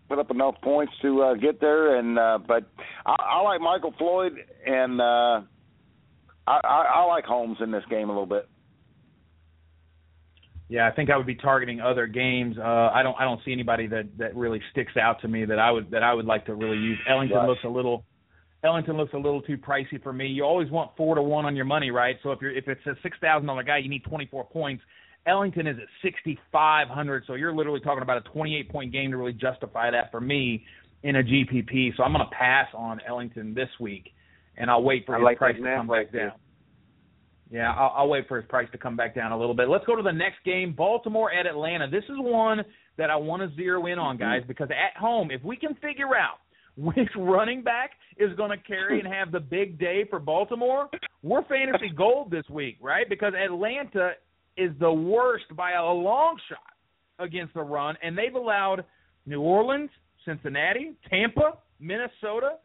put 0.09 0.19
up 0.19 0.31
enough 0.31 0.55
points 0.61 0.91
to 1.03 1.21
uh, 1.21 1.33
get 1.35 1.61
there. 1.61 1.95
And 1.97 2.17
uh, 2.19 2.39
but 2.45 2.69
I, 3.05 3.15
I 3.19 3.41
like 3.41 3.61
Michael 3.61 3.93
Floyd, 3.97 4.33
and 4.65 4.99
uh, 4.99 5.41
I, 6.47 6.59
I, 6.63 6.83
I 6.95 7.05
like 7.05 7.25
Holmes 7.25 7.57
in 7.61 7.71
this 7.71 7.83
game 7.89 8.09
a 8.09 8.11
little 8.11 8.25
bit. 8.25 8.49
Yeah, 10.67 10.87
I 10.87 10.91
think 10.91 11.09
I 11.09 11.17
would 11.17 11.25
be 11.25 11.35
targeting 11.35 11.81
other 11.81 12.05
games. 12.05 12.55
Uh, 12.59 12.61
I 12.93 13.01
don't 13.01 13.15
I 13.19 13.23
don't 13.23 13.39
see 13.43 13.51
anybody 13.51 13.87
that 13.87 14.17
that 14.17 14.35
really 14.35 14.61
sticks 14.71 14.93
out 15.01 15.19
to 15.21 15.27
me 15.27 15.45
that 15.45 15.57
I 15.57 15.71
would 15.71 15.89
that 15.91 16.03
I 16.03 16.13
would 16.13 16.25
like 16.25 16.45
to 16.45 16.53
really 16.53 16.77
use. 16.77 16.99
Ellington 17.09 17.37
Right. 17.37 17.47
looks 17.47 17.63
a 17.63 17.69
little 17.69 18.05
Ellington 18.63 18.95
looks 18.97 19.13
a 19.13 19.17
little 19.17 19.41
too 19.41 19.57
pricey 19.57 20.01
for 20.03 20.13
me. 20.13 20.27
You 20.27 20.43
always 20.43 20.69
want 20.69 20.91
four 20.95 21.15
to 21.15 21.23
one 21.23 21.45
on 21.45 21.55
your 21.55 21.65
money, 21.65 21.89
right? 21.89 22.17
So 22.21 22.31
if 22.33 22.39
you're 22.41 22.55
if 22.55 22.67
it's 22.67 22.85
a 22.85 22.93
six 23.01 23.17
thousand 23.19 23.47
dollar 23.47 23.63
guy, 23.63 23.77
you 23.77 23.89
need 23.89 24.03
twenty 24.03 24.27
four 24.27 24.43
points. 24.43 24.83
Ellington 25.25 25.67
is 25.67 25.77
at 25.77 25.87
sixty 26.03 26.37
five 26.51 26.87
hundred, 26.87 27.23
so 27.27 27.33
you're 27.33 27.53
literally 27.53 27.79
talking 27.79 28.01
about 28.01 28.17
a 28.17 28.29
twenty 28.31 28.55
eight 28.55 28.69
point 28.69 28.91
game 28.91 29.11
to 29.11 29.17
really 29.17 29.33
justify 29.33 29.91
that 29.91 30.11
for 30.11 30.21
me 30.21 30.63
in 31.03 31.17
a 31.17 31.23
GPP. 31.23 31.95
So 31.95 32.03
I'm 32.03 32.13
going 32.13 32.25
to 32.25 32.35
pass 32.35 32.67
on 32.73 32.99
Ellington 33.07 33.53
this 33.53 33.69
week, 33.79 34.13
and 34.57 34.69
I'll 34.69 34.83
wait 34.83 35.05
for 35.05 35.15
his 35.15 35.23
like 35.23 35.37
price 35.37 35.55
to 35.55 35.61
come 35.61 35.87
back 35.87 36.11
down. 36.11 36.31
Yeah, 37.51 37.73
I'll, 37.73 37.93
I'll 37.97 38.09
wait 38.09 38.27
for 38.27 38.37
his 38.39 38.45
price 38.47 38.67
to 38.73 38.77
come 38.77 38.95
back 38.95 39.15
down 39.15 39.31
a 39.31 39.37
little 39.37 39.55
bit. 39.55 39.69
Let's 39.69 39.85
go 39.85 39.95
to 39.95 40.03
the 40.03 40.11
next 40.11 40.43
game, 40.45 40.73
Baltimore 40.73 41.33
at 41.33 41.47
Atlanta. 41.47 41.89
This 41.89 42.03
is 42.03 42.15
one 42.17 42.59
that 42.97 43.09
I 43.09 43.15
want 43.15 43.41
to 43.41 43.55
zero 43.55 43.87
in 43.87 43.97
on, 43.97 44.17
guys, 44.17 44.43
because 44.47 44.69
at 44.69 44.99
home, 44.99 45.31
if 45.31 45.43
we 45.43 45.57
can 45.57 45.73
figure 45.75 46.15
out 46.15 46.37
which 46.77 47.09
running 47.17 47.63
back 47.63 47.91
is 48.17 48.35
going 48.37 48.51
to 48.51 48.57
carry 48.57 48.99
and 48.99 49.11
have 49.11 49.31
the 49.31 49.39
big 49.39 49.79
day 49.79 50.05
for 50.09 50.19
Baltimore, 50.19 50.89
we're 51.23 51.43
fantasy 51.45 51.89
gold 51.97 52.29
this 52.29 52.47
week, 52.49 52.77
right? 52.81 53.09
Because 53.09 53.33
Atlanta 53.33 54.11
is 54.59 54.71
the 54.79 54.91
worst 54.91 55.45
by 55.55 55.73
a 55.73 55.85
long 55.85 56.37
shot 56.49 56.59
against 57.25 57.53
the 57.53 57.61
run, 57.61 57.95
and 58.03 58.17
they've 58.17 58.35
allowed 58.35 58.83
New 59.25 59.41
Orleans, 59.41 59.89
Cincinnati, 60.25 60.93
Tampa, 61.09 61.57
Minnesota, 61.79 62.57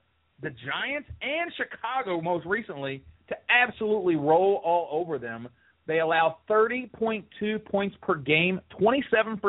the 0.43 0.51
Giants, 0.51 1.09
and 1.23 1.53
Chicago 1.57 2.21
most 2.21 2.47
recently 2.47 3.05
to 3.29 3.37
absolutely 3.49 4.17
roll 4.17 4.61
all 4.65 4.89
over 4.91 5.19
them. 5.19 5.49
They 5.87 6.01
allow 6.01 6.39
30.2 6.49 7.65
points 7.65 7.97
per 8.03 8.15
game, 8.15 8.61
27% 8.81 9.41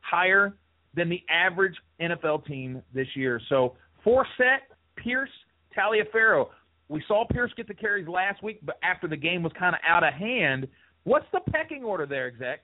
higher 0.00 0.54
than 0.94 1.08
the 1.08 1.22
average 1.30 1.74
NFL 2.00 2.46
team 2.46 2.82
this 2.94 3.06
year. 3.14 3.40
So, 3.48 3.74
Forsett, 4.04 4.60
Pierce, 4.96 5.30
Taliaferro. 5.76 6.48
We 6.88 7.02
saw 7.06 7.24
Pierce 7.26 7.52
get 7.56 7.68
the 7.68 7.74
carries 7.74 8.08
last 8.08 8.42
week, 8.42 8.58
but 8.62 8.78
after 8.82 9.06
the 9.06 9.16
game 9.16 9.42
was 9.42 9.52
kind 9.58 9.74
of 9.74 9.80
out 9.86 10.02
of 10.02 10.12
hand. 10.12 10.66
What's 11.04 11.26
the 11.32 11.40
pecking 11.52 11.84
order 11.84 12.06
there, 12.06 12.26
exec? 12.26 12.60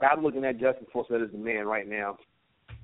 I'm 0.00 0.22
looking 0.22 0.44
at 0.44 0.58
Justin 0.58 0.86
Forsett 0.94 1.24
as 1.24 1.30
the 1.30 1.38
man 1.38 1.66
right 1.66 1.88
now 1.88 2.18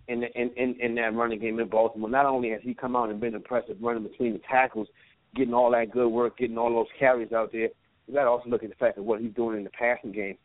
in, 0.08 0.20
the, 0.20 0.40
in 0.40 0.50
in 0.56 0.76
in 0.80 0.94
that 0.96 1.14
running 1.14 1.40
game 1.40 1.58
in 1.58 1.68
Baltimore. 1.68 2.08
Not 2.10 2.26
only 2.26 2.50
has 2.50 2.60
he 2.62 2.74
come 2.74 2.94
out 2.96 3.10
and 3.10 3.20
been 3.20 3.34
impressive 3.34 3.76
running 3.80 4.04
between 4.04 4.32
the 4.34 4.40
tackles, 4.50 4.88
getting 5.34 5.54
all 5.54 5.70
that 5.72 5.90
good 5.90 6.08
work, 6.08 6.38
getting 6.38 6.58
all 6.58 6.72
those 6.72 6.86
carries 6.98 7.32
out 7.32 7.52
there, 7.52 7.68
you 8.06 8.14
got 8.14 8.24
to 8.24 8.30
also 8.30 8.48
look 8.48 8.62
at 8.62 8.70
the 8.70 8.76
fact 8.76 8.98
of 8.98 9.04
what 9.04 9.20
he's 9.20 9.32
doing 9.34 9.56
in 9.56 9.64
the 9.64 9.70
passing 9.70 10.12
game. 10.12 10.36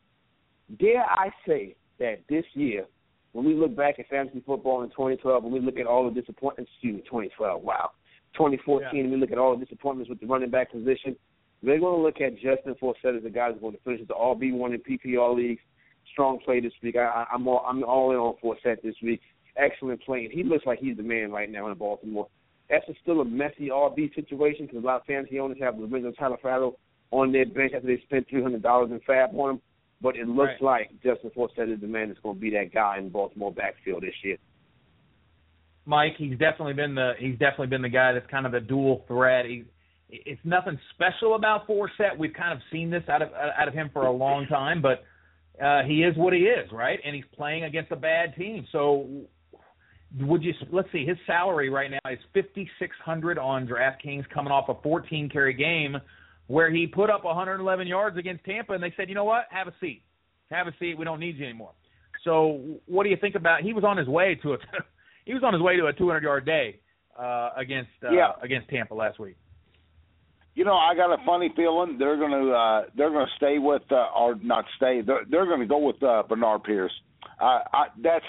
Dare 0.80 1.04
I 1.04 1.30
say 1.48 1.76
that 2.00 2.22
this 2.30 2.46
year, 2.54 2.86
when 3.34 3.46
we 3.46 3.54
look 3.54 3.76
back 3.76 4.00
at 4.00 4.08
fantasy 4.08 4.42
football 4.46 4.82
in 4.84 4.90
2012, 4.90 5.44
when 5.44 5.54
we 5.54 5.60
look 5.60 5.78
at 5.78 5.86
all 5.86 6.10
the 6.10 6.20
disappointments, 6.20 6.72
excuse 6.76 6.96
me, 6.96 7.02
2012, 7.02 7.62
wow, 7.62 7.92
2014, 8.34 8.90
Yeah. 8.92 9.02
and 9.04 9.12
we 9.12 9.18
look 9.18 9.32
at 9.32 9.38
all 9.38 9.56
the 9.56 9.64
disappointments 9.64 10.10
with 10.10 10.20
the 10.20 10.26
running 10.26 10.50
back 10.50 10.72
position, 10.72 11.16
they're 11.64 11.80
going 11.80 11.98
to 11.98 12.02
look 12.02 12.22
at 12.22 12.36
Justin 12.36 12.76
Forsett 12.82 13.18
as 13.18 13.24
the 13.24 13.30
guy 13.30 13.52
who's 13.52 13.62
going 13.62 13.74
to 13.74 13.82
finish 13.84 14.08
the 14.08 14.14
All 14.14 14.36
B1 14.36 14.76
in 14.76 14.82
PPR 14.82 15.36
leagues. 15.36 15.62
Strong 16.12 16.40
play 16.46 16.60
this 16.60 16.74
week. 16.84 16.96
I, 16.96 17.26
I'm 17.34 17.48
all 17.48 17.66
I'm 17.68 17.84
all 17.84 18.12
in 18.12 18.18
on 18.18 18.36
Forsett 18.44 18.82
this 18.84 18.96
week. 19.02 19.22
Excellent 19.58 20.02
play. 20.04 20.30
He 20.32 20.44
looks 20.44 20.66
like 20.66 20.80
he's 20.80 20.98
the 20.98 21.04
man 21.04 21.32
right 21.32 21.50
now 21.50 21.68
in 21.68 21.78
Baltimore. 21.78 22.28
That's 22.70 22.86
still 23.02 23.22
a 23.22 23.26
messy 23.26 23.70
RB 23.70 24.14
situation 24.16 24.66
because 24.66 24.84
a 24.84 24.86
lot 24.86 25.02
of 25.02 25.06
fantasy 25.06 25.40
owners 25.40 25.58
have 25.62 25.78
the 25.78 25.84
original 25.84 26.14
Taliaferro 26.14 26.76
on 27.12 27.32
their 27.32 27.46
bench 27.46 27.74
after 27.76 27.88
they 27.88 28.02
spent 28.04 28.28
three 28.30 28.42
hundred 28.42 28.64
dollars 28.64 28.92
in 28.92 29.00
FAAB 29.02 29.34
on 29.34 29.56
him. 29.56 29.62
But 30.02 30.18
it 30.18 30.28
looks 30.28 30.54
like 30.62 30.92
Justin 31.04 31.32
Forsett 31.36 31.74
is 31.74 31.82
the 31.82 31.88
man 31.88 32.10
that's 32.10 32.20
going 32.20 32.36
to 32.36 32.42
be 32.42 32.52
that 32.52 32.74
guy 32.74 32.98
in 32.98 33.10
Baltimore 33.10 33.52
backfield 33.52 34.04
this 34.04 34.14
year. 34.24 34.38
Mike, 35.86 36.14
he's 36.18 36.38
definitely 36.38 36.74
been 36.74 36.96
the 36.96 37.14
he's 37.20 37.38
definitely 37.38 37.68
been 37.68 37.82
the 37.82 37.90
guy 37.90 38.14
that's 38.14 38.30
kind 38.30 38.46
of 38.46 38.54
a 38.54 38.60
dual 38.60 39.04
threat. 39.08 39.46
He, 39.46 39.66
it's 40.10 40.42
nothing 40.44 40.80
special 40.94 41.36
about 41.36 41.68
Forsett. 41.68 42.18
We've 42.18 42.34
kind 42.34 42.54
of 42.54 42.60
seen 42.72 42.90
this 42.90 43.04
out 43.10 43.22
of 43.22 43.30
out 43.34 43.68
of 43.68 43.74
him 43.74 43.90
for 43.92 44.06
a 44.06 44.12
long 44.12 44.46
time, 44.48 44.82
but 44.82 45.04
uh, 45.64 45.84
he 45.84 46.04
is 46.04 46.16
what 46.18 46.34
he 46.34 46.40
is, 46.42 46.72
right? 46.72 47.00
And 47.06 47.16
he's 47.16 47.26
playing 47.36 47.64
against 47.64 47.92
a 47.92 47.96
bad 47.96 48.36
team. 48.36 48.66
So, 48.72 49.08
would 50.22 50.44
you 50.44 50.54
let's 50.72 50.88
see? 50.92 51.06
His 51.06 51.18
salary 51.26 51.70
right 51.70 51.90
now 51.92 52.12
is 52.12 52.20
fifty 52.34 52.70
six 52.80 52.96
hundred 53.04 53.38
on 53.38 53.68
DraftKings, 53.68 54.30
coming 54.34 54.52
off 54.52 54.70
a 54.70 54.76
fourteen 54.82 55.30
carry 55.30 55.54
game 55.54 55.98
where 56.48 56.70
he 56.72 56.86
put 56.86 57.10
up 57.10 57.24
111 57.26 57.88
yards 57.88 58.18
against 58.20 58.44
Tampa, 58.46 58.74
and 58.74 58.84
they 58.84 58.94
said, 58.96 59.10
you 59.10 59.16
know 59.16 59.24
what, 59.24 59.46
have 59.50 59.68
a 59.68 59.74
seat. 59.82 60.04
have 60.52 60.68
a 60.68 60.74
seat. 60.78 60.96
We 60.96 61.04
don't 61.04 61.20
need 61.20 61.38
you 61.38 61.44
anymore. 61.46 61.72
So 62.24 62.62
what 62.86 63.04
do 63.04 63.10
you 63.10 63.18
think 63.20 63.34
about? 63.34 63.62
He 63.62 63.74
was 63.74 63.84
on 63.84 63.98
his 63.98 64.08
way 64.08 64.36
to 64.44 64.54
a 64.54 64.58
he 65.26 65.34
was 65.34 65.42
on 65.44 65.54
his 65.54 65.62
way 65.64 65.76
to 65.76 65.88
a 65.88 65.94
200 65.94 66.22
yard 66.22 66.46
day 66.46 66.80
uh, 67.20 67.50
against 67.58 67.90
uh, 68.04 68.12
Yeah. 68.12 68.34
against 68.44 68.70
Tampa 68.70 68.94
last 68.94 69.20
week. 69.20 69.38
You 70.56 70.64
know, 70.64 70.74
I 70.74 70.96
got 70.96 71.12
a 71.12 71.24
funny 71.26 71.52
feeling 71.54 71.98
they're 72.00 72.18
going 72.18 72.32
to 72.32 72.52
uh, 72.52 72.84
they're 72.96 73.10
going 73.10 73.26
to 73.26 73.36
stay 73.36 73.60
with 73.60 73.84
uh, 73.92 74.08
or 74.18 74.36
not 74.42 74.64
stay. 74.78 75.02
They're, 75.02 75.26
they're 75.30 75.46
going 75.46 75.60
to 75.60 75.66
go 75.66 75.80
with 75.80 76.02
uh, 76.02 76.24
Bernard 76.28 76.64
Pierce. 76.64 76.94
Uh, 77.42 77.60
I, 77.74 77.86
that's 78.02 78.26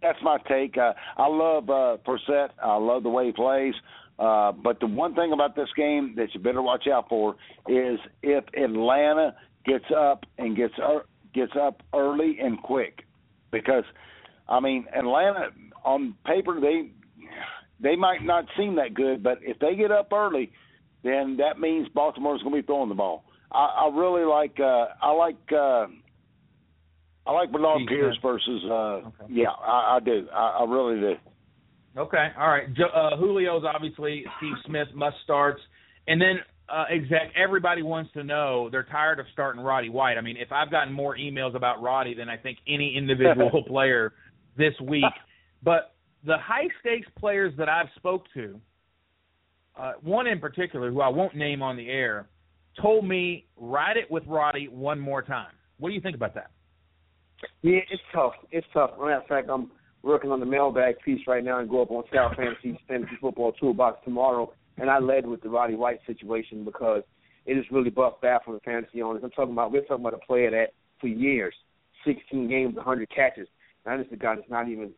that's 0.00 0.18
my 0.22 0.38
take. 0.48 0.78
Uh, 0.78 0.94
I 1.18 1.26
love 1.26 1.68
uh, 1.68 1.98
Forsett. 2.06 2.48
I 2.62 2.76
love 2.76 3.02
the 3.02 3.10
way 3.10 3.26
he 3.26 3.32
plays. 3.32 3.74
Uh, 4.18 4.52
but 4.52 4.80
the 4.80 4.86
one 4.86 5.14
thing 5.14 5.32
about 5.32 5.54
this 5.54 5.68
game 5.76 6.14
that 6.16 6.28
you 6.32 6.40
better 6.40 6.62
watch 6.62 6.86
out 6.90 7.10
for 7.10 7.36
is 7.68 7.98
if 8.22 8.44
Atlanta 8.56 9.34
gets 9.66 9.84
up 9.94 10.24
and 10.38 10.56
gets 10.56 10.72
er, 10.78 11.04
gets 11.34 11.52
up 11.60 11.82
early 11.94 12.38
and 12.40 12.62
quick, 12.62 13.02
because 13.50 13.84
I 14.48 14.60
mean 14.60 14.86
Atlanta 14.96 15.48
on 15.84 16.14
paper 16.24 16.58
they 16.58 16.88
they 17.80 17.96
might 17.96 18.24
not 18.24 18.46
seem 18.56 18.76
that 18.76 18.94
good, 18.94 19.22
but 19.22 19.40
if 19.42 19.58
they 19.58 19.76
get 19.76 19.92
up 19.92 20.10
early, 20.10 20.50
then 21.02 21.36
that 21.38 21.60
means 21.60 21.88
Baltimore's 21.94 22.42
going 22.42 22.54
to 22.54 22.62
be 22.62 22.66
throwing 22.66 22.88
the 22.88 22.94
ball. 22.94 23.24
I, 23.52 23.86
I 23.86 23.96
really 23.96 24.24
like 24.24 24.58
uh, 24.60 24.86
I 25.00 25.12
like 25.12 25.36
uh, 25.52 25.86
I 27.26 27.32
like 27.32 27.52
Bernard 27.52 27.82
Pierce 27.88 28.16
versus 28.22 28.62
uh, 28.64 28.72
Okay. 28.72 29.10
yeah 29.30 29.50
I, 29.50 29.96
I 29.96 30.00
do 30.04 30.26
I, 30.32 30.58
I 30.60 30.64
really 30.64 31.00
do. 31.00 31.14
Okay, 31.98 32.28
all 32.38 32.48
right. 32.48 32.68
Uh, 32.94 33.16
Julio's 33.16 33.64
obviously 33.64 34.24
Steve 34.36 34.52
Smith 34.66 34.88
must 34.94 35.16
starts, 35.24 35.60
and 36.06 36.20
then 36.20 36.40
uh, 36.68 36.84
exec. 36.90 37.32
Everybody 37.34 37.82
wants 37.82 38.12
to 38.12 38.22
know 38.22 38.68
they're 38.70 38.82
tired 38.90 39.18
of 39.18 39.26
starting 39.32 39.62
Roddy 39.62 39.88
White. 39.88 40.18
I 40.18 40.20
mean, 40.20 40.36
if 40.36 40.52
I've 40.52 40.70
gotten 40.70 40.92
more 40.92 41.16
emails 41.16 41.54
about 41.54 41.80
Roddy 41.80 42.12
than 42.14 42.28
I 42.28 42.36
think 42.36 42.58
any 42.68 42.94
individual 42.96 43.62
player 43.66 44.12
this 44.58 44.74
week, 44.82 45.04
but 45.62 45.94
the 46.26 46.36
high 46.38 46.68
stakes 46.80 47.08
players 47.18 47.54
that 47.56 47.68
I've 47.68 47.88
spoke 47.96 48.24
to, 48.34 48.60
uh, 49.76 49.92
one 50.02 50.26
in 50.26 50.38
particular 50.40 50.90
who 50.90 51.00
I 51.00 51.08
won't 51.08 51.34
name 51.34 51.62
on 51.62 51.76
the 51.76 51.88
air, 51.88 52.28
told 52.80 53.06
me 53.06 53.46
ride 53.56 53.96
it 53.96 54.10
with 54.10 54.24
Roddy 54.26 54.68
one 54.68 54.98
more 54.98 55.22
time. 55.22 55.52
What 55.78 55.90
do 55.90 55.94
you 55.94 56.00
think 56.00 56.16
about 56.16 56.34
that? 56.34 56.50
Yeah, 57.62 57.80
it's 57.90 58.02
tough. 58.14 58.32
It's 58.50 58.66
tough. 58.72 58.90
Matter 58.98 59.14
of 59.14 59.26
fact, 59.26 59.48
I'm 59.50 59.70
working 60.02 60.30
on 60.30 60.40
the 60.40 60.46
mailbag 60.46 60.96
piece 61.04 61.20
right 61.26 61.44
now 61.44 61.58
and 61.58 61.68
go 61.68 61.82
up 61.82 61.90
on 61.90 62.04
Scout 62.08 62.36
Fantasy 62.36 62.78
Fantasy 62.88 63.16
Football 63.20 63.52
Toolbox 63.52 64.00
tomorrow. 64.04 64.52
And 64.78 64.90
I 64.90 64.98
led 64.98 65.26
with 65.26 65.42
the 65.42 65.48
Roddy 65.48 65.74
White 65.74 66.00
situation 66.06 66.64
because 66.64 67.02
it 67.46 67.56
is 67.56 67.64
really 67.70 67.90
buff 67.90 68.20
bad 68.20 68.40
for 68.44 68.54
the 68.54 68.60
fantasy 68.60 69.02
owners. 69.02 69.22
I'm 69.24 69.30
talking 69.30 69.52
about 69.52 69.72
we're 69.72 69.82
talking 69.82 70.04
about 70.04 70.14
a 70.14 70.26
player 70.26 70.50
that 70.50 70.72
for 71.00 71.06
years, 71.06 71.54
16 72.04 72.48
games, 72.48 72.76
100 72.76 73.08
catches. 73.10 73.48
Now 73.84 73.96
this 73.96 74.06
is 74.06 74.12
a 74.12 74.16
guy 74.16 74.34
that's 74.34 74.50
not 74.50 74.68
even 74.68 74.92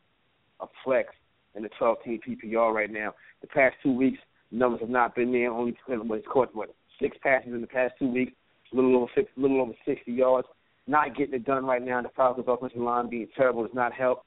a 0.61 0.67
flex 0.85 1.09
in 1.55 1.63
the 1.63 1.69
12 1.79 1.99
team 2.05 2.21
PPR 2.27 2.73
right 2.73 2.91
now. 2.91 3.15
The 3.41 3.49
past 3.49 3.77
two 3.83 3.93
weeks, 3.93 4.19
numbers 4.51 4.81
have 4.81 4.91
not 4.91 5.15
been 5.15 5.33
there. 5.33 5.51
Only 5.51 5.77
he's 5.87 6.23
caught 6.31 6.55
what 6.55 6.75
six 7.01 7.17
passes 7.23 7.53
in 7.53 7.61
the 7.61 7.67
past 7.67 7.95
two 7.99 8.09
weeks, 8.09 8.33
a 8.73 8.77
little 8.77 8.97
over 8.97 9.11
six, 9.15 9.31
little 9.37 9.61
over 9.61 9.73
60 9.87 10.11
yards. 10.13 10.49
Not 10.87 11.17
getting 11.17 11.35
it 11.35 11.45
done 11.45 11.67
right 11.67 11.85
now. 11.85 12.01
The 12.01 12.09
Falcons' 12.17 12.47
offensive 12.49 12.81
line 12.81 13.11
being 13.11 13.29
terrible 13.37 13.63
does 13.63 13.75
not 13.75 13.93
help. 13.93 14.25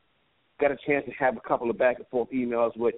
Got 0.60 0.72
a 0.72 0.78
chance 0.86 1.06
to 1.06 1.12
have 1.14 1.36
a 1.36 1.42
couple 1.42 1.70
of 1.70 1.78
back 1.78 1.98
and 1.98 2.08
forth 2.08 2.30
emails 2.32 2.78
with 2.78 2.96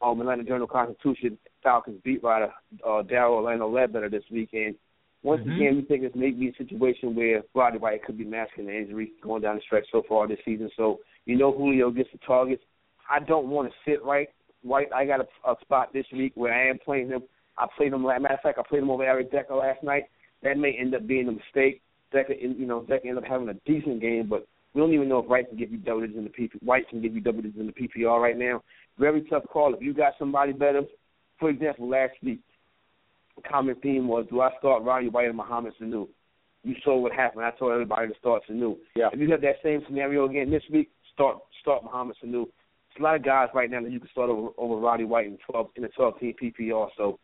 um, 0.00 0.20
Atlanta 0.20 0.44
Journal 0.44 0.66
Constitution 0.66 1.36
Falcons 1.62 2.00
beat 2.04 2.22
writer 2.22 2.50
uh, 2.84 3.02
Daryl 3.02 3.32
Orlando 3.32 3.68
Ledbetter 3.68 4.08
this 4.08 4.24
weekend. 4.30 4.76
Once 5.22 5.42
Mhm. 5.42 5.54
again, 5.56 5.76
we 5.76 5.82
think 5.82 6.02
this 6.02 6.14
may 6.14 6.30
be 6.30 6.48
a 6.48 6.54
situation 6.54 7.14
where 7.14 7.42
Roddy 7.54 7.76
White 7.76 8.02
could 8.04 8.16
be 8.16 8.24
masking 8.24 8.66
the 8.66 8.74
injury 8.74 9.12
going 9.20 9.42
down 9.42 9.56
the 9.56 9.62
stretch 9.62 9.86
so 9.92 10.02
far 10.08 10.26
this 10.26 10.42
season. 10.44 10.70
So 10.76 11.00
you 11.26 11.36
know 11.36 11.52
Julio 11.52 11.90
gets 11.90 12.10
the 12.12 12.18
targets. 12.18 12.64
I 13.10 13.20
don't 13.20 13.48
want 13.48 13.70
to 13.70 13.74
sit 13.84 14.02
right. 14.02 14.30
White, 14.62 14.92
I 14.92 15.06
got 15.06 15.20
a, 15.20 15.50
a 15.50 15.54
spot 15.62 15.92
this 15.92 16.06
week 16.12 16.32
where 16.34 16.52
I 16.52 16.68
am 16.68 16.78
playing 16.84 17.08
him. 17.08 17.22
I 17.58 17.66
played 17.76 17.92
him. 17.92 18.02
Matter 18.02 18.26
of 18.26 18.40
fact, 18.40 18.58
I 18.58 18.62
played 18.68 18.82
him 18.82 18.90
over 18.90 19.04
Eric 19.04 19.32
Decker 19.32 19.54
last 19.54 19.82
night. 19.82 20.04
That 20.42 20.56
may 20.56 20.72
end 20.72 20.94
up 20.94 21.06
being 21.06 21.28
a 21.28 21.32
mistake. 21.32 21.82
Decker, 22.12 22.34
you 22.34 22.66
know, 22.66 22.82
Decker 22.82 23.08
ended 23.08 23.24
up 23.24 23.30
having 23.30 23.48
a 23.48 23.54
decent 23.66 24.00
game, 24.00 24.28
but 24.28 24.46
we 24.74 24.80
don't 24.80 24.92
even 24.92 25.08
know 25.08 25.18
if 25.18 25.26
White 25.26 25.48
can 25.48 25.58
give 25.58 25.70
you 25.70 25.78
double 25.78 26.00
digits 26.00 26.18
in 26.18 26.24
the 26.24 26.30
PP. 26.30 26.62
White 26.62 26.88
can 26.88 27.02
give 27.02 27.14
you 27.14 27.20
double 27.20 27.42
digits 27.42 27.58
in 27.58 27.66
the 27.66 27.72
PPR 27.72 28.20
right 28.20 28.36
now. 28.36 28.62
Very 28.98 29.22
tough 29.22 29.44
call. 29.52 29.74
If 29.74 29.82
you 29.82 29.94
got 29.94 30.14
somebody 30.18 30.52
better, 30.52 30.82
for 31.38 31.50
example, 31.50 31.88
last 31.88 32.12
week, 32.22 32.40
the 33.36 33.42
common 33.48 33.74
theme 33.76 34.08
was, 34.08 34.26
do 34.30 34.40
I 34.40 34.50
start 34.58 34.82
Roddy 34.82 35.08
White 35.08 35.28
and 35.28 35.36
Mohamed 35.36 35.74
Sanu? 35.80 36.08
You 36.62 36.74
saw 36.84 36.98
what 36.98 37.12
happened. 37.12 37.44
I 37.44 37.50
told 37.52 37.72
everybody 37.72 38.08
to 38.08 38.14
start 38.18 38.42
Sanu. 38.48 38.76
Yeah. 38.94 39.08
If 39.12 39.18
you 39.18 39.30
have 39.30 39.40
that 39.40 39.56
same 39.62 39.82
scenario 39.86 40.26
again 40.26 40.50
this 40.50 40.62
week, 40.70 40.90
start 41.12 41.38
start 41.60 41.82
Mohamed 41.82 42.16
Sanu. 42.22 42.46
There's 42.94 43.00
a 43.00 43.02
lot 43.04 43.16
of 43.16 43.24
guys 43.24 43.48
right 43.54 43.70
now 43.70 43.82
that 43.82 43.90
you 43.92 44.00
can 44.00 44.08
start 44.10 44.30
over, 44.30 44.48
over 44.58 44.76
Roddy 44.76 45.04
White 45.04 45.26
in 45.26 45.38
twelve 45.48 45.68
in 45.76 45.84
a 45.84 45.88
twelve 45.88 46.18
team 46.18 46.34
PPR. 46.42 46.88
So 46.96 47.18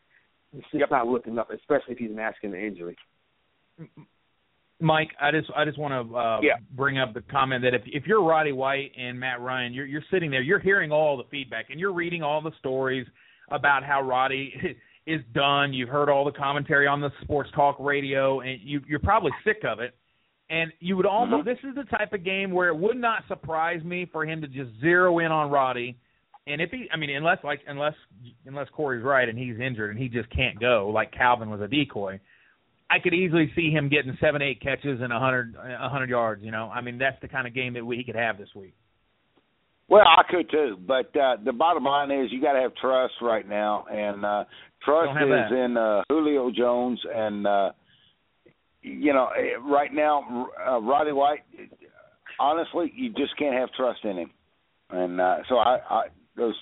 it's 0.52 0.90
not 0.90 1.06
looking 1.06 1.38
up, 1.38 1.50
especially 1.50 1.92
if 1.94 1.98
he's 1.98 2.10
masking 2.14 2.52
the 2.52 2.64
injury. 2.64 2.96
Mike, 4.80 5.08
I 5.20 5.30
just 5.30 5.50
I 5.56 5.64
just 5.64 5.78
want 5.78 6.08
to 6.08 6.16
uh, 6.16 6.40
Yeah. 6.42 6.56
bring 6.72 6.98
up 6.98 7.14
the 7.14 7.22
comment 7.22 7.62
that 7.62 7.74
if 7.74 7.82
if 7.86 8.06
you're 8.06 8.22
Roddy 8.22 8.52
White 8.52 8.92
and 8.96 9.18
Matt 9.18 9.40
Ryan, 9.40 9.72
you're 9.72 9.86
you're 9.86 10.04
sitting 10.10 10.30
there, 10.30 10.42
you're 10.42 10.58
hearing 10.58 10.92
all 10.92 11.16
the 11.16 11.24
feedback, 11.30 11.70
and 11.70 11.80
you're 11.80 11.92
reading 11.94 12.22
all 12.22 12.40
the 12.42 12.52
stories 12.58 13.06
about 13.50 13.84
how 13.84 14.02
Roddy 14.02 14.52
is 15.06 15.22
done. 15.34 15.72
You've 15.72 15.88
heard 15.88 16.08
all 16.10 16.24
the 16.24 16.32
commentary 16.32 16.86
on 16.86 17.00
the 17.00 17.10
sports 17.22 17.50
talk 17.54 17.76
radio, 17.80 18.40
and 18.40 18.60
you 18.62 18.82
you're 18.86 19.00
probably 19.00 19.32
sick 19.44 19.62
of 19.66 19.80
it. 19.80 19.94
And 20.48 20.72
you 20.78 20.96
would 20.96 21.06
almost 21.06 21.44
this 21.44 21.58
is 21.68 21.74
the 21.74 21.84
type 21.84 22.12
of 22.12 22.24
game 22.24 22.52
where 22.52 22.68
it 22.68 22.76
would 22.76 22.96
not 22.96 23.24
surprise 23.26 23.82
me 23.82 24.08
for 24.10 24.24
him 24.24 24.40
to 24.42 24.46
just 24.46 24.70
zero 24.80 25.18
in 25.18 25.32
on 25.32 25.50
Roddy. 25.50 25.96
And 26.46 26.60
if 26.60 26.70
he, 26.70 26.86
I 26.92 26.96
mean, 26.96 27.10
unless 27.10 27.38
like 27.42 27.60
unless 27.66 27.94
unless 28.46 28.68
Corey's 28.72 29.02
right 29.02 29.28
and 29.28 29.36
he's 29.36 29.58
injured 29.58 29.90
and 29.90 29.98
he 29.98 30.08
just 30.08 30.30
can't 30.30 30.60
go, 30.60 30.90
like 30.94 31.12
Calvin 31.12 31.50
was 31.50 31.60
a 31.60 31.66
decoy. 31.66 32.20
I 32.88 33.00
could 33.00 33.14
easily 33.14 33.50
see 33.56 33.70
him 33.70 33.88
getting 33.88 34.16
seven, 34.20 34.42
eight 34.42 34.62
catches 34.62 35.00
and 35.00 35.12
a 35.12 35.18
hundred, 35.18 35.56
a 35.56 35.88
hundred 35.88 36.08
yards. 36.08 36.44
You 36.44 36.52
know, 36.52 36.70
I 36.72 36.80
mean, 36.80 36.98
that's 36.98 37.20
the 37.20 37.26
kind 37.26 37.48
of 37.48 37.54
game 37.54 37.74
that 37.74 37.84
we, 37.84 37.96
he 37.96 38.04
could 38.04 38.14
have 38.14 38.38
this 38.38 38.48
week. 38.54 38.74
Well, 39.88 40.02
I 40.02 40.22
could 40.28 40.50
too, 40.50 40.76
but 40.86 41.16
uh, 41.16 41.36
the 41.44 41.52
bottom 41.52 41.84
line 41.84 42.10
is 42.10 42.32
you 42.32 42.40
got 42.40 42.54
to 42.54 42.60
have 42.60 42.74
trust 42.76 43.14
right 43.22 43.48
now, 43.48 43.86
and 43.90 44.24
uh, 44.24 44.44
trust 44.84 45.10
is 45.20 45.28
that. 45.28 45.52
in 45.52 45.76
uh, 45.76 46.02
Julio 46.08 46.50
Jones, 46.50 47.00
and 47.12 47.46
uh, 47.46 47.70
you 48.86 49.12
know 49.12 49.28
eh, 49.36 49.58
right 49.68 49.92
now 49.92 50.48
uh, 50.66 50.80
Roddy 50.80 51.12
White. 51.12 51.40
Honestly, 52.38 52.92
you 52.94 53.10
just 53.10 53.36
can't 53.38 53.54
have 53.54 53.70
trust 53.72 54.04
in 54.04 54.18
him, 54.18 54.30
and 54.90 55.20
uh, 55.20 55.38
so 55.48 55.56
I, 55.56 55.78
I 55.88 56.02
those 56.36 56.54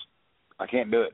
I 0.59 0.67
can't 0.67 0.91
do 0.91 1.01
it. 1.01 1.13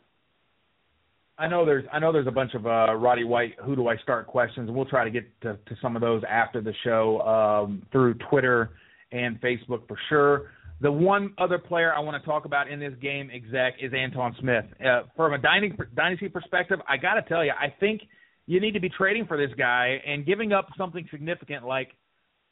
I 1.38 1.48
know 1.48 1.66
there's, 1.66 1.86
I 1.92 1.98
know 1.98 2.12
there's 2.12 2.28
a 2.28 2.32
bunch 2.32 2.54
of 2.54 2.68
uh, 2.68 2.94
Roddy 2.94 3.24
White. 3.24 3.56
Who 3.66 3.76
do 3.76 3.88
I 3.88 3.98
start 3.98 4.28
questions, 4.28 4.68
and 4.68 4.78
we'll 4.78 4.86
try 4.86 5.04
to 5.04 5.10
get 5.10 5.24
to, 5.42 5.54
to 5.54 5.76
some 5.82 5.96
of 5.96 6.02
those 6.02 6.22
after 6.30 6.62
the 6.62 6.74
show 6.84 7.22
um, 7.22 7.82
through 7.92 8.16
Twitter 8.30 8.72
and 9.12 9.42
Facebook 9.42 9.88
for 9.88 9.98
sure. 10.10 10.52
The 10.82 10.92
one 10.92 11.34
other 11.38 11.58
player 11.58 11.94
I 11.94 12.00
want 12.00 12.22
to 12.22 12.28
talk 12.28 12.46
about 12.46 12.70
in 12.70 12.80
this 12.80 12.94
game, 13.02 13.30
exec, 13.34 13.74
is 13.82 13.92
Antone 13.94 14.36
Smith. 14.40 14.66
Uh, 14.84 15.04
from 15.16 15.34
a 15.34 15.38
dynasty, 15.38 15.78
dynasty 15.96 16.30
perspective, 16.30 16.80
I 16.88 16.98
got 16.98 17.16
to 17.16 17.22
tell 17.24 17.44
you, 17.44 17.52
I 17.52 17.74
think 17.80 18.02
you 18.52 18.60
need 18.60 18.74
to 18.74 18.82
be 18.82 18.90
trading 18.90 19.26
for 19.26 19.38
this 19.38 19.56
guy 19.58 20.02
and 20.06 20.26
giving 20.26 20.52
up 20.52 20.68
something 20.78 21.08
significant 21.10 21.66
like, 21.66 21.92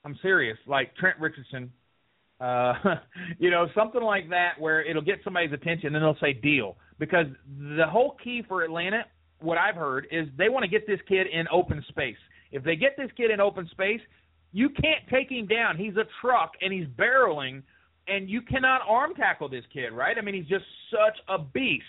I'm 0.05 0.17
serious, 0.21 0.57
like 0.65 0.95
Trent 0.95 1.19
Richardson, 1.19 1.73
uh, 2.39 2.73
you 3.38 3.51
know, 3.51 3.67
something 3.75 4.01
like 4.01 4.29
that 4.29 4.53
where 4.59 4.81
it'll 4.81 5.01
get 5.01 5.19
somebody's 5.25 5.51
attention 5.51 5.93
and 5.93 6.01
they'll 6.01 6.15
say 6.21 6.31
deal. 6.31 6.77
Because 6.99 7.25
the 7.77 7.85
whole 7.85 8.15
key 8.23 8.43
for 8.47 8.63
Atlanta, 8.63 9.03
what 9.41 9.57
I've 9.57 9.75
heard, 9.75 10.07
is 10.09 10.29
they 10.38 10.47
want 10.47 10.63
to 10.63 10.69
get 10.69 10.88
this 10.88 11.01
kid 11.05 11.27
in 11.33 11.49
open 11.51 11.83
space. 11.89 12.15
If 12.53 12.63
they 12.63 12.77
get 12.77 12.95
this 12.97 13.09
kid 13.17 13.29
in 13.29 13.41
open 13.41 13.67
space, 13.69 13.99
you 14.53 14.69
can't 14.69 15.05
take 15.11 15.30
him 15.30 15.47
down. 15.47 15.76
He's 15.76 15.97
a 15.97 16.05
truck 16.21 16.53
and 16.61 16.71
he's 16.71 16.88
barreling, 16.97 17.61
and 18.07 18.30
you 18.30 18.41
cannot 18.41 18.84
arm 18.88 19.15
tackle 19.15 19.49
this 19.49 19.65
kid, 19.74 19.89
right? 19.91 20.15
I 20.17 20.21
mean, 20.21 20.36
he's 20.36 20.47
just 20.47 20.65
such 20.91 21.17
a 21.28 21.43
beast. 21.43 21.84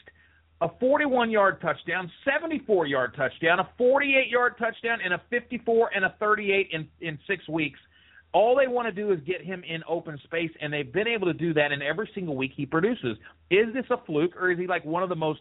A 0.63 0.69
41 0.79 1.31
yard 1.31 1.61
touchdown, 1.63 2.11
74 2.25 2.87
yard 2.87 3.15
touchdown, 3.17 3.61
a 3.61 3.69
48 3.79 4.29
yard 4.29 4.55
touchdown, 4.59 4.99
and 5.03 5.15
a 5.15 5.23
54 5.31 5.91
and 5.95 6.05
a 6.05 6.15
38 6.21 6.69
in, 6.73 6.89
in 7.01 7.19
six 7.27 7.49
weeks. 7.49 7.79
All 8.33 8.55
they 8.55 8.69
want 8.69 8.87
to 8.87 8.93
do 8.93 9.11
is 9.11 9.21
get 9.27 9.43
him 9.43 9.65
in 9.67 9.83
open 9.89 10.19
space, 10.25 10.51
and 10.61 10.73
they've 10.73 10.93
been 10.93 11.09
able 11.09 11.27
to 11.27 11.33
do 11.33 11.55
that. 11.55 11.73
And 11.73 11.83
every 11.83 12.09
single 12.15 12.37
week 12.37 12.53
he 12.55 12.67
produces. 12.67 13.17
Is 13.51 13.73
this 13.73 13.87
a 13.91 13.97
fluke, 14.05 14.37
or 14.37 14.51
is 14.51 14.59
he 14.59 14.67
like 14.67 14.85
one 14.85 15.03
of 15.03 15.09
the 15.09 15.17
most, 15.17 15.41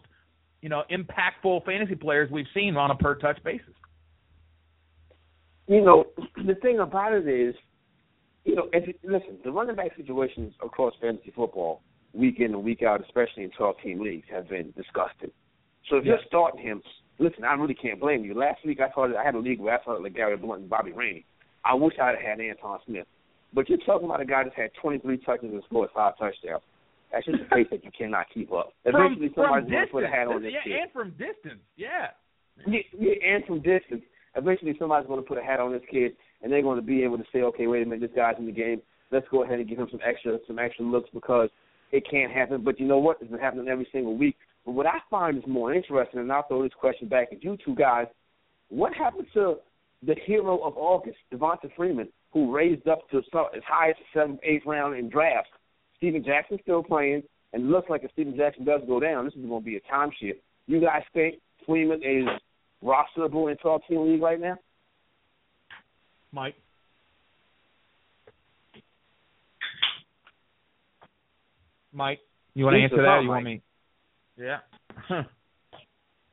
you 0.62 0.68
know, 0.68 0.82
impactful 0.90 1.64
fantasy 1.64 1.94
players 1.94 2.30
we've 2.30 2.46
seen 2.54 2.76
on 2.76 2.90
a 2.90 2.96
per 2.96 3.14
touch 3.16 3.42
basis? 3.44 3.74
You 5.68 5.84
know, 5.84 6.06
the 6.46 6.54
thing 6.56 6.80
about 6.80 7.12
it 7.12 7.28
is, 7.28 7.54
you 8.44 8.56
know, 8.56 8.68
if 8.72 8.88
you, 8.88 8.94
listen, 9.04 9.38
the 9.44 9.52
running 9.52 9.76
back 9.76 9.94
situations 9.96 10.54
across 10.64 10.94
fantasy 11.00 11.30
football, 11.36 11.82
week 12.12 12.36
in 12.40 12.54
and 12.54 12.64
week 12.64 12.82
out, 12.82 13.02
especially 13.02 13.44
in 13.44 13.50
12 13.50 13.76
team 13.82 14.00
leagues, 14.00 14.26
have 14.30 14.48
been 14.48 14.72
disgusting. 14.76 15.30
So 15.88 15.96
if 15.96 16.04
you're 16.04 16.18
starting 16.26 16.60
him, 16.60 16.82
listen, 17.18 17.44
I 17.44 17.54
really 17.54 17.74
can't 17.74 18.00
blame 18.00 18.24
you. 18.24 18.34
Last 18.34 18.64
week 18.64 18.80
I 18.80 18.90
thought 18.90 19.14
I 19.16 19.24
had 19.24 19.34
a 19.34 19.38
league 19.38 19.60
where 19.60 19.78
I 19.78 19.82
thought 19.82 20.02
like 20.02 20.14
Gary 20.14 20.36
Blunt 20.36 20.62
and 20.62 20.70
Bobby 20.70 20.92
Rainey. 20.92 21.24
I 21.64 21.74
wish 21.74 21.94
I'd 22.00 22.16
have 22.16 22.38
had 22.38 22.40
Antone 22.40 22.78
Smith. 22.86 23.06
But 23.52 23.68
you're 23.68 23.78
talking 23.78 24.06
about 24.06 24.20
a 24.20 24.24
guy 24.24 24.44
that's 24.44 24.56
had 24.56 24.70
23 24.80 25.18
touches 25.18 25.50
and 25.52 25.62
scored 25.66 25.90
five 25.94 26.16
touchdowns. 26.18 26.62
That's 27.12 27.26
just 27.26 27.42
a 27.42 27.44
pace 27.54 27.66
that 27.70 27.84
you 27.84 27.90
cannot 27.96 28.26
keep 28.32 28.52
up. 28.52 28.72
Eventually, 28.84 29.28
from 29.34 29.44
somebody's 29.44 29.70
going 29.70 29.86
to 29.86 29.92
put 29.92 30.04
a 30.04 30.08
hat 30.08 30.28
on 30.28 30.42
this 30.42 30.52
yeah, 30.54 30.62
kid. 30.62 30.82
and 30.82 30.92
from 30.92 31.10
distance, 31.10 31.60
yeah. 31.76 32.14
Yeah, 32.66 32.80
yeah, 32.96 33.34
and 33.34 33.44
from 33.44 33.62
distance. 33.62 34.02
Eventually, 34.36 34.76
somebody's 34.78 35.08
going 35.08 35.20
to 35.20 35.26
put 35.26 35.38
a 35.38 35.42
hat 35.42 35.58
on 35.58 35.72
this 35.72 35.82
kid, 35.90 36.12
and 36.42 36.52
they're 36.52 36.62
going 36.62 36.78
to 36.78 36.86
be 36.86 37.02
able 37.02 37.18
to 37.18 37.24
say, 37.32 37.42
okay, 37.42 37.66
wait 37.66 37.82
a 37.82 37.86
minute, 37.86 38.00
this 38.00 38.16
guy's 38.16 38.36
in 38.38 38.46
the 38.46 38.52
game. 38.52 38.80
Let's 39.10 39.26
go 39.30 39.42
ahead 39.42 39.58
and 39.58 39.68
give 39.68 39.78
him 39.78 39.88
some 39.90 40.00
extra, 40.06 40.38
some 40.46 40.60
extra 40.60 40.84
looks 40.84 41.10
because 41.12 41.48
it 41.92 42.04
can't 42.10 42.32
happen. 42.32 42.62
But 42.62 42.78
you 42.80 42.86
know 42.86 42.98
what? 42.98 43.18
It's 43.20 43.30
been 43.30 43.40
happening 43.40 43.68
every 43.68 43.88
single 43.92 44.16
week. 44.16 44.36
But 44.64 44.72
what 44.72 44.86
I 44.86 44.98
find 45.10 45.38
is 45.38 45.44
more 45.46 45.72
interesting, 45.74 46.20
and 46.20 46.32
I'll 46.32 46.46
throw 46.46 46.62
this 46.62 46.72
question 46.78 47.08
back 47.08 47.28
at 47.32 47.42
you 47.42 47.56
two 47.64 47.74
guys. 47.74 48.06
What 48.68 48.94
happened 48.94 49.26
to 49.34 49.56
the 50.06 50.14
hero 50.26 50.58
of 50.58 50.76
August, 50.76 51.18
Devonta 51.32 51.70
Freeman, 51.76 52.08
who 52.32 52.54
raised 52.54 52.86
up 52.86 53.08
to 53.10 53.18
as 53.18 53.24
high 53.66 53.90
as 53.90 53.96
the 53.96 54.20
seventh, 54.20 54.40
eighth 54.42 54.64
round 54.66 54.96
in 54.96 55.08
drafts? 55.08 55.50
Steven 55.96 56.24
Jackson's 56.24 56.60
still 56.62 56.82
playing, 56.82 57.22
and 57.52 57.70
looks 57.70 57.90
like 57.90 58.04
if 58.04 58.12
Steven 58.12 58.36
Jackson 58.36 58.64
does 58.64 58.80
go 58.86 59.00
down, 59.00 59.24
this 59.24 59.34
is 59.34 59.44
going 59.44 59.62
to 59.62 59.64
be 59.64 59.76
a 59.76 59.80
timeshare. 59.80 60.36
You 60.66 60.80
guys 60.80 61.02
think 61.12 61.36
Freeman 61.66 62.00
is 62.02 62.26
rosterable 62.82 63.50
in 63.50 63.56
12 63.58 63.82
team 63.88 64.12
league 64.12 64.22
right 64.22 64.40
now? 64.40 64.56
Mike. 66.32 66.54
Mike, 71.92 72.20
you 72.54 72.64
want 72.64 72.74
to 72.74 72.82
answer 72.82 72.96
that? 72.96 73.08
Or 73.18 73.22
you 73.22 73.28
want 73.28 73.44
me? 73.44 73.62
Yeah. 74.36 74.58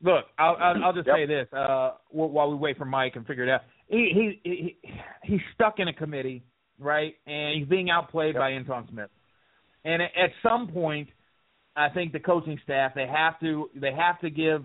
Look, 0.02 0.26
I'll, 0.38 0.56
I'll, 0.56 0.84
I'll 0.84 0.92
just 0.92 1.06
Yep. 1.08 1.16
say 1.16 1.26
this 1.26 1.48
uh, 1.52 1.92
wh- 2.10 2.32
while 2.32 2.50
we 2.50 2.56
wait 2.56 2.78
for 2.78 2.84
Mike 2.84 3.16
and 3.16 3.26
figure 3.26 3.44
it 3.44 3.50
out. 3.50 3.62
He, 3.88 4.10
he 4.42 4.50
he 4.50 4.76
he's 5.24 5.40
stuck 5.54 5.78
in 5.78 5.88
a 5.88 5.92
committee, 5.92 6.44
right? 6.78 7.14
And 7.26 7.58
he's 7.58 7.68
being 7.68 7.90
outplayed 7.90 8.34
by 8.34 8.50
Antone 8.52 8.86
Smith. 8.90 9.10
And 9.84 10.02
at, 10.02 10.10
at 10.16 10.30
some 10.42 10.68
point, 10.68 11.08
I 11.74 11.88
think 11.88 12.12
the 12.12 12.20
coaching 12.20 12.60
staff 12.62 12.92
they 12.94 13.06
have 13.06 13.40
to 13.40 13.70
they 13.74 13.92
have 13.92 14.20
to 14.20 14.30
give 14.30 14.64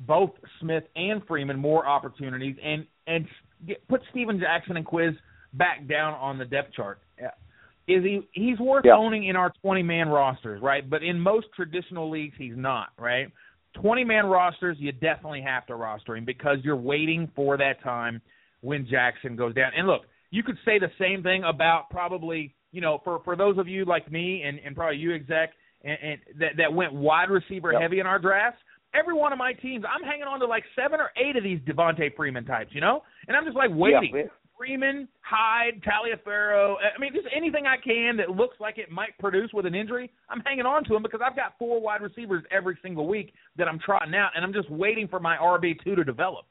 both 0.00 0.30
Smith 0.60 0.84
and 0.96 1.22
Freeman 1.26 1.58
more 1.58 1.86
opportunities 1.86 2.56
and 2.62 2.84
and 3.06 3.26
get, 3.66 3.86
put 3.88 4.02
Steven 4.10 4.38
Jackson 4.40 4.76
and 4.76 4.84
Quiz 4.84 5.14
back 5.54 5.86
down 5.88 6.14
on 6.14 6.36
the 6.36 6.44
depth 6.44 6.74
chart. 6.74 7.00
Is 7.86 8.02
he 8.02 8.20
he's 8.32 8.58
worth 8.58 8.84
Yeah. 8.86 8.94
owning 8.96 9.24
in 9.24 9.36
our 9.36 9.52
20 9.62 9.82
man 9.82 10.08
rosters, 10.08 10.60
right? 10.62 10.88
But 10.88 11.02
in 11.02 11.20
most 11.20 11.46
traditional 11.54 12.08
leagues 12.10 12.34
he's 12.38 12.56
not, 12.56 12.88
right? 12.98 13.28
20 13.74 14.04
man 14.04 14.26
rosters 14.26 14.76
you 14.78 14.92
definitely 14.92 15.42
have 15.42 15.66
to 15.66 15.74
roster 15.74 16.16
him 16.16 16.24
because 16.24 16.58
you're 16.62 16.76
waiting 16.76 17.28
for 17.34 17.56
that 17.56 17.82
time 17.82 18.22
when 18.60 18.86
Jackson 18.86 19.36
goes 19.36 19.54
down. 19.54 19.72
And 19.76 19.86
look, 19.86 20.02
you 20.30 20.42
could 20.42 20.56
say 20.64 20.78
the 20.78 20.90
same 20.98 21.22
thing 21.22 21.44
about 21.44 21.90
probably, 21.90 22.54
you 22.72 22.80
know, 22.80 23.00
for 23.04 23.20
for 23.24 23.36
those 23.36 23.58
of 23.58 23.68
you 23.68 23.84
like 23.84 24.10
me 24.10 24.42
and 24.44 24.58
and 24.64 24.74
probably 24.74 24.96
you 24.98 25.14
exec 25.14 25.50
and, 25.84 25.98
and 26.02 26.20
that 26.40 26.56
that 26.56 26.72
went 26.72 26.92
wide 26.94 27.28
receiver 27.30 27.72
Yep. 27.72 27.82
heavy 27.82 28.00
in 28.00 28.06
our 28.06 28.18
drafts. 28.18 28.60
Every 28.94 29.12
one 29.14 29.32
of 29.32 29.38
my 29.40 29.52
teams, 29.54 29.84
I'm 29.92 30.04
hanging 30.04 30.24
on 30.28 30.38
to 30.38 30.46
like 30.46 30.62
seven 30.76 31.00
or 31.00 31.10
eight 31.16 31.34
of 31.36 31.42
these 31.42 31.58
Devonta 31.60 32.14
Freeman 32.14 32.44
types, 32.44 32.70
you 32.72 32.80
know, 32.80 33.02
and 33.26 33.36
I'm 33.36 33.44
just 33.44 33.56
like 33.56 33.70
waiting. 33.72 34.12
Yeah. 34.14 34.22
Freeman, 34.64 35.08
Hyde, 35.20 35.82
Taliaferro. 35.82 36.76
I 36.76 36.98
mean, 36.98 37.12
just 37.12 37.26
anything 37.36 37.66
I 37.66 37.76
can 37.76 38.16
that 38.16 38.30
looks 38.30 38.56
like 38.60 38.78
it 38.78 38.90
might 38.90 39.16
produce 39.18 39.50
with 39.52 39.66
an 39.66 39.74
injury, 39.74 40.10
I'm 40.30 40.40
hanging 40.40 40.64
on 40.64 40.84
to 40.84 40.96
him 40.96 41.02
because 41.02 41.20
I've 41.24 41.36
got 41.36 41.54
four 41.58 41.80
wide 41.80 42.00
receivers 42.00 42.44
every 42.50 42.78
single 42.82 43.06
week 43.06 43.34
that 43.58 43.68
I'm 43.68 43.78
trotting 43.84 44.14
out, 44.14 44.30
and 44.34 44.44
I'm 44.44 44.52
just 44.52 44.70
waiting 44.70 45.06
for 45.08 45.20
my 45.20 45.36
RB 45.36 45.74
two 45.84 45.94
to 45.94 46.04
develop. 46.04 46.46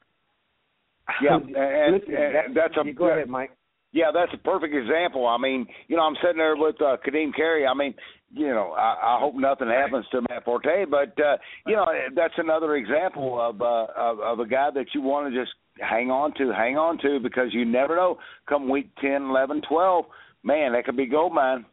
Yeah, 1.22 1.36
and, 1.36 1.96
Listen, 1.96 2.14
and 2.14 2.56
that's 2.56 2.74
a 2.80 2.92
go 2.92 3.10
ahead, 3.10 3.28
Mike. 3.28 3.50
Yeah, 3.92 4.10
that's 4.12 4.32
a 4.32 4.38
perfect 4.38 4.74
example. 4.74 5.26
I 5.26 5.38
mean, 5.38 5.66
you 5.88 5.96
know, 5.96 6.02
I'm 6.02 6.16
sitting 6.22 6.38
there 6.38 6.56
with 6.56 6.76
uh, 6.80 6.96
Ka'Deem 7.04 7.34
Carey. 7.34 7.66
I 7.66 7.74
mean, 7.74 7.94
you 8.32 8.48
know, 8.48 8.72
I, 8.72 9.16
I 9.16 9.18
hope 9.20 9.34
nothing 9.36 9.68
happens 9.68 10.04
to 10.10 10.22
Matt 10.28 10.44
Forte, 10.44 10.86
but 10.90 11.14
uh, 11.22 11.36
you 11.66 11.76
know, 11.76 11.86
that's 12.14 12.34
another 12.38 12.76
example 12.76 13.40
of 13.40 13.60
uh, 13.60 13.86
of, 13.96 14.20
of 14.20 14.38
a 14.40 14.46
guy 14.46 14.70
that 14.74 14.86
you 14.94 15.02
want 15.02 15.32
to 15.32 15.40
just 15.40 15.52
hang 15.80 16.10
on 16.10 16.34
to, 16.34 16.52
hang 16.52 16.76
on 16.76 16.98
to, 16.98 17.18
because 17.22 17.48
you 17.52 17.64
never 17.64 17.96
know. 17.96 18.18
Come 18.48 18.68
week 18.68 18.90
ten, 19.00 19.22
eleven, 19.22 19.62
twelve, 19.68 20.06
man, 20.42 20.72
that 20.72 20.84
could 20.84 20.96
be 20.96 21.06
gold 21.06 21.34
mine. 21.34 21.64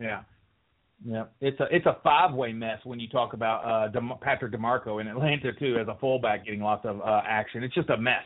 Yeah. 0.00 0.22
Yeah, 1.06 1.26
it's 1.40 1.60
a 1.60 1.66
it's 1.70 1.86
a 1.86 1.96
five 2.02 2.34
way 2.34 2.52
mess 2.52 2.80
when 2.82 2.98
you 2.98 3.08
talk 3.08 3.32
about 3.32 3.60
uh 3.64 3.88
De- 3.88 4.18
Patrick 4.20 4.52
DiMarco 4.52 5.00
in 5.00 5.06
Atlanta 5.06 5.52
too 5.52 5.76
as 5.80 5.86
a 5.86 5.96
fullback 6.00 6.44
getting 6.44 6.60
lots 6.60 6.84
of 6.84 7.00
uh, 7.00 7.20
action. 7.24 7.62
It's 7.62 7.72
just 7.72 7.88
a 7.90 7.96
mess, 7.96 8.24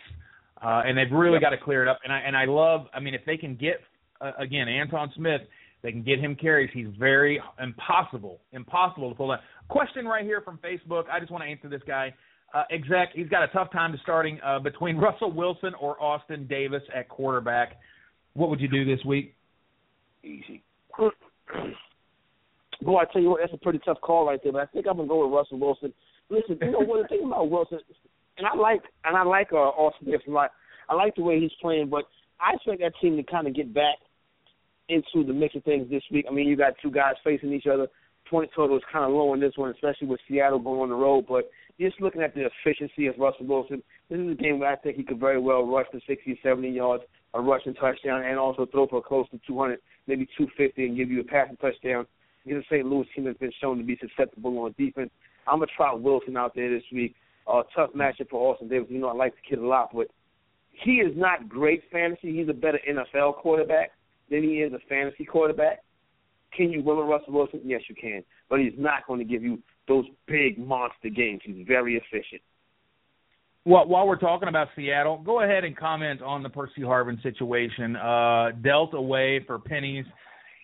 uh, 0.64 0.80
and 0.86 0.96
they've 0.96 1.12
really 1.12 1.38
got 1.38 1.50
to 1.50 1.58
clear 1.58 1.82
it 1.82 1.88
up. 1.88 1.98
And 2.02 2.10
I 2.10 2.20
and 2.20 2.34
I 2.34 2.46
love. 2.46 2.86
I 2.94 3.00
mean, 3.00 3.12
if 3.12 3.26
they 3.26 3.36
can 3.36 3.56
get 3.56 3.80
uh, 4.22 4.32
again 4.38 4.68
Antone 4.68 5.12
Smith, 5.14 5.42
they 5.82 5.92
can 5.92 6.02
get 6.02 6.18
him 6.18 6.34
carries. 6.34 6.70
He's 6.72 6.86
very 6.98 7.42
impossible, 7.62 8.40
impossible 8.52 9.10
to 9.10 9.14
pull 9.14 9.28
that. 9.28 9.40
Question 9.68 10.06
right 10.06 10.24
here 10.24 10.40
from 10.40 10.58
Facebook. 10.58 11.10
I 11.12 11.20
just 11.20 11.30
want 11.30 11.44
to 11.44 11.50
answer 11.50 11.68
this 11.68 11.82
guy. 11.86 12.14
Uh, 12.54 12.64
exec, 12.70 13.10
he's 13.14 13.28
got 13.28 13.42
a 13.42 13.48
tough 13.48 13.72
time 13.72 13.92
to 13.92 13.98
starting 14.02 14.38
uh, 14.44 14.58
between 14.58 14.96
Russell 14.98 15.32
Wilson 15.32 15.72
or 15.80 16.00
Austin 16.02 16.46
Davis 16.46 16.82
at 16.94 17.08
quarterback. 17.08 17.76
What 18.34 18.50
would 18.50 18.60
you 18.60 18.68
do 18.68 18.84
this 18.84 19.04
week? 19.04 19.34
Easy. 20.22 20.62
Boy, 22.82 22.98
I 22.98 23.04
tell 23.12 23.22
you 23.22 23.30
what, 23.30 23.40
that's 23.40 23.52
a 23.52 23.58
pretty 23.58 23.78
tough 23.84 24.00
call 24.00 24.26
right 24.26 24.40
there. 24.42 24.52
But 24.52 24.62
I 24.62 24.66
think 24.66 24.86
I'm 24.88 24.96
gonna 24.96 25.08
go 25.08 25.24
with 25.26 25.34
Russell 25.34 25.58
Wilson. 25.58 25.92
Listen, 26.30 26.58
you 26.60 26.70
know 26.70 26.80
what 26.80 27.02
the 27.02 27.08
thing 27.08 27.26
about 27.26 27.50
Wilson, 27.50 27.78
and 28.38 28.46
I 28.46 28.54
like 28.54 28.82
and 29.04 29.16
I 29.16 29.22
like 29.22 29.52
uh, 29.52 29.56
Austin 29.56 30.06
Davis 30.06 30.22
a 30.26 30.30
lot. 30.30 30.50
I 30.88 30.94
like 30.94 31.14
the 31.14 31.22
way 31.22 31.38
he's 31.40 31.52
playing, 31.60 31.88
but 31.90 32.04
I 32.40 32.54
expect 32.54 32.80
that 32.80 32.92
team 33.00 33.16
to 33.16 33.22
kind 33.22 33.46
of 33.46 33.54
get 33.54 33.72
back 33.72 33.96
into 34.88 35.26
the 35.26 35.32
mix 35.32 35.54
of 35.54 35.64
things 35.64 35.88
this 35.90 36.02
week. 36.10 36.26
I 36.28 36.34
mean, 36.34 36.48
you 36.48 36.56
got 36.56 36.74
two 36.82 36.90
guys 36.90 37.14
facing 37.22 37.52
each 37.52 37.66
other. 37.66 37.86
Point 38.32 38.50
total 38.56 38.78
is 38.78 38.82
kind 38.90 39.04
of 39.04 39.10
low 39.10 39.34
in 39.34 39.40
this 39.40 39.52
one, 39.56 39.68
especially 39.68 40.06
with 40.06 40.18
Seattle 40.26 40.58
going 40.58 40.80
on 40.80 40.88
the 40.88 40.94
road. 40.94 41.26
But 41.28 41.50
just 41.78 42.00
looking 42.00 42.22
at 42.22 42.34
the 42.34 42.46
efficiency 42.46 43.06
of 43.06 43.18
Russell 43.18 43.44
Wilson, 43.44 43.82
this 44.08 44.18
is 44.18 44.30
a 44.30 44.34
game 44.34 44.58
where 44.58 44.72
I 44.72 44.76
think 44.76 44.96
he 44.96 45.02
could 45.02 45.20
very 45.20 45.38
well 45.38 45.66
rush 45.66 45.84
for 45.92 46.00
60, 46.06 46.40
70 46.42 46.70
yards, 46.70 47.04
a 47.34 47.40
rushing 47.42 47.74
touchdown, 47.74 48.22
and 48.22 48.38
also 48.38 48.64
throw 48.64 48.86
for 48.86 49.02
close 49.02 49.28
to 49.32 49.40
200, 49.46 49.78
maybe 50.06 50.24
250, 50.38 50.82
and 50.82 50.96
give 50.96 51.10
you 51.10 51.20
a 51.20 51.24
passing 51.24 51.58
touchdown. 51.58 52.06
He's 52.44 52.54
a 52.54 52.62
St. 52.70 52.86
Louis 52.86 53.06
team 53.14 53.24
that's 53.26 53.36
been 53.36 53.52
shown 53.60 53.76
to 53.76 53.84
be 53.84 53.98
susceptible 54.00 54.58
on 54.60 54.74
defense. 54.78 55.10
I'm 55.46 55.58
gonna 55.58 55.66
try 55.76 55.92
Wilson 55.92 56.38
out 56.38 56.54
there 56.54 56.70
this 56.70 56.84
week. 56.90 57.14
Uh, 57.46 57.64
tough 57.76 57.90
matchup 57.92 58.30
for 58.30 58.50
Austin 58.50 58.68
Davis. 58.68 58.88
You 58.88 58.98
know 58.98 59.08
I 59.08 59.14
like 59.14 59.34
the 59.34 59.42
kid 59.46 59.58
a 59.58 59.66
lot, 59.66 59.90
but 59.92 60.06
he 60.70 60.92
is 60.92 61.14
not 61.14 61.50
great 61.50 61.82
fantasy. 61.92 62.34
He's 62.34 62.48
a 62.48 62.54
better 62.54 62.80
NFL 62.88 63.36
quarterback 63.36 63.90
than 64.30 64.42
he 64.42 64.62
is 64.62 64.72
a 64.72 64.78
fantasy 64.88 65.26
quarterback. 65.26 65.82
Can 66.56 66.70
you 66.70 66.82
with 66.82 66.98
Russell 66.98 67.32
Wilson? 67.32 67.60
Yes, 67.64 67.80
you 67.88 67.94
can. 67.94 68.22
But 68.48 68.60
he's 68.60 68.74
not 68.76 69.06
going 69.06 69.18
to 69.18 69.24
give 69.24 69.42
you 69.42 69.58
those 69.88 70.04
big 70.26 70.58
monster 70.58 71.08
games. 71.08 71.40
He's 71.44 71.66
very 71.66 71.96
efficient. 71.96 72.42
Well, 73.64 73.86
while 73.86 74.08
we're 74.08 74.18
talking 74.18 74.48
about 74.48 74.68
Seattle, 74.74 75.22
go 75.24 75.42
ahead 75.42 75.62
and 75.64 75.76
comment 75.76 76.20
on 76.20 76.42
the 76.42 76.48
Percy 76.48 76.80
Harvin 76.80 77.22
situation. 77.22 77.94
Uh, 77.94 78.50
dealt 78.60 78.92
away 78.92 79.40
for 79.46 79.58
pennies 79.58 80.04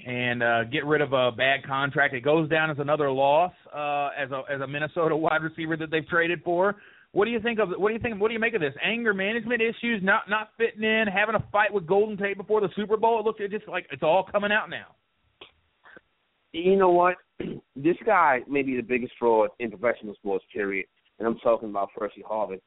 and 0.05 0.43
uh, 0.43 0.65
get 0.65 0.85
rid 0.85 1.01
of 1.01 1.13
a 1.13 1.31
bad 1.31 1.65
contract. 1.65 2.15
It 2.15 2.23
goes 2.23 2.49
down 2.49 2.71
as 2.71 2.79
another 2.81 3.11
loss 3.11 3.53
uh, 3.73 4.11
as 4.19 4.31
a 4.31 4.43
as 4.53 4.61
a 4.61 4.67
Minnesota 4.67 5.17
wide 5.17 5.43
receiver 5.43 5.77
that 5.77 5.91
they've 5.91 6.07
traded 6.09 6.43
for. 6.45 6.77
What 7.13 7.25
do 7.25 7.31
you 7.31 7.41
think 7.41 7.59
of 7.59 7.71
what 7.77 7.89
do 7.89 7.95
you 7.95 8.01
think 8.01 8.21
what 8.21 8.29
do 8.29 8.35
you 8.35 8.41
make 8.41 8.55
of 8.55 8.61
this? 8.61 8.75
Anger 8.85 9.15
management 9.15 9.63
issues, 9.63 10.03
not 10.03 10.29
not 10.29 10.51
fitting 10.59 10.83
in, 10.83 11.07
having 11.07 11.37
a 11.37 11.45
fight 11.53 11.73
with 11.73 11.87
Golden 11.87 12.17
Tate 12.17 12.37
before 12.37 12.61
the 12.61 12.69
Super 12.75 12.97
Bowl. 12.97 13.21
It 13.21 13.25
looks 13.25 13.39
it's 13.41 13.53
just 13.53 13.69
like 13.69 13.87
it's 13.91 14.03
all 14.03 14.27
coming 14.31 14.53
out 14.53 14.71
now. 14.71 14.98
You 16.59 16.77
know 16.77 16.91
what? 16.91 17.17
this 17.77 17.97
guy 18.05 18.41
may 18.49 18.63
be 18.63 18.77
the 18.77 18.83
biggest 18.83 19.13
fraud 19.19 19.51
in 19.61 19.71
professional 19.71 20.15
sports, 20.15 20.45
period. 20.53 20.87
And 21.19 21.27
I'm 21.27 21.39
talking 21.39 21.71
about 21.71 21.91
Percy 21.97 22.23
Harvin. 22.29 22.61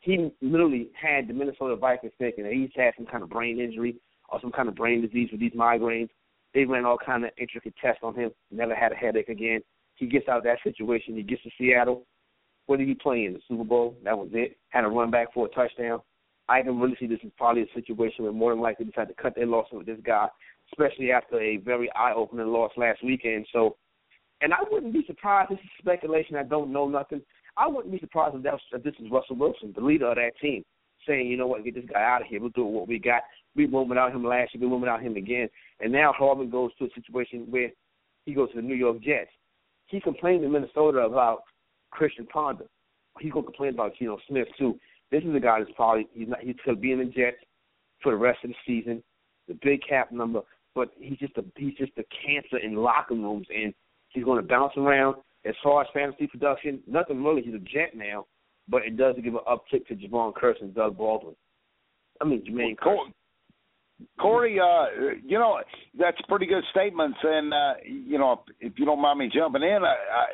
He 0.00 0.30
literally 0.42 0.90
had 1.00 1.28
the 1.28 1.32
Minnesota 1.34 1.74
Vikings 1.76 2.12
thinking 2.18 2.44
that 2.44 2.52
he's 2.52 2.70
had 2.74 2.92
some 2.96 3.06
kind 3.06 3.22
of 3.22 3.30
brain 3.30 3.58
injury 3.58 3.96
or 4.28 4.40
some 4.40 4.52
kind 4.52 4.68
of 4.68 4.74
brain 4.74 5.00
disease 5.00 5.30
with 5.32 5.40
these 5.40 5.52
migraines. 5.52 6.08
They 6.54 6.64
ran 6.64 6.84
all 6.84 6.98
kind 6.98 7.24
of 7.24 7.30
intricate 7.38 7.74
tests 7.80 8.00
on 8.02 8.14
him. 8.14 8.30
Never 8.50 8.74
had 8.74 8.92
a 8.92 8.94
headache 8.94 9.28
again. 9.28 9.60
He 9.96 10.06
gets 10.06 10.28
out 10.28 10.38
of 10.38 10.44
that 10.44 10.58
situation. 10.62 11.16
He 11.16 11.22
gets 11.22 11.42
to 11.42 11.50
Seattle. 11.58 12.06
What 12.66 12.78
did 12.78 12.88
he 12.88 12.94
play 12.94 13.24
in 13.24 13.32
the 13.32 13.40
Super 13.48 13.64
Bowl? 13.64 13.96
That 14.04 14.16
was 14.16 14.28
it. 14.32 14.58
Had 14.68 14.84
a 14.84 14.88
run 14.88 15.10
back 15.10 15.32
for 15.32 15.46
a 15.46 15.48
touchdown. 15.48 16.00
I 16.48 16.62
can 16.62 16.78
really 16.78 16.96
see 17.00 17.06
this 17.06 17.18
is 17.22 17.32
probably 17.36 17.62
a 17.62 17.74
situation 17.74 18.24
where 18.24 18.32
more 18.32 18.52
than 18.52 18.60
likely 18.60 18.84
they 18.84 18.90
decided 18.90 19.16
to 19.16 19.22
cut 19.22 19.34
their 19.34 19.46
losses 19.46 19.72
with 19.72 19.86
this 19.86 19.98
guy, 20.02 20.28
especially 20.72 21.10
after 21.12 21.40
a 21.40 21.56
very 21.58 21.90
eye-opening 21.92 22.46
loss 22.46 22.72
last 22.76 23.02
weekend. 23.04 23.46
So, 23.52 23.76
and 24.40 24.52
I 24.52 24.58
wouldn't 24.70 24.92
be 24.92 25.04
surprised. 25.06 25.50
This 25.50 25.58
is 25.58 25.70
speculation. 25.78 26.36
I 26.36 26.42
don't 26.42 26.72
know 26.72 26.88
nothing. 26.88 27.22
I 27.56 27.66
wouldn't 27.66 27.92
be 27.92 27.98
surprised 27.98 28.36
if, 28.36 28.42
that 28.44 28.52
was, 28.52 28.60
if 28.72 28.82
this 28.82 28.94
is 29.00 29.10
Russell 29.10 29.36
Wilson, 29.36 29.72
the 29.74 29.84
leader 29.84 30.08
of 30.08 30.16
that 30.16 30.32
team, 30.40 30.64
saying, 31.06 31.26
you 31.26 31.36
know 31.36 31.46
what, 31.46 31.64
get 31.64 31.74
this 31.74 31.84
guy 31.92 32.02
out 32.02 32.22
of 32.22 32.28
here. 32.28 32.40
We'll 32.40 32.50
do 32.50 32.64
what 32.64 32.86
we 32.86 32.98
got. 32.98 33.22
We 33.56 33.66
won 33.66 33.88
without 33.88 34.12
him 34.12 34.24
last 34.24 34.54
year. 34.54 34.60
We 34.60 34.68
won 34.68 34.80
without 34.80 35.02
him 35.02 35.16
again. 35.16 35.48
And 35.80 35.92
now 35.92 36.12
Harvin 36.12 36.50
goes 36.50 36.70
to 36.78 36.84
a 36.84 36.88
situation 36.94 37.46
where 37.50 37.70
he 38.24 38.34
goes 38.34 38.50
to 38.50 38.56
the 38.56 38.62
New 38.62 38.74
York 38.74 39.00
Jets. 39.02 39.30
He 39.86 40.00
complained 40.00 40.44
in 40.44 40.52
Minnesota 40.52 40.98
about 41.00 41.40
Christian 41.90 42.26
Ponder. 42.26 42.66
He's 43.20 43.32
gonna 43.32 43.46
complain 43.46 43.74
about 43.74 43.92
Geno 43.98 44.18
Smith 44.28 44.48
too. 44.58 44.78
This 45.10 45.24
is 45.24 45.34
a 45.34 45.40
guy 45.40 45.60
that's 45.60 45.72
probably 45.74 46.06
he's 46.12 46.28
not 46.28 46.40
he's 46.40 46.54
gonna 46.64 46.76
be 46.76 46.92
in 46.92 46.98
the 46.98 47.06
Jets 47.06 47.38
for 48.02 48.12
the 48.12 48.18
rest 48.18 48.38
of 48.44 48.50
the 48.50 48.56
season. 48.66 49.02
The 49.48 49.58
big 49.62 49.80
cap 49.88 50.12
number. 50.12 50.42
But 50.78 50.92
he's 51.00 51.18
just 51.18 51.36
a 51.36 51.44
he's 51.56 51.74
just 51.74 51.90
a 51.98 52.04
cancer 52.24 52.58
in 52.64 52.76
locker 52.76 53.14
rooms, 53.14 53.48
and 53.52 53.74
he's 54.10 54.22
going 54.22 54.40
to 54.40 54.46
bounce 54.46 54.74
around. 54.76 55.16
As 55.44 55.54
far 55.60 55.82
as 55.82 55.88
fantasy 55.92 56.28
production, 56.28 56.80
nothing 56.86 57.24
really. 57.24 57.42
He's 57.42 57.54
a 57.54 57.58
jet 57.58 57.96
now, 57.96 58.26
but 58.68 58.82
it 58.82 58.96
does 58.96 59.16
give 59.24 59.34
an 59.34 59.40
uptick 59.48 59.88
to 59.88 59.96
Jevon 59.96 60.34
Kearse 60.34 60.60
and 60.60 60.72
Doug 60.72 60.96
Baldwin. 60.96 61.34
I 62.20 62.26
mean 62.26 62.44
Jermaine 62.44 62.78
Cor- 62.78 63.06
Kearse. 63.06 63.12
Corey, 64.20 64.60
uh, 64.60 65.16
you 65.26 65.36
know 65.36 65.58
that's 65.98 66.20
pretty 66.28 66.46
good 66.46 66.62
statements, 66.70 67.18
and 67.24 67.52
uh, 67.52 67.74
you 67.84 68.16
know 68.16 68.44
if 68.60 68.74
you 68.76 68.84
don't 68.84 69.02
mind 69.02 69.18
me 69.18 69.28
jumping 69.34 69.64
in, 69.64 69.82
I, 69.82 69.88
I, 69.88 70.26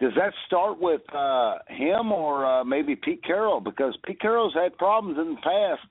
does 0.00 0.12
that 0.16 0.34
start 0.44 0.78
with 0.78 1.00
uh, 1.14 1.54
him 1.68 2.12
or 2.12 2.44
uh, 2.44 2.62
maybe 2.62 2.94
Pete 2.94 3.24
Carroll? 3.24 3.60
Because 3.60 3.96
Pete 4.04 4.20
Carroll's 4.20 4.52
had 4.52 4.76
problems 4.76 5.16
in 5.18 5.30
the 5.30 5.40
past 5.40 5.90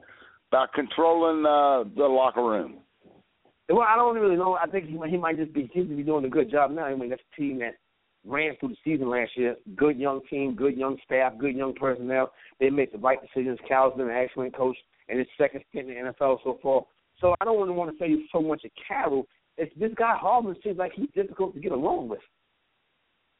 about 0.51 0.71
controlling 0.73 1.43
uh, 1.47 1.89
the 1.97 2.05
locker 2.05 2.43
room. 2.43 2.75
Well, 3.69 3.85
I 3.87 3.95
don't 3.95 4.15
really 4.15 4.35
know. 4.35 4.53
I 4.61 4.67
think 4.67 4.85
he 4.85 4.97
he 5.09 5.17
might 5.17 5.37
just 5.37 5.53
be 5.53 5.67
to 5.67 5.83
be 5.83 6.03
doing 6.03 6.25
a 6.25 6.29
good 6.29 6.51
job 6.51 6.71
now. 6.71 6.85
I 6.85 6.95
mean, 6.95 7.09
that's 7.09 7.21
a 7.33 7.41
team 7.41 7.59
that 7.59 7.75
ran 8.25 8.55
through 8.59 8.69
the 8.69 8.77
season 8.83 9.09
last 9.09 9.31
year. 9.35 9.55
Good 9.75 9.97
young 9.97 10.21
team, 10.29 10.55
good 10.55 10.77
young 10.77 10.97
staff, 11.03 11.33
good 11.39 11.55
young 11.55 11.73
personnel. 11.73 12.31
They 12.59 12.69
made 12.69 12.91
the 12.91 12.97
right 12.99 13.19
decisions. 13.21 13.59
Cal's 13.67 13.95
been 13.97 14.09
an 14.09 14.15
excellent 14.15 14.55
coach 14.55 14.77
in 15.09 15.17
his 15.17 15.27
second 15.37 15.63
stint 15.69 15.89
in 15.89 16.05
the 16.05 16.11
NFL 16.11 16.39
so 16.43 16.59
far. 16.61 16.83
So 17.19 17.35
I 17.39 17.45
don't 17.45 17.59
really 17.59 17.75
want 17.75 17.91
to 17.91 17.97
say 17.97 18.09
you 18.09 18.25
so 18.31 18.41
much 18.41 18.63
of 18.65 18.71
Carroll. 18.87 19.27
It's 19.57 19.73
this 19.79 19.91
guy 19.95 20.15
Hardman 20.19 20.55
seems 20.63 20.77
like 20.77 20.91
he's 20.93 21.09
difficult 21.15 21.53
to 21.53 21.59
get 21.59 21.71
along 21.71 22.09
with. 22.09 22.19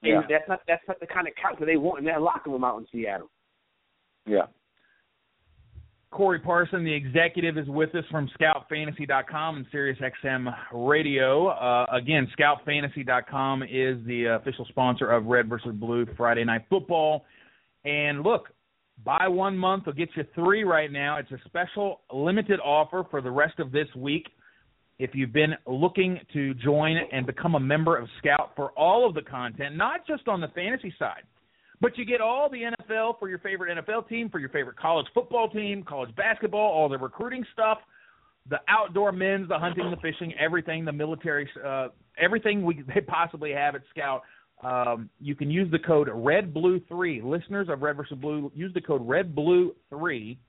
And 0.02 0.12
Yeah. 0.12 0.22
that's 0.30 0.48
not 0.48 0.62
that's 0.68 0.88
not 0.88 1.00
the 1.00 1.08
kind 1.08 1.28
of 1.28 1.36
character 1.36 1.66
they 1.66 1.78
want 1.78 2.00
in 2.00 2.06
that 2.06 2.22
locker 2.22 2.50
room 2.50 2.64
out 2.64 2.80
in 2.80 2.88
Seattle. 2.92 3.30
Yeah. 4.26 4.48
Corey 6.16 6.40
Parson, 6.40 6.86
the 6.86 6.94
executive, 6.94 7.58
is 7.58 7.68
with 7.68 7.94
us 7.94 8.06
from 8.10 8.30
ScoutFantasy.com 8.40 9.58
and 9.58 9.66
SiriusXM 9.70 10.48
Radio. 10.72 11.48
Uh, 11.50 11.86
again, 11.92 12.26
ScoutFantasy.com 12.40 13.64
is 13.64 13.98
the 14.06 14.38
official 14.40 14.66
sponsor 14.70 15.12
of 15.12 15.26
Red 15.26 15.50
versus 15.50 15.74
Blue 15.74 16.06
Friday 16.16 16.46
Night 16.46 16.62
Football. 16.70 17.26
And 17.84 18.24
look, 18.24 18.48
buy 19.04 19.28
one 19.28 19.58
month, 19.58 19.88
will 19.88 19.94
get 19.94 20.08
you 20.16 20.24
three 20.34 20.64
right 20.64 20.90
now. 20.90 21.18
It's 21.18 21.32
a 21.32 21.40
special 21.46 22.00
limited 22.14 22.62
offer 22.62 23.04
for 23.12 23.20
the 23.20 23.32
rest 23.32 23.60
of 23.60 23.74
this 23.74 23.88
week. 23.94 24.28
If 24.98 25.10
you've 25.16 25.34
been 25.34 25.56
looking 25.68 26.22
to 26.32 26.54
join 26.54 26.96
and 27.12 27.26
become 27.26 27.56
a 27.56 27.60
member 27.60 27.98
of 27.98 28.08
Scout 28.20 28.54
for 28.56 28.72
all 28.72 29.06
of 29.06 29.16
the 29.16 29.22
content, 29.22 29.76
not 29.76 30.08
just 30.08 30.30
on 30.30 30.40
the 30.40 30.48
fantasy 30.56 30.94
side, 30.98 31.24
but 31.82 31.98
you 31.98 32.06
get 32.06 32.22
all 32.22 32.50
the 32.50 32.72
NFL 32.90 33.20
for 33.20 33.30
your 33.30 33.40
favorite 33.40 33.78
NFL 33.78 34.08
team, 34.08 34.30
for 34.30 34.40
your 34.40 34.50
favorite 34.50 34.78
college 34.78 35.06
football 35.14 35.50
team, 35.50 35.84
college 35.84 36.16
basketball, 36.16 36.72
all 36.72 36.90
the 36.90 36.98
recruiting 36.98 37.46
stuff, 37.54 37.80
the 38.50 38.60
outdoor 38.68 39.12
men's, 39.12 39.50
the 39.50 39.58
hunting, 39.58 39.90
the 39.90 39.98
fishing, 39.98 40.34
everything, 40.40 40.86
the 40.86 40.92
military, 40.92 41.50
uh, 41.66 41.88
everything 42.18 42.64
we 42.64 42.84
they 42.96 43.02
possibly 43.02 43.52
have 43.52 43.76
at 43.76 43.82
Scout. 43.90 44.22
Um, 44.64 45.10
you 45.20 45.36
can 45.36 45.52
use 45.52 45.70
the 45.72 45.80
code 45.80 46.10
Red 46.14 46.54
Blue 46.54 46.80
Three. 46.88 47.22
Listeners 47.22 47.68
of 47.70 47.82
Red 47.82 47.98
versus 47.98 48.18
Blue, 48.18 48.52
use 48.56 48.74
the 48.74 48.82
code 48.82 49.06
Red 49.06 49.36
Blue 49.36 49.76
Three 49.90 50.40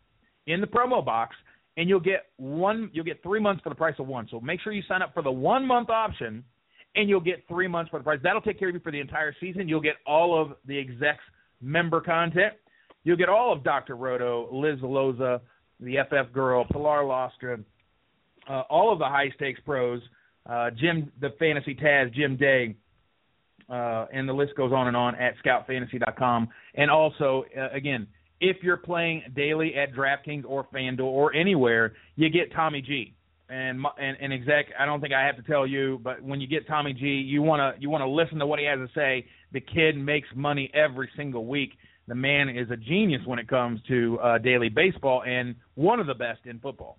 in 0.46 0.60
the 0.60 0.66
promo 0.66 1.04
box, 1.04 1.34
and 1.76 1.88
you'll 1.88 2.00
get 2.00 2.26
one. 2.36 2.90
You'll 2.92 3.04
get 3.04 3.22
three 3.22 3.40
months 3.40 3.62
for 3.62 3.68
the 3.68 3.74
price 3.74 3.96
of 3.98 4.06
one. 4.06 4.28
So 4.30 4.40
make 4.40 4.60
sure 4.60 4.72
you 4.72 4.82
sign 4.86 5.02
up 5.02 5.12
for 5.12 5.22
the 5.22 5.32
one 5.32 5.66
month 5.66 5.90
option 5.90 6.44
and 6.96 7.08
you'll 7.08 7.20
get 7.20 7.44
three 7.48 7.68
months 7.68 7.90
for 7.90 7.98
the 7.98 8.04
price. 8.04 8.20
That'll 8.22 8.40
take 8.40 8.58
care 8.58 8.68
of 8.68 8.74
you 8.74 8.80
for 8.80 8.90
the 8.90 9.00
entire 9.00 9.34
season. 9.40 9.68
You'll 9.68 9.80
get 9.80 9.96
all 10.06 10.40
of 10.40 10.56
the 10.66 10.78
execs 10.78 11.22
member 11.60 12.00
content. 12.00 12.54
You'll 13.04 13.16
get 13.16 13.28
all 13.28 13.52
of 13.52 13.62
Dr. 13.62 13.96
Roto, 13.96 14.48
Liz 14.52 14.80
Loza, 14.80 15.40
the 15.80 15.96
FF 16.08 16.32
Girl, 16.32 16.64
Pilar 16.64 17.04
Lostra, 17.04 17.62
uh, 18.48 18.62
all 18.70 18.92
of 18.92 18.98
the 18.98 19.04
high 19.04 19.30
stakes 19.36 19.60
pros, 19.64 20.00
uh, 20.48 20.70
Jim, 20.70 21.12
the 21.20 21.30
fantasy 21.38 21.74
Taz, 21.74 22.12
Jim 22.14 22.36
Day, 22.36 22.74
uh, 23.68 24.06
and 24.12 24.28
the 24.28 24.32
list 24.32 24.54
goes 24.56 24.72
on 24.72 24.88
and 24.88 24.96
on 24.96 25.14
at 25.16 25.34
scoutfantasy.com. 25.44 26.48
And 26.74 26.90
also, 26.90 27.44
uh, 27.56 27.68
again, 27.72 28.06
if 28.40 28.58
you're 28.62 28.76
playing 28.76 29.22
daily 29.34 29.74
at 29.74 29.92
DraftKings 29.94 30.44
or 30.46 30.66
FanDuel 30.74 31.00
or 31.00 31.34
anywhere, 31.34 31.94
you 32.16 32.28
get 32.28 32.52
Tommy 32.52 32.80
G. 32.80 33.15
And, 33.48 33.84
and 34.00 34.16
and 34.20 34.32
exec, 34.32 34.66
I 34.76 34.86
don't 34.86 35.00
think 35.00 35.14
I 35.14 35.24
have 35.24 35.36
to 35.36 35.42
tell 35.42 35.68
you, 35.68 36.00
but 36.02 36.20
when 36.20 36.40
you 36.40 36.48
get 36.48 36.66
Tommy 36.66 36.92
G, 36.92 37.06
you 37.06 37.42
wanna 37.42 37.74
you 37.78 37.88
wanna 37.88 38.08
listen 38.08 38.40
to 38.40 38.46
what 38.46 38.58
he 38.58 38.64
has 38.64 38.78
to 38.78 38.88
say. 38.92 39.24
The 39.52 39.60
kid 39.60 39.96
makes 39.96 40.26
money 40.34 40.68
every 40.74 41.08
single 41.16 41.46
week. 41.46 41.70
The 42.08 42.16
man 42.16 42.48
is 42.48 42.70
a 42.72 42.76
genius 42.76 43.22
when 43.24 43.38
it 43.38 43.46
comes 43.46 43.80
to 43.86 44.18
uh, 44.18 44.38
daily 44.38 44.68
baseball 44.68 45.22
and 45.24 45.54
one 45.76 46.00
of 46.00 46.08
the 46.08 46.14
best 46.14 46.40
in 46.44 46.58
football. 46.58 46.98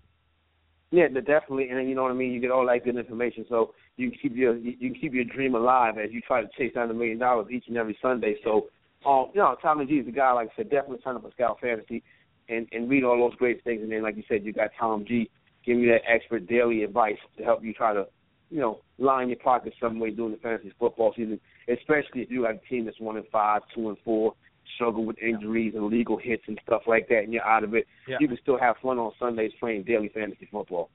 Yeah, 0.90 1.08
definitely, 1.08 1.68
and 1.68 1.86
you 1.86 1.94
know 1.94 2.04
what 2.04 2.12
I 2.12 2.14
mean. 2.14 2.32
You 2.32 2.40
get 2.40 2.50
all 2.50 2.66
that 2.66 2.82
good 2.82 2.96
information, 2.96 3.44
so 3.50 3.74
you 3.98 4.10
keep 4.10 4.34
your 4.34 4.56
you 4.56 4.94
keep 4.98 5.12
your 5.12 5.24
dream 5.24 5.54
alive 5.54 5.98
as 6.02 6.10
you 6.12 6.22
try 6.22 6.40
to 6.40 6.48
chase 6.56 6.72
down 6.72 6.90
a 6.90 6.94
million 6.94 7.18
dollars 7.18 7.48
each 7.52 7.64
and 7.68 7.76
every 7.76 7.98
Sunday. 8.00 8.36
So, 8.42 8.68
um, 9.04 9.26
you 9.34 9.40
know, 9.40 9.54
Tommy 9.60 9.84
G 9.84 9.96
is 9.96 10.06
the 10.06 10.12
guy. 10.12 10.32
Like 10.32 10.48
I 10.48 10.56
said, 10.56 10.70
definitely 10.70 11.00
sign 11.04 11.16
up 11.16 11.22
for 11.22 11.30
Scout 11.32 11.58
Fantasy 11.60 12.02
and 12.48 12.66
and 12.72 12.88
read 12.88 13.04
all 13.04 13.18
those 13.18 13.36
great 13.36 13.62
things. 13.64 13.82
And 13.82 13.92
then, 13.92 14.02
like 14.02 14.16
you 14.16 14.22
said, 14.28 14.46
you 14.46 14.54
got 14.54 14.70
Tom 14.80 15.04
G 15.06 15.28
giving 15.64 15.82
you 15.82 15.92
that 15.92 16.02
expert 16.08 16.46
daily 16.46 16.82
advice 16.82 17.18
to 17.36 17.44
help 17.44 17.64
you 17.64 17.72
try 17.72 17.92
to, 17.92 18.06
you 18.50 18.60
know, 18.60 18.80
line 18.98 19.28
your 19.28 19.38
pockets 19.38 19.76
some 19.80 19.98
way 19.98 20.10
during 20.10 20.32
the 20.32 20.38
fantasy 20.38 20.72
football 20.78 21.12
season. 21.16 21.40
Especially 21.68 22.22
if 22.22 22.30
you 22.30 22.44
have 22.44 22.56
a 22.56 22.68
team 22.68 22.84
that's 22.84 23.00
one 23.00 23.16
and 23.16 23.26
five, 23.30 23.62
two 23.74 23.88
and 23.88 23.98
four, 24.04 24.34
struggle 24.74 25.04
with 25.04 25.18
injuries 25.18 25.74
and 25.74 25.86
legal 25.86 26.16
hits 26.16 26.42
and 26.46 26.58
stuff 26.66 26.82
like 26.86 27.08
that, 27.08 27.20
and 27.20 27.32
you're 27.32 27.44
out 27.44 27.64
of 27.64 27.74
it. 27.74 27.86
Yeah. 28.06 28.16
You 28.20 28.28
can 28.28 28.38
still 28.42 28.58
have 28.58 28.76
fun 28.82 28.98
on 28.98 29.12
Sundays 29.18 29.52
playing 29.60 29.84
daily 29.84 30.08
fantasy 30.08 30.48
football. 30.50 30.90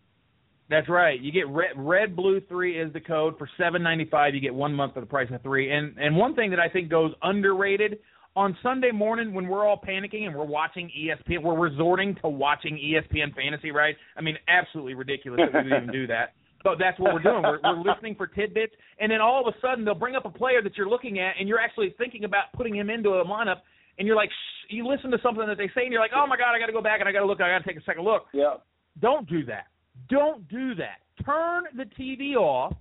That's 0.70 0.88
right. 0.90 1.20
You 1.20 1.32
get 1.32 1.48
red, 1.50 1.72
red 1.76 2.16
blue 2.16 2.42
three 2.48 2.80
is 2.80 2.92
the 2.94 3.02
code 3.02 3.38
for 3.38 3.50
seven 3.58 3.84
ninety 3.84 4.06
five. 4.10 4.34
You 4.34 4.42
get 4.42 4.56
one 4.56 4.74
month 4.74 4.94
for 4.94 5.02
the 5.02 5.06
price 5.06 5.28
of 5.32 5.42
three. 5.42 5.72
And 5.72 5.98
and 5.98 6.16
one 6.16 6.36
thing 6.36 6.50
that 6.52 6.60
I 6.60 6.70
think 6.70 6.90
goes 6.90 7.12
underrated 7.22 8.00
on 8.36 8.58
Sunday 8.64 8.92
morning 8.92 9.34
when 9.34 9.48
we're 9.48 9.66
all 9.66 9.80
panicking 9.80 10.26
and 10.26 10.36
we're 10.36 10.46
watching 10.46 10.90
ESPN, 10.98 11.44
we're 11.44 11.58
resorting 11.58 12.16
to 12.22 12.30
watching 12.30 12.78
ESPN 12.78 13.36
fantasy. 13.36 13.72
Right? 13.72 13.96
I 14.18 14.22
mean, 14.22 14.36
absolutely 14.48 14.96
ridiculous 14.96 15.42
that 15.52 15.64
we 15.64 15.70
would 15.70 15.78
even 15.78 15.92
do 15.92 16.08
that. 16.08 16.34
But 16.64 16.80
that's 16.80 16.98
what 16.98 17.14
we're 17.14 17.22
doing. 17.22 17.44
We're, 17.44 17.60
we're 17.62 17.92
listening 17.94 18.16
for 18.16 18.26
tidbits, 18.26 18.74
and 19.00 19.12
then 19.12 19.20
all 19.20 19.46
of 19.46 19.54
a 19.54 19.58
sudden 19.60 19.84
they'll 19.84 19.96
bring 19.96 20.16
up 20.16 20.26
a 20.26 20.30
player 20.30 20.62
that 20.62 20.78
you're 20.78 20.90
looking 20.90 21.20
at, 21.20 21.34
and 21.38 21.48
you're 21.48 21.60
actually 21.60 21.94
thinking 21.98 22.24
about 22.24 22.54
putting 22.56 22.74
him 22.74 22.90
into 22.90 23.10
a 23.10 23.26
lineup, 23.26 23.58
and 24.00 24.08
you're 24.08 24.16
like, 24.16 24.30
shh, 24.30 24.74
you 24.74 24.88
listen 24.88 25.12
to 25.12 25.18
something 25.22 25.46
that 25.46 25.58
they 25.58 25.68
say, 25.76 25.84
and 25.84 25.92
you're 25.92 26.02
like, 26.02 26.12
oh 26.16 26.26
my 26.26 26.38
god, 26.38 26.56
I 26.56 26.60
got 26.60 26.68
to 26.68 26.74
go 26.74 26.82
back 26.82 27.02
and 27.02 27.10
I 27.10 27.12
got 27.12 27.20
to 27.20 27.26
look, 27.26 27.42
I 27.42 27.50
got 27.50 27.60
to 27.60 27.68
take 27.68 27.82
a 27.82 27.84
second 27.84 28.06
look. 28.06 28.28
Yeah. 28.34 28.56
Don't 29.02 29.28
do 29.28 29.44
that. 29.46 29.68
Don't 30.10 30.48
do 30.48 30.74
that. 30.76 31.00
Turn 31.26 31.64
the 31.76 31.84
TV 31.84 32.36
off. 32.36 32.74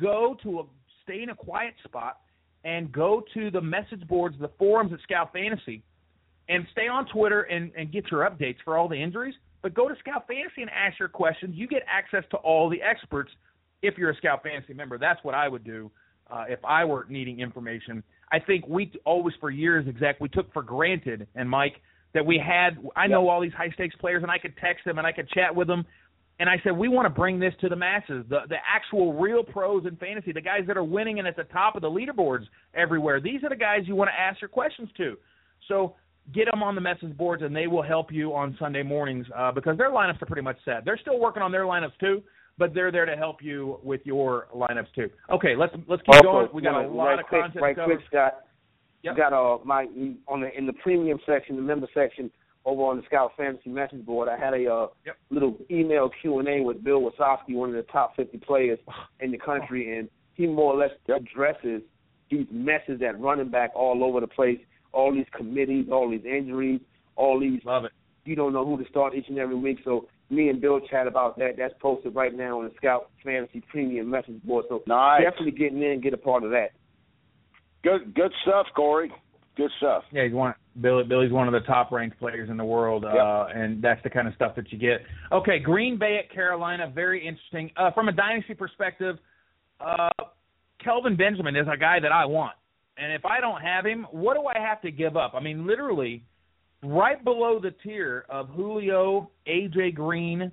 Go 0.00 0.36
to 0.42 0.60
a 0.60 0.62
stay 1.02 1.22
in 1.22 1.30
a 1.30 1.34
quiet 1.34 1.74
spot 1.84 2.18
and 2.64 2.92
go 2.92 3.22
to 3.34 3.50
the 3.50 3.60
message 3.60 4.06
boards, 4.06 4.36
the 4.40 4.50
forums 4.58 4.92
at 4.92 5.00
Scout 5.00 5.32
Fantasy, 5.32 5.82
and 6.48 6.66
stay 6.72 6.88
on 6.88 7.06
Twitter 7.06 7.42
and, 7.42 7.70
and 7.76 7.92
get 7.92 8.10
your 8.10 8.28
updates 8.28 8.56
for 8.64 8.76
all 8.76 8.88
the 8.88 9.00
injuries. 9.00 9.34
But 9.62 9.74
go 9.74 9.88
to 9.88 9.94
Scout 10.00 10.26
Fantasy 10.26 10.62
and 10.62 10.70
ask 10.70 10.98
your 10.98 11.08
questions. 11.08 11.54
You 11.56 11.66
get 11.66 11.82
access 11.88 12.24
to 12.30 12.36
all 12.38 12.68
the 12.68 12.82
experts 12.82 13.30
if 13.82 13.96
you're 13.96 14.10
a 14.10 14.16
Scout 14.16 14.42
Fantasy 14.42 14.74
member. 14.74 14.98
That's 14.98 15.22
what 15.22 15.34
I 15.34 15.48
would 15.48 15.64
do 15.64 15.90
uh, 16.30 16.44
if 16.48 16.58
I 16.64 16.84
were 16.84 17.06
needing 17.08 17.40
information. 17.40 18.02
I 18.32 18.38
think 18.38 18.66
we 18.68 18.92
always, 19.04 19.34
for 19.40 19.50
years, 19.50 19.86
exec, 19.88 20.20
we 20.20 20.28
took 20.28 20.52
for 20.52 20.62
granted, 20.62 21.26
and 21.34 21.48
Mike, 21.48 21.74
that 22.14 22.24
we 22.24 22.38
had. 22.44 22.78
I 22.96 23.06
know 23.06 23.28
all 23.28 23.40
these 23.40 23.52
high 23.52 23.70
stakes 23.70 23.94
players, 24.00 24.22
and 24.22 24.30
I 24.30 24.38
could 24.38 24.56
text 24.56 24.84
them 24.84 24.98
and 24.98 25.06
I 25.06 25.12
could 25.12 25.28
chat 25.28 25.54
with 25.54 25.68
them. 25.68 25.84
And 26.40 26.48
I 26.48 26.56
said, 26.64 26.72
we 26.72 26.88
want 26.88 27.04
to 27.04 27.10
bring 27.10 27.38
this 27.38 27.52
to 27.60 27.68
the 27.68 27.76
masses, 27.76 28.24
the 28.30 28.40
the 28.48 28.56
actual 28.66 29.12
real 29.12 29.44
pros 29.44 29.84
in 29.84 29.94
fantasy, 29.96 30.32
the 30.32 30.40
guys 30.40 30.62
that 30.68 30.76
are 30.78 30.82
winning 30.82 31.18
and 31.18 31.28
at 31.28 31.36
the 31.36 31.44
top 31.44 31.76
of 31.76 31.82
the 31.82 31.90
leaderboards 31.90 32.44
everywhere. 32.74 33.20
These 33.20 33.44
are 33.44 33.50
the 33.50 33.56
guys 33.56 33.80
you 33.84 33.94
want 33.94 34.08
to 34.08 34.18
ask 34.18 34.40
your 34.40 34.48
questions 34.48 34.88
to. 34.96 35.18
So 35.68 35.94
get 36.34 36.46
them 36.50 36.62
on 36.62 36.74
the 36.74 36.80
message 36.80 37.14
boards, 37.14 37.42
and 37.42 37.54
they 37.54 37.66
will 37.66 37.82
help 37.82 38.10
you 38.10 38.34
on 38.34 38.56
Sunday 38.58 38.82
mornings 38.82 39.26
uh, 39.36 39.52
because 39.52 39.76
their 39.76 39.90
lineups 39.90 40.22
are 40.22 40.26
pretty 40.26 40.40
much 40.40 40.56
set. 40.64 40.86
They're 40.86 40.98
still 40.98 41.20
working 41.20 41.42
on 41.42 41.52
their 41.52 41.64
lineups 41.64 41.98
too, 42.00 42.22
but 42.56 42.72
they're 42.72 42.90
there 42.90 43.04
to 43.04 43.16
help 43.16 43.42
you 43.42 43.78
with 43.82 44.00
your 44.04 44.48
lineups 44.56 44.94
too. 44.94 45.10
Okay, 45.30 45.54
let's 45.54 45.74
let's 45.88 46.02
keep 46.10 46.22
going. 46.22 46.48
We 46.54 46.62
got 46.62 46.82
a 46.82 46.88
lot 46.88 47.04
right 47.04 47.18
of 47.20 47.26
quick, 47.26 47.42
content 47.42 47.62
right 47.62 47.76
quick, 47.76 47.98
Scott. 48.08 48.46
Yep. 49.02 49.16
Got 49.16 49.32
uh 49.34 49.58
my 49.62 49.86
on 50.26 50.40
the 50.40 50.56
in 50.56 50.66
the 50.66 50.72
premium 50.72 51.18
section, 51.26 51.56
the 51.56 51.62
member 51.62 51.88
section 51.92 52.30
over 52.64 52.82
on 52.84 52.96
the 52.98 53.02
Scout 53.06 53.32
Fantasy 53.36 53.70
message 53.70 54.04
board. 54.04 54.28
I 54.28 54.36
had 54.36 54.54
a 54.54 54.66
uh, 54.72 54.86
Yep. 55.06 55.16
little 55.30 55.56
email 55.70 56.10
Q 56.20 56.38
and 56.40 56.48
A 56.48 56.60
with 56.62 56.82
Bill 56.84 57.00
Wasowski, 57.00 57.54
one 57.54 57.70
of 57.70 57.74
the 57.74 57.82
top 57.90 58.14
50 58.16 58.38
players 58.38 58.78
in 59.20 59.30
the 59.30 59.38
country, 59.38 59.96
and 59.98 60.08
he 60.34 60.46
more 60.46 60.74
or 60.74 60.76
less 60.78 60.90
addresses 61.08 61.82
these 62.30 62.46
messes 62.50 63.00
at 63.02 63.18
running 63.20 63.48
back 63.50 63.70
all 63.74 64.04
over 64.04 64.20
the 64.20 64.26
place, 64.26 64.58
all 64.92 65.12
these 65.12 65.26
committees, 65.36 65.86
all 65.90 66.08
these 66.10 66.24
injuries, 66.24 66.80
all 67.16 67.40
these 67.40 67.60
Love 67.64 67.84
it. 67.86 67.92
you 68.24 68.36
don't 68.36 68.52
know 68.52 68.64
who 68.64 68.82
to 68.82 68.88
start 68.88 69.14
each 69.14 69.28
and 69.28 69.38
every 69.38 69.56
week. 69.56 69.78
So 69.84 70.06
me 70.28 70.48
and 70.48 70.60
Bill 70.60 70.78
chat 70.80 71.06
about 71.08 71.36
that. 71.38 71.56
That's 71.58 71.74
posted 71.80 72.14
right 72.14 72.32
now 72.36 72.58
on 72.60 72.66
the 72.66 72.72
Scout 72.76 73.10
Fantasy 73.24 73.62
Premium 73.68 74.08
message 74.10 74.40
board. 74.44 74.66
So 74.68 74.82
Nice. 74.86 75.22
definitely 75.24 75.52
get 75.52 75.72
in 75.72 75.80
there 75.80 75.92
and 75.92 76.02
get 76.02 76.14
a 76.14 76.18
part 76.18 76.44
of 76.44 76.50
that. 76.50 76.70
Good 77.82 78.14
good 78.14 78.32
stuff, 78.42 78.66
Corey. 78.76 79.10
Good 79.56 79.70
stuff. 79.78 80.04
Yeah, 80.12 80.24
you 80.24 80.36
want 80.36 80.56
Billy, 80.80 81.04
Billy's 81.04 81.32
one 81.32 81.48
of 81.48 81.52
the 81.52 81.66
top 81.66 81.90
ranked 81.90 82.18
players 82.18 82.48
in 82.48 82.56
the 82.56 82.64
world, 82.64 83.04
uh, 83.04 83.46
and 83.54 83.82
that's 83.82 84.02
the 84.02 84.10
kind 84.10 84.28
of 84.28 84.34
stuff 84.34 84.54
that 84.56 84.70
you 84.70 84.78
get. 84.78 85.00
Okay, 85.32 85.58
Green 85.58 85.98
Bay 85.98 86.18
at 86.22 86.32
Carolina, 86.32 86.90
very 86.94 87.26
interesting. 87.26 87.70
Uh, 87.76 87.90
from 87.92 88.08
a 88.08 88.12
dynasty 88.12 88.54
perspective, 88.54 89.16
uh, 89.80 90.08
Kelvin 90.82 91.16
Benjamin 91.16 91.56
is 91.56 91.66
a 91.72 91.76
guy 91.76 91.98
that 92.00 92.12
I 92.12 92.24
want, 92.24 92.54
and 92.96 93.12
if 93.12 93.24
I 93.24 93.40
don't 93.40 93.60
have 93.60 93.84
him, 93.84 94.06
what 94.10 94.34
do 94.34 94.46
I 94.46 94.58
have 94.60 94.80
to 94.82 94.90
give 94.90 95.16
up? 95.16 95.32
I 95.34 95.40
mean, 95.40 95.66
literally, 95.66 96.22
right 96.82 97.22
below 97.22 97.58
the 97.60 97.72
tier 97.82 98.24
of 98.28 98.48
Julio, 98.50 99.30
AJ 99.46 99.94
Green. 99.94 100.52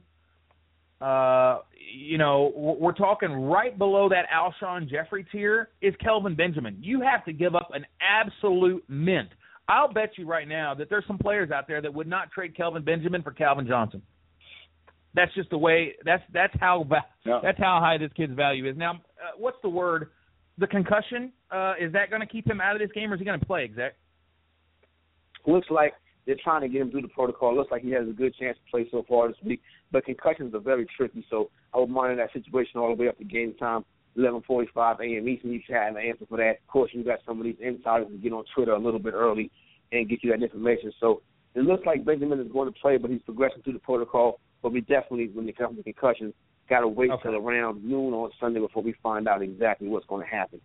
Uh, 1.00 1.60
you 1.94 2.18
know, 2.18 2.52
we're 2.56 2.74
we're 2.74 2.92
talking 2.92 3.32
right 3.32 3.78
below 3.78 4.10
that 4.10 4.26
Alshon 4.34 4.90
Jeffery 4.90 5.26
tier 5.32 5.70
is 5.82 5.94
Kelvin 6.04 6.36
Benjamin. 6.36 6.78
You 6.82 7.02
have 7.02 7.24
to 7.26 7.34
give 7.34 7.56
up 7.56 7.70
an 7.74 7.86
absolute 8.02 8.84
mint. 8.90 9.30
I'll 9.70 9.92
bet 9.92 10.12
you 10.18 10.26
right 10.26 10.48
now 10.48 10.74
that 10.76 10.90
there's 10.90 11.04
some 11.08 11.18
players 11.18 11.52
out 11.52 11.68
there 11.68 11.82
that 11.82 11.94
would 11.94 12.08
not 12.08 12.32
trade 12.32 12.56
Kelvin 12.56 12.84
Benjamin 12.84 13.22
for 13.22 13.32
Calvin 13.32 13.68
Johnson. 13.68 14.02
That's 15.14 15.34
just 15.34 15.50
the 15.50 15.58
way. 15.58 15.94
That's 16.06 16.24
that's 16.32 16.54
how 16.60 16.86
Yeah. 17.26 17.40
that's 17.44 17.58
how 17.58 17.80
high 17.80 17.98
this 17.98 18.12
kid's 18.14 18.34
value 18.34 18.68
is. 18.70 18.78
Now, 18.78 18.92
uh, 18.94 19.32
what's 19.38 19.58
the 19.64 19.70
word? 19.70 20.12
The 20.60 20.68
concussion 20.68 21.34
uh, 21.52 21.74
is 21.80 21.92
that 21.94 22.10
going 22.10 22.22
to 22.22 22.28
keep 22.28 22.48
him 22.50 22.62
out 22.62 22.76
of 22.76 22.80
this 22.82 22.92
game, 22.94 23.12
or 23.12 23.16
is 23.16 23.20
he 23.20 23.26
going 23.26 23.40
to 23.40 23.46
play? 23.46 23.64
Exact. 23.66 23.96
looks 25.46 25.68
like 25.70 25.94
they're 26.26 26.36
trying 26.44 26.62
to 26.62 26.68
get 26.68 26.82
him 26.82 26.92
through 26.92 27.02
the 27.04 27.08
protocol. 27.08 27.56
Looks 27.56 27.72
like 27.72 27.82
he 27.84 27.92
has 27.92 28.08
a 28.08 28.12
good 28.12 28.36
chance 28.36 28.58
to 28.58 28.72
play 28.72 28.88
so 28.92 29.04
far 29.08 29.28
this 29.30 29.38
week. 29.44 29.62
But 29.92 30.06
concussions 30.06 30.54
are 30.54 30.60
very 30.60 30.86
tricky, 30.98 31.26
so 31.30 31.50
I 31.74 31.78
would 31.80 31.90
monitor 31.90 32.18
that 32.18 32.34
situation 32.34 32.80
all 32.80 32.94
the 32.96 33.02
way 33.02 33.08
up 33.08 33.18
to 33.20 33.24
game 33.24 33.54
time, 33.54 33.86
11:45 34.18 35.00
a.m. 35.00 35.28
Eastern. 35.30 35.52
You 35.52 35.62
should 35.66 35.76
have 35.76 35.96
an 35.96 36.02
answer 36.02 36.26
for 36.28 36.38
that. 36.38 36.58
Of 36.62 36.68
course, 36.68 36.92
you 36.94 37.04
got 37.04 37.20
some 37.26 37.40
of 37.40 37.44
these 37.44 37.58
insiders 37.60 38.08
that 38.10 38.22
get 38.22 38.34
on 38.34 38.44
Twitter 38.56 38.72
a 38.74 38.80
little 38.80 39.00
bit 39.00 39.14
early 39.14 39.52
and 39.92 40.10
get 40.10 40.24
you 40.24 40.32
that 40.32 40.42
information. 40.44 40.92
So 41.00 41.22
it 41.56 41.62
looks 41.62 41.86
like 41.86 42.06
Benjamin 42.06 42.40
is 42.40 42.52
going 42.52 42.72
to 42.72 42.80
play, 42.80 42.98
but 42.98 43.10
he's 43.12 43.22
progressing 43.24 43.62
through 43.64 43.74
the 43.74 43.80
protocol. 43.80 44.40
But 44.62 44.74
we 44.74 44.82
definitely, 44.82 45.30
when 45.34 45.48
it 45.48 45.58
comes 45.58 45.78
to 45.78 45.84
concussions, 45.84 46.34
got 46.70 46.82
to 46.82 46.88
wait 46.88 47.12
Okay. 47.12 47.24
till 47.30 47.36
around 47.36 47.84
noon 47.84 48.14
on 48.14 48.32
Sunday 48.40 48.60
before 48.60 48.84
we 48.84 48.94
find 49.04 49.28
out 49.28 49.42
exactly 49.42 49.88
what's 49.88 50.06
going 50.08 50.26
to 50.26 50.30
happen. 50.36 50.60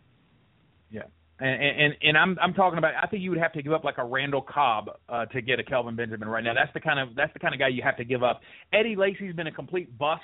Yeah. 0.91 1.03
And, 1.41 1.63
and 1.63 1.95
and 2.03 2.19
I'm 2.19 2.39
I'm 2.41 2.55
talking 2.55 2.79
about. 2.79 2.95
I 3.03 3.07
think 3.09 3.23
you 3.23 3.31
would 3.31 3.39
have 3.41 3.53
to 3.55 3.63
give 3.63 3.73
up 3.73 3.83
like 3.85 3.99
a 3.99 4.05
Randall 4.05 4.43
Cobb 4.43 4.91
uh, 5.09 5.27
to 5.27 5.41
get 5.43 5.59
a 5.59 5.65
Kelvin 5.65 5.97
Benjamin 5.97 6.29
right 6.29 6.45
now. 6.45 6.55
That's 6.55 6.73
the 6.73 6.81
kind 6.81 7.01
of 7.01 7.17
that's 7.17 7.33
the 7.33 7.41
kind 7.41 7.53
of 7.53 7.59
guy 7.59 7.69
you 7.69 7.83
have 7.83 7.97
to 7.97 8.05
give 8.05 8.23
up. 8.23 8.43
Eddie 8.73 8.95
Lacy's 8.95 9.35
been 9.35 9.49
a 9.49 9.53
complete 9.53 9.97
bust, 9.99 10.23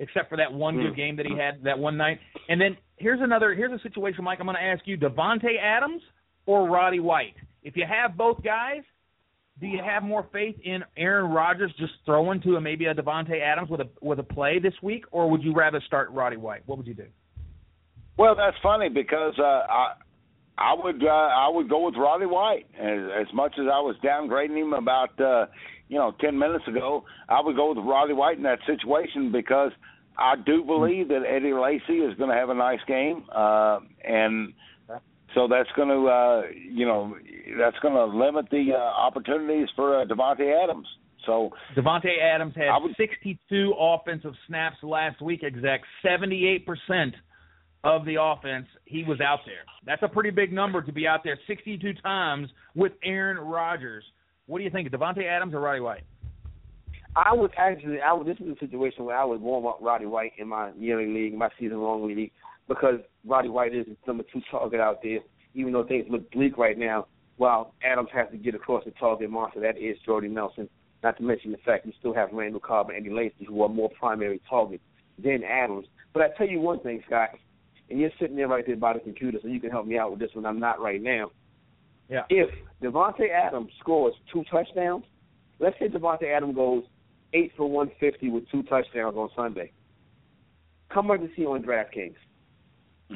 except 0.00 0.28
for 0.28 0.36
that 0.36 0.52
one 0.52 0.76
good 0.76 0.96
game 0.96 1.14
that 1.16 1.26
he 1.26 1.36
had 1.36 1.62
that 1.62 1.78
one 1.78 1.96
night. 1.96 2.18
And 2.48 2.60
then 2.60 2.76
here's 2.96 3.20
another 3.22 3.54
here's 3.54 3.72
a 3.72 3.82
situation, 3.82 4.24
Mike. 4.24 4.38
I'm 4.40 4.46
going 4.46 4.56
to 4.56 4.62
ask 4.62 4.82
you: 4.86 4.96
Davante 4.96 5.60
Adams 5.62 6.02
or 6.46 6.68
Roddy 6.68 6.98
White. 6.98 7.34
If 7.62 7.76
you 7.76 7.84
have 7.88 8.16
both 8.16 8.42
guys, 8.42 8.82
do 9.60 9.66
you 9.66 9.80
have 9.84 10.02
more 10.02 10.26
faith 10.32 10.56
in 10.64 10.82
Aaron 10.96 11.30
Rodgers 11.30 11.72
just 11.78 11.92
throwing 12.06 12.40
to 12.42 12.56
a, 12.56 12.60
maybe 12.60 12.86
a 12.86 12.94
Davante 12.94 13.40
Adams 13.40 13.68
with 13.68 13.80
a 13.80 13.88
with 14.00 14.18
a 14.18 14.24
play 14.24 14.58
this 14.58 14.74
week, 14.82 15.04
or 15.12 15.30
would 15.30 15.42
you 15.42 15.54
rather 15.54 15.80
start 15.86 16.10
Roddy 16.10 16.38
White? 16.38 16.62
What 16.66 16.78
would 16.78 16.86
you 16.86 16.94
do? 16.94 17.06
Well, 18.16 18.34
that's 18.34 18.56
funny 18.62 18.88
because 18.88 19.34
uh, 19.38 19.42
I 19.42 19.92
I 20.58 20.74
would 20.74 21.04
uh, 21.04 21.08
I 21.08 21.48
would 21.50 21.68
go 21.68 21.86
with 21.86 21.94
Roddy 21.96 22.26
White 22.26 22.66
as, 22.78 22.98
as 23.20 23.26
much 23.34 23.52
as 23.58 23.66
I 23.66 23.80
was 23.80 23.96
downgrading 24.02 24.62
him 24.62 24.72
about 24.72 25.18
uh, 25.20 25.46
you 25.88 25.98
know 25.98 26.12
ten 26.20 26.38
minutes 26.38 26.64
ago. 26.66 27.04
I 27.28 27.40
would 27.42 27.56
go 27.56 27.74
with 27.74 27.84
Roddy 27.84 28.14
White 28.14 28.38
in 28.38 28.42
that 28.44 28.58
situation 28.66 29.30
because 29.30 29.72
I 30.18 30.34
do 30.36 30.64
believe 30.64 31.08
that 31.08 31.22
Eddie 31.26 31.54
Lacy 31.54 31.98
is 32.00 32.16
going 32.18 32.30
to 32.30 32.36
have 32.36 32.50
a 32.50 32.54
nice 32.54 32.80
game, 32.86 33.24
uh, 33.34 33.80
and 34.04 34.52
so 35.34 35.48
that's 35.48 35.68
going 35.76 35.88
to 35.88 36.08
uh, 36.08 36.42
you 36.70 36.86
know 36.86 37.16
that's 37.58 37.78
going 37.80 37.94
to 37.94 38.04
limit 38.04 38.46
the 38.50 38.72
uh, 38.74 38.78
opportunities 38.78 39.68
for 39.76 40.00
uh, 40.00 40.04
Davante 40.04 40.62
Adams. 40.62 40.86
So 41.26 41.50
Davante 41.76 42.18
Adams 42.20 42.54
had 42.56 42.70
would- 42.82 42.96
62 42.96 43.74
offensive 43.78 44.32
snaps 44.46 44.76
last 44.82 45.20
week, 45.20 45.42
exec 45.44 45.82
78% 46.04 47.12
of 47.84 48.04
the 48.04 48.16
offense. 48.20 48.66
He 48.84 49.04
was 49.04 49.20
out 49.20 49.40
there. 49.46 49.64
That's 49.86 50.02
a 50.02 50.08
pretty 50.08 50.30
big 50.30 50.52
number 50.52 50.82
to 50.82 50.92
be 50.92 51.06
out 51.06 51.20
there 51.24 51.38
62 51.46 51.94
times 52.02 52.48
with 52.74 52.92
Aaron 53.04 53.38
Rodgers. 53.38 54.04
What 54.46 54.58
do 54.58 54.64
you 54.64 54.70
think, 54.70 54.90
Davante 54.90 55.24
Adams 55.24 55.54
or 55.54 55.60
Roddy 55.60 55.80
White? 55.80 56.02
I 57.16 57.34
would 57.34 57.50
actually, 57.56 58.00
I 58.00 58.12
would. 58.12 58.26
This 58.26 58.38
is 58.38 58.56
a 58.56 58.58
situation 58.58 59.04
where 59.04 59.16
I 59.16 59.24
would 59.24 59.40
warm 59.40 59.66
up 59.66 59.78
Roddy 59.80 60.06
White 60.06 60.32
in 60.38 60.48
my 60.48 60.70
yearly 60.78 61.06
league, 61.12 61.34
my 61.34 61.48
season-long 61.58 62.06
league, 62.06 62.30
because 62.68 63.00
Roddy 63.24 63.48
White 63.48 63.74
is 63.74 63.86
the 63.86 63.96
number 64.06 64.24
two 64.32 64.40
target 64.50 64.80
out 64.80 65.02
there. 65.02 65.18
Even 65.54 65.72
though 65.72 65.84
things 65.84 66.06
look 66.08 66.30
bleak 66.30 66.56
right 66.56 66.78
now, 66.78 67.06
while 67.36 67.74
Adams 67.82 68.10
has 68.12 68.28
to 68.30 68.36
get 68.36 68.54
across 68.54 68.84
the 68.84 68.90
target 68.92 69.30
monster 69.30 69.60
that 69.60 69.78
is 69.78 69.96
Jordy 70.04 70.28
Nelson. 70.28 70.68
Not 71.02 71.16
to 71.16 71.22
mention 71.22 71.50
the 71.52 71.58
fact 71.58 71.86
you 71.86 71.92
still 71.98 72.12
have 72.12 72.28
Randall 72.32 72.60
Cobb 72.60 72.90
and 72.90 72.98
Eddie 72.98 73.14
Lacy, 73.14 73.46
who 73.48 73.62
are 73.62 73.68
more 73.70 73.88
primary 73.98 74.40
targets 74.48 74.82
than 75.18 75.42
Adams. 75.42 75.86
But 76.12 76.22
I 76.22 76.28
tell 76.36 76.46
you 76.46 76.60
one 76.60 76.80
thing, 76.80 77.02
Scott, 77.06 77.30
and 77.88 77.98
you're 77.98 78.10
sitting 78.20 78.36
there 78.36 78.48
right 78.48 78.66
there 78.66 78.76
by 78.76 78.92
the 78.92 78.98
computer, 79.00 79.38
so 79.40 79.48
you 79.48 79.58
can 79.58 79.70
help 79.70 79.86
me 79.86 79.96
out 79.96 80.10
with 80.10 80.20
this 80.20 80.30
one. 80.34 80.44
I'm 80.44 80.60
not 80.60 80.80
right 80.80 81.02
now. 81.02 81.30
Yeah. 82.10 82.24
If 82.28 82.50
Davante 82.82 83.30
Adams 83.30 83.72
scores 83.80 84.12
two 84.30 84.44
touchdowns, 84.50 85.04
let's 85.58 85.78
say 85.78 85.88
Davante 85.88 86.24
Adams 86.24 86.54
goes 86.54 86.84
eight 87.34 87.52
for 87.56 87.68
one 87.68 87.90
fifty 88.00 88.28
with 88.30 88.48
two 88.50 88.62
touchdowns 88.64 89.16
on 89.16 89.28
Sunday. 89.36 89.72
Come 90.92 91.10
right 91.10 91.20
to 91.20 91.28
see 91.36 91.44
on 91.46 91.62
DraftKings. 91.62 92.14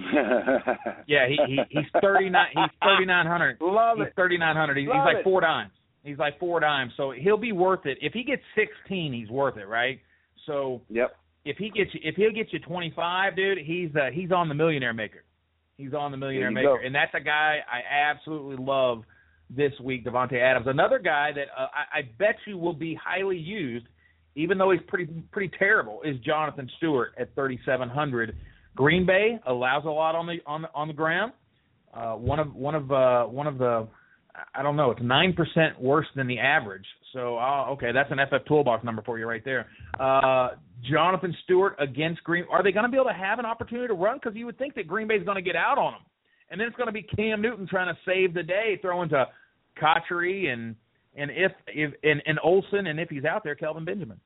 Yeah, 1.06 1.28
he, 1.28 1.36
he 1.46 1.58
he's 1.70 1.84
39 2.00 2.46
he's 2.54 2.70
3900. 2.82 3.58
Love 3.60 3.98
He's 3.98 4.06
it. 4.08 4.12
3900. 4.16 4.76
He's, 4.76 4.82
he's 4.84 4.88
Love 4.88 5.04
like 5.04 5.16
it. 5.18 5.24
four 5.24 5.40
dimes. 5.40 5.70
He's 6.02 6.18
like 6.18 6.38
four 6.38 6.60
dimes. 6.60 6.92
So 6.96 7.12
he'll 7.12 7.36
be 7.38 7.52
worth 7.52 7.86
it. 7.86 7.98
If 8.00 8.12
he 8.12 8.24
gets 8.24 8.42
16, 8.56 9.12
he's 9.12 9.28
worth 9.30 9.56
it, 9.56 9.68
right? 9.68 10.00
So 10.46 10.82
Yep. 10.90 11.16
if 11.44 11.56
he 11.58 11.70
gets 11.70 11.90
you, 11.94 12.00
if 12.02 12.16
he'll 12.16 12.32
get 12.32 12.52
you 12.52 12.58
25, 12.58 13.36
dude, 13.36 13.58
he's 13.58 13.90
uh, 13.94 14.10
he's 14.12 14.32
on 14.32 14.48
the 14.48 14.54
millionaire 14.54 14.94
maker. 14.94 15.24
He's 15.76 15.92
on 15.94 16.10
the 16.10 16.16
millionaire 16.16 16.50
maker, 16.52 16.78
go. 16.80 16.86
and 16.86 16.94
that's 16.94 17.12
a 17.14 17.20
guy 17.20 17.58
I 17.70 18.10
absolutely 18.10 18.64
love 18.64 19.02
this 19.50 19.72
week, 19.82 20.04
Davante 20.04 20.40
Adams. 20.40 20.66
Another 20.68 20.98
guy 20.98 21.30
that 21.34 21.46
uh, 21.58 21.66
I, 21.74 21.98
I 21.98 22.02
bet 22.18 22.36
you 22.46 22.56
will 22.58 22.74
be 22.74 22.94
highly 23.02 23.36
used, 23.38 23.86
even 24.36 24.58
though 24.58 24.70
he's 24.70 24.80
pretty 24.88 25.06
pretty 25.32 25.54
terrible, 25.58 26.00
is 26.02 26.18
Jonathan 26.20 26.68
Stewart 26.78 27.14
at 27.18 27.34
3,700. 27.34 28.36
Green 28.76 29.06
Bay 29.06 29.38
allows 29.46 29.84
a 29.84 29.90
lot 29.90 30.14
on 30.14 30.26
the 30.26 30.38
on 30.46 30.62
the 30.62 30.68
on 30.74 30.88
the 30.88 30.94
ground. 30.94 31.32
Uh, 31.92 32.14
one 32.14 32.40
of 32.40 32.54
one 32.54 32.74
of 32.74 32.90
uh, 32.90 33.24
one 33.24 33.46
of 33.46 33.58
the 33.58 33.86
I 34.54 34.62
don't 34.62 34.76
know. 34.76 34.90
It's 34.90 35.02
nine 35.02 35.32
percent 35.32 35.80
worse 35.80 36.06
than 36.16 36.26
the 36.26 36.38
average. 36.38 36.86
So 37.12 37.38
uh, 37.38 37.66
okay, 37.70 37.92
that's 37.92 38.10
an 38.10 38.18
FF 38.28 38.46
toolbox 38.48 38.84
number 38.84 39.02
for 39.02 39.18
you 39.18 39.26
right 39.26 39.44
there. 39.44 39.66
Uh, 39.98 40.50
Jonathan 40.90 41.34
Stewart 41.44 41.76
against 41.78 42.24
Green. 42.24 42.44
Are 42.50 42.62
they 42.62 42.72
going 42.72 42.84
to 42.84 42.90
be 42.90 42.96
able 42.96 43.10
to 43.10 43.14
have 43.14 43.38
an 43.38 43.46
opportunity 43.46 43.86
to 43.86 43.94
run? 43.94 44.18
Because 44.20 44.36
you 44.36 44.46
would 44.46 44.58
think 44.58 44.74
that 44.74 44.88
Green 44.88 45.06
Bay's 45.06 45.24
going 45.24 45.36
to 45.36 45.42
get 45.42 45.54
out 45.54 45.78
on 45.78 45.92
them, 45.92 46.02
and 46.50 46.60
then 46.60 46.66
it's 46.66 46.76
going 46.76 46.88
to 46.88 46.92
be 46.92 47.02
Cam 47.02 47.40
Newton 47.40 47.68
trying 47.68 47.94
to 47.94 47.98
save 48.04 48.34
the 48.34 48.42
day, 48.42 48.78
throwing 48.82 49.08
to 49.10 49.26
Cotchery 49.78 50.48
and 50.48 50.74
and 51.16 51.30
if 51.30 51.52
if 51.68 51.92
and, 52.02 52.22
and 52.26 52.38
Olsen, 52.42 52.86
and 52.86 52.98
if 52.98 53.08
he's 53.08 53.24
out 53.24 53.44
there, 53.44 53.54
Kelvin 53.54 53.84
Benjamin. 53.84 54.20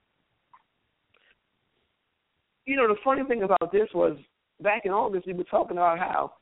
You 2.66 2.76
know, 2.76 2.88
the 2.88 2.96
funny 3.02 3.22
thing 3.24 3.42
about 3.42 3.72
this 3.72 3.88
was 3.94 4.16
back 4.60 4.82
in 4.84 4.92
August 4.92 5.26
we 5.26 5.32
were 5.32 5.44
talking 5.44 5.76
about 5.76 5.98
how 5.98 6.34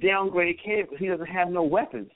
downgrade 0.00 0.58
Cam 0.62 0.82
because 0.82 0.98
he 0.98 1.06
doesn't 1.06 1.26
have 1.26 1.48
no 1.48 1.62
weapons. 1.62 2.10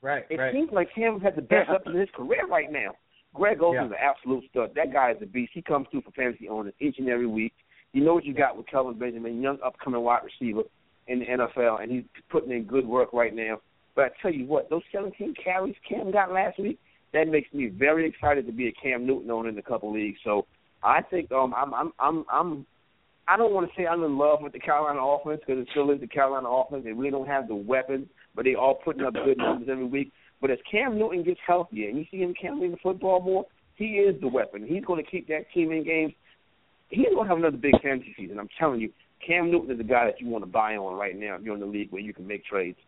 Right. 0.00 0.24
It 0.30 0.40
seems 0.52 0.70
like 0.72 0.88
Cam 0.94 1.20
has 1.20 1.34
the 1.34 1.42
best 1.42 1.68
weapons 1.68 1.94
in 1.94 2.00
his 2.00 2.10
career 2.14 2.46
right 2.46 2.70
now. 2.70 2.92
Greg 3.34 3.60
Olsen's 3.60 3.90
Yeah. 3.90 3.96
an 3.98 4.14
absolute 4.16 4.44
stud. 4.48 4.74
That 4.74 4.92
guy 4.92 5.10
is 5.10 5.18
a 5.20 5.26
beast. 5.26 5.52
He 5.54 5.60
comes 5.60 5.86
through 5.90 6.02
for 6.02 6.12
fantasy 6.12 6.48
owners 6.48 6.72
each 6.80 6.98
and 6.98 7.08
every 7.08 7.26
week. 7.26 7.52
You 7.92 8.04
know 8.04 8.14
what 8.14 8.24
you 8.24 8.32
got 8.32 8.56
with 8.56 8.66
Kelvin 8.66 8.98
Benjamin, 8.98 9.42
young 9.42 9.58
upcoming 9.64 10.00
wide 10.00 10.22
receiver 10.24 10.62
in 11.08 11.20
the 11.20 11.26
NFL, 11.26 11.82
and 11.82 11.90
he's 11.90 12.04
putting 12.30 12.50
in 12.52 12.64
good 12.64 12.86
work 12.86 13.12
right 13.12 13.34
now. 13.34 13.60
But 13.94 14.04
I 14.04 14.08
tell 14.22 14.32
you 14.32 14.46
what, 14.46 14.70
those 14.70 14.82
17 14.92 15.34
carries 15.42 15.74
Cam 15.88 16.10
got 16.10 16.32
last 16.32 16.58
week, 16.58 16.78
that 17.12 17.28
makes 17.28 17.52
me 17.52 17.68
very 17.68 18.08
excited 18.08 18.46
to 18.46 18.52
be 18.52 18.68
a 18.68 18.72
Cam 18.72 19.06
Newton 19.06 19.30
owner 19.30 19.48
in 19.48 19.58
a 19.58 19.62
couple 19.62 19.92
leagues. 19.92 20.18
So 20.24 20.46
I 20.82 21.02
think 21.02 21.32
um, 21.32 21.54
I'm 21.56 21.74
I'm 21.74 21.92
I'm 21.98 22.24
I'm 22.30 22.66
I 23.26 23.36
don't 23.36 23.52
want 23.52 23.68
to 23.68 23.76
say 23.76 23.86
I'm 23.86 24.02
in 24.04 24.16
love 24.16 24.40
with 24.40 24.52
the 24.52 24.58
Carolina 24.58 25.00
offense 25.04 25.40
because 25.46 25.62
it 25.62 25.68
still 25.70 25.90
is 25.90 26.00
the 26.00 26.06
Carolina 26.06 26.48
offense. 26.48 26.84
They 26.84 26.92
really 26.92 27.10
don't 27.10 27.28
have 27.28 27.48
the 27.48 27.54
weapons, 27.54 28.06
but 28.34 28.44
they 28.44 28.54
all 28.54 28.74
putting 28.74 29.02
up 29.02 29.14
good 29.14 29.38
numbers 29.38 29.68
every 29.70 29.84
week. 29.84 30.12
But 30.40 30.50
as 30.50 30.58
Cam 30.70 30.98
Newton 30.98 31.24
gets 31.24 31.40
healthier 31.46 31.88
and 31.88 31.98
you 31.98 32.06
see 32.10 32.18
him 32.18 32.34
carrying 32.40 32.70
the 32.70 32.76
football 32.82 33.20
more, 33.20 33.46
he 33.74 33.96
is 33.96 34.20
the 34.20 34.28
weapon. 34.28 34.66
He's 34.66 34.84
going 34.84 35.04
to 35.04 35.10
keep 35.10 35.28
that 35.28 35.50
team 35.52 35.72
in 35.72 35.84
games. 35.84 36.12
He's 36.90 37.06
going 37.06 37.24
to 37.24 37.28
have 37.28 37.38
another 37.38 37.56
big 37.56 37.80
fantasy 37.82 38.14
season. 38.16 38.38
I'm 38.38 38.48
telling 38.58 38.80
you, 38.80 38.90
Cam 39.26 39.50
Newton 39.50 39.72
is 39.72 39.78
the 39.78 39.84
guy 39.84 40.06
that 40.06 40.20
you 40.20 40.28
want 40.28 40.44
to 40.44 40.50
buy 40.50 40.76
on 40.76 40.96
right 40.96 41.16
now 41.16 41.36
if 41.36 41.42
you're 41.42 41.54
in 41.54 41.60
the 41.60 41.66
league 41.66 41.90
where 41.90 42.00
you 42.00 42.14
can 42.14 42.26
make 42.26 42.44
trades. 42.44 42.78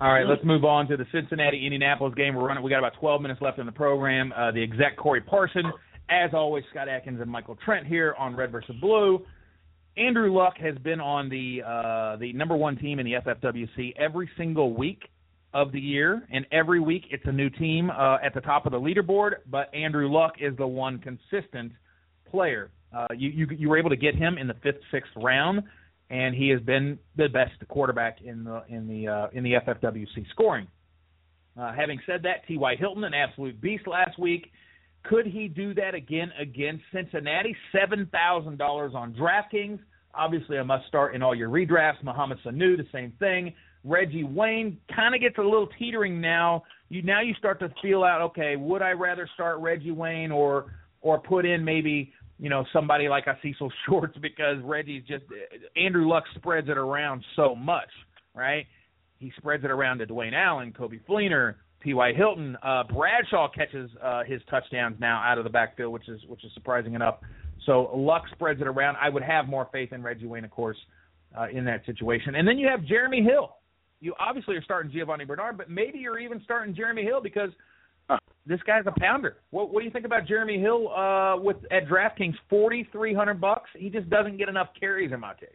All 0.00 0.12
right, 0.12 0.26
let's 0.26 0.44
move 0.44 0.64
on 0.64 0.88
to 0.88 0.96
the 0.96 1.06
Cincinnati 1.12 1.64
Indianapolis 1.64 2.14
game. 2.16 2.34
We're 2.34 2.48
running. 2.48 2.64
We 2.64 2.70
got 2.70 2.80
about 2.80 2.94
12 2.98 3.22
minutes 3.22 3.40
left 3.40 3.60
in 3.60 3.66
the 3.66 3.72
program. 3.72 4.32
Uh, 4.36 4.50
the 4.50 4.62
exec 4.62 4.96
Corey 4.96 5.20
Parson, 5.20 5.62
as 6.10 6.30
always, 6.34 6.64
Scott 6.70 6.88
Atkins 6.88 7.20
and 7.20 7.30
Michael 7.30 7.56
Trent 7.64 7.86
here 7.86 8.16
on 8.18 8.34
Red 8.34 8.50
versus 8.50 8.74
Blue. 8.80 9.24
Andrew 9.96 10.32
Luck 10.32 10.54
has 10.58 10.76
been 10.78 11.00
on 11.00 11.28
the 11.28 11.62
uh, 11.62 12.16
the 12.16 12.32
number 12.32 12.56
one 12.56 12.76
team 12.76 12.98
in 12.98 13.06
the 13.06 13.12
FFWC 13.12 13.94
every 13.96 14.28
single 14.36 14.74
week 14.74 15.02
of 15.54 15.70
the 15.70 15.80
year, 15.80 16.26
and 16.32 16.46
every 16.50 16.80
week 16.80 17.04
it's 17.10 17.24
a 17.26 17.32
new 17.32 17.50
team 17.50 17.90
uh, 17.90 18.16
at 18.24 18.32
the 18.34 18.40
top 18.40 18.64
of 18.64 18.72
the 18.72 18.80
leaderboard. 18.80 19.34
But 19.50 19.72
Andrew 19.74 20.10
Luck 20.10 20.32
is 20.40 20.56
the 20.56 20.66
one 20.66 20.98
consistent 20.98 21.72
player. 22.30 22.70
Uh, 22.92 23.06
you, 23.16 23.30
you 23.30 23.46
you 23.56 23.68
were 23.68 23.78
able 23.78 23.90
to 23.90 23.96
get 23.96 24.14
him 24.14 24.38
in 24.38 24.46
the 24.46 24.56
fifth, 24.62 24.80
sixth 24.90 25.12
round, 25.16 25.62
and 26.12 26.34
he 26.34 26.50
has 26.50 26.60
been 26.60 26.98
the 27.16 27.28
best 27.28 27.52
quarterback 27.68 28.18
in 28.22 28.44
the 28.44 28.62
in 28.68 28.86
the 28.86 29.08
uh, 29.08 29.26
in 29.32 29.42
the 29.42 29.54
FFWC 29.54 30.28
scoring. 30.30 30.68
Uh, 31.58 31.72
having 31.72 31.98
said 32.06 32.22
that, 32.22 32.46
T.Y. 32.46 32.76
Hilton, 32.76 33.04
an 33.04 33.14
absolute 33.14 33.60
beast 33.60 33.86
last 33.86 34.18
week. 34.18 34.52
Could 35.04 35.26
he 35.26 35.48
do 35.48 35.74
that 35.74 35.94
again 35.94 36.30
against 36.38 36.84
Cincinnati? 36.92 37.56
Seven 37.72 38.08
thousand 38.12 38.58
dollars 38.58 38.92
on 38.94 39.14
DraftKings. 39.14 39.78
Obviously, 40.14 40.58
a 40.58 40.64
must 40.64 40.86
start 40.86 41.14
in 41.14 41.22
all 41.22 41.34
your 41.34 41.48
redrafts. 41.48 42.02
Mohamed 42.04 42.38
Sanu, 42.44 42.76
the 42.76 42.86
same 42.92 43.12
thing. 43.18 43.54
Reggie 43.82 44.22
Wayne 44.22 44.76
kind 44.94 45.14
of 45.14 45.20
gets 45.20 45.38
a 45.38 45.42
little 45.42 45.68
teetering 45.78 46.20
now. 46.20 46.62
You 46.90 47.02
now 47.02 47.22
you 47.22 47.32
start 47.34 47.58
to 47.60 47.72
feel 47.80 48.04
out. 48.04 48.20
Okay, 48.20 48.56
would 48.56 48.82
I 48.82 48.90
rather 48.90 49.28
start 49.32 49.58
Reggie 49.60 49.90
Wayne 49.92 50.30
or 50.30 50.74
or 51.00 51.18
put 51.18 51.46
in 51.46 51.64
maybe 51.64 52.12
you 52.42 52.48
know 52.48 52.64
somebody 52.72 53.08
like 53.08 53.28
a 53.28 53.38
Cecil 53.42 53.72
Shorts 53.86 54.18
because 54.20 54.56
Reggie's 54.64 55.04
just 55.06 55.24
Andrew 55.76 56.08
Luck 56.08 56.24
spreads 56.34 56.68
it 56.68 56.76
around 56.76 57.24
so 57.36 57.54
much, 57.54 57.88
right? 58.34 58.66
He 59.18 59.32
spreads 59.38 59.64
it 59.64 59.70
around 59.70 59.98
to 59.98 60.06
Dwayne 60.06 60.34
Allen, 60.34 60.74
Coby 60.76 61.00
Fleener, 61.08 61.54
T.Y. 61.84 62.12
Hilton. 62.14 62.56
Uh, 62.60 62.82
Bradshaw 62.92 63.48
catches 63.48 63.88
uh, 64.02 64.24
his 64.24 64.40
touchdowns 64.50 64.96
now 64.98 65.22
out 65.24 65.38
of 65.38 65.44
the 65.44 65.50
backfield, 65.50 65.92
which 65.92 66.08
is 66.08 66.20
which 66.26 66.44
is 66.44 66.50
surprising 66.54 66.94
enough. 66.94 67.18
So 67.64 67.90
Luck 67.94 68.24
spreads 68.32 68.60
it 68.60 68.66
around. 68.66 68.96
I 69.00 69.08
would 69.08 69.22
have 69.22 69.46
more 69.46 69.68
faith 69.72 69.92
in 69.92 70.02
Reggie 70.02 70.26
Wayne, 70.26 70.44
of 70.44 70.50
course, 70.50 70.78
uh, 71.38 71.46
in 71.52 71.64
that 71.66 71.86
situation. 71.86 72.34
And 72.34 72.46
then 72.46 72.58
you 72.58 72.66
have 72.66 72.84
Jeremy 72.84 73.22
Hill. 73.22 73.54
You 74.00 74.14
obviously 74.18 74.56
are 74.56 74.62
starting 74.64 74.90
Giovani 74.90 75.24
Bernard, 75.24 75.56
but 75.56 75.70
maybe 75.70 75.98
you're 75.98 76.18
even 76.18 76.40
starting 76.42 76.74
Jeremy 76.74 77.04
Hill 77.04 77.20
because 77.22 77.50
this 78.46 78.60
guy's 78.66 78.84
a 78.86 79.00
pounder. 79.00 79.36
What, 79.50 79.72
what 79.72 79.80
do 79.80 79.86
you 79.86 79.92
think 79.92 80.04
about 80.04 80.26
Jeremy 80.26 80.58
Hill 80.58 80.88
uh, 80.92 81.36
with 81.40 81.56
at 81.70 81.86
DraftKings? 81.86 82.34
Forty 82.50 82.88
three 82.90 83.14
hundred 83.14 83.40
bucks. 83.40 83.70
He 83.76 83.88
just 83.88 84.08
doesn't 84.10 84.38
get 84.38 84.48
enough 84.48 84.68
carries 84.78 85.12
in 85.12 85.20
my 85.20 85.34
case. 85.34 85.50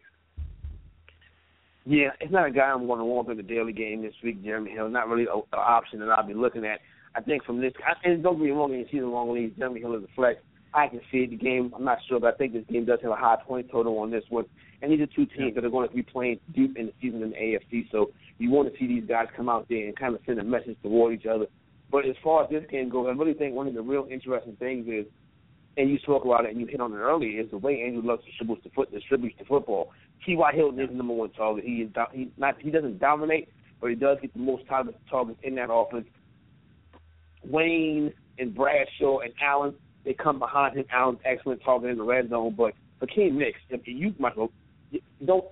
Yeah, 1.86 2.10
it's 2.20 2.34
not 2.34 2.48
a 2.48 2.52
guy 2.52 2.66
I'm 2.66 2.86
going 2.86 3.00
to 3.00 3.06
want 3.06 3.30
in 3.30 3.38
the 3.38 3.44
daily 3.44 3.72
game 3.72 4.02
this 4.02 4.14
week. 4.22 4.44
Jeremy 4.44 4.72
Hill, 4.72 4.90
not 4.90 5.08
really 5.08 5.24
an 5.24 5.42
option 5.54 6.00
that 6.00 6.10
I'll 6.10 6.28
be 6.28 6.34
looking 6.34 6.66
at. 6.66 6.80
I 7.16 7.22
think 7.22 7.46
from 7.46 7.62
this, 7.62 7.72
and 8.04 8.22
don't 8.22 8.38
get 8.38 8.44
me 8.44 8.52
wrong, 8.52 8.74
in 8.74 8.86
season 8.92 9.12
long 9.12 9.34
league, 9.34 9.58
Jeremy 9.58 9.80
Hill 9.80 9.96
is 9.96 10.04
a 10.04 10.14
flex. 10.14 10.40
I 10.74 10.88
can 10.88 11.00
see 11.12 11.26
the 11.26 11.38
game. 11.38 11.72
I'm 11.76 11.86
not 11.86 12.00
sure, 12.08 12.20
but 12.20 12.34
I 12.34 12.38
think 12.38 12.54
this 12.54 12.66
game 12.70 12.86
does 12.86 13.00
have 13.02 13.12
a 13.12 13.16
high 13.16 13.38
point 13.44 13.72
total 13.72 13.98
on 14.00 14.12
this 14.12 14.24
one. 14.30 14.46
And 14.82 14.92
these 14.92 15.00
are 15.00 15.08
two 15.08 15.26
teams 15.26 15.56
that 15.56 15.66
are 15.66 15.70
going 15.70 15.88
to 15.88 15.96
be 15.96 16.04
playing 16.04 16.40
deep 16.54 16.78
in 16.78 16.88
the 16.88 16.94
season 17.02 17.24
in 17.24 17.30
the 17.32 17.36
AFC. 17.36 17.90
So 17.92 18.12
you 18.38 18.52
want 18.52 18.72
to 18.72 18.78
see 18.78 18.86
these 18.86 19.06
guys 19.08 19.28
come 19.36 19.50
out 19.50 19.66
there 19.70 19.88
and 19.88 19.98
kind 19.98 20.14
of 20.14 20.22
send 20.26 20.40
a 20.40 20.44
message 20.44 20.78
toward 20.84 21.14
each 21.14 21.26
other. 21.26 21.46
But 21.92 22.06
as 22.06 22.16
far 22.24 22.44
as 22.44 22.50
this 22.50 22.64
game 22.70 22.90
goes, 22.90 23.08
I 23.10 23.18
really 23.18 23.34
think 23.34 23.56
one 23.56 23.68
of 23.68 23.74
the 23.74 23.82
real 23.82 24.08
interesting 24.10 24.56
things 24.58 24.88
is, 24.88 25.06
and 25.78 25.90
you 25.90 26.00
spoke 26.00 26.26
about 26.26 26.46
it 26.46 26.52
and 26.52 26.60
you 26.60 26.68
hit 26.68 26.82
on 26.82 26.92
it 26.94 26.98
earlier, 26.98 27.42
is 27.42 27.50
the 27.52 27.58
way 27.58 27.82
Andrew 27.82 28.02
Luck 28.04 28.26
distributes 28.26 28.64
the 28.64 28.70
foot 28.72 28.92
distributes 28.92 29.38
the 29.40 29.46
football. 29.46 29.92
T.Y. 30.26 30.52
Hilton 30.54 30.80
is 30.80 30.90
the 30.90 30.96
number 30.96 31.14
one 31.14 31.30
target. 31.32 31.64
He 31.64 31.84
is 31.84 31.92
he 32.12 32.32
not 32.38 32.56
he 32.60 32.72
doesn't 32.72 33.00
dominate, 33.00 33.50
but 33.80 33.90
he 33.90 33.96
does 33.96 34.18
get 34.22 34.34
the 34.34 34.40
most 34.40 34.68
targets 34.68 34.98
targets 35.10 35.40
in 35.44 35.56
that 35.56 35.72
offense. 35.72 36.08
Wayne 37.46 38.12
and 38.40 38.54
Bradshaw 38.54 39.20
and 39.20 39.34
Allen 39.42 39.76
they 40.08 40.14
come 40.14 40.40
behind 40.40 40.78
him. 40.78 40.86
Allen's 40.92 41.20
excellent 41.26 41.62
target 41.64 41.92
in 41.92 41.98
the 41.98 42.04
red 42.04 42.30
zone, 42.30 42.56
but 42.58 42.74
Hakeem 43.02 43.38
Nicks, 43.38 43.60
you 43.86 44.16
might 44.18 44.36
go. 44.36 44.50
Don't 45.26 45.46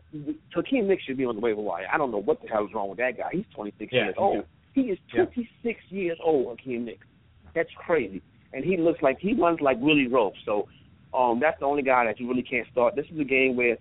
Hakeem 0.56 0.88
Nicks 0.88 1.04
should 1.04 1.18
be 1.18 1.26
on 1.26 1.36
the 1.36 1.42
waiver 1.42 1.62
wire. 1.62 1.88
I 1.94 1.98
don't 1.98 2.10
know 2.10 2.22
what 2.22 2.42
the 2.42 2.48
hell 2.48 2.66
is 2.66 2.74
wrong 2.74 2.88
with 2.90 2.98
that 3.00 3.18
guy. 3.18 3.30
He's 3.34 3.44
26 3.54 3.92
Yeah, 3.92 4.06
years 4.06 4.16
old. 4.18 4.46
Yeah. 4.76 4.84
He 4.84 4.92
is 4.92 5.00
26 5.14 5.80
years 5.90 6.18
old, 6.24 6.60
Hakeem 6.60 6.86
Nicks. 6.86 7.08
That's 7.54 7.70
crazy. 7.86 8.22
And 8.54 8.64
he 8.64 8.78
looks 8.78 9.02
like 9.02 9.20
he 9.20 9.34
runs 9.34 9.60
like 9.62 9.78
Willie 9.80 10.08
Rope. 10.08 10.34
So 10.46 10.68
um, 11.14 11.40
that's 11.40 11.60
the 11.60 11.66
only 11.66 11.84
guy 11.84 12.06
that 12.06 12.20
you 12.20 12.28
really 12.28 12.44
can't 12.44 12.68
start. 12.72 12.96
This 12.96 13.06
is 13.12 13.20
a 13.20 13.24
game 13.24 13.56
where 13.56 13.78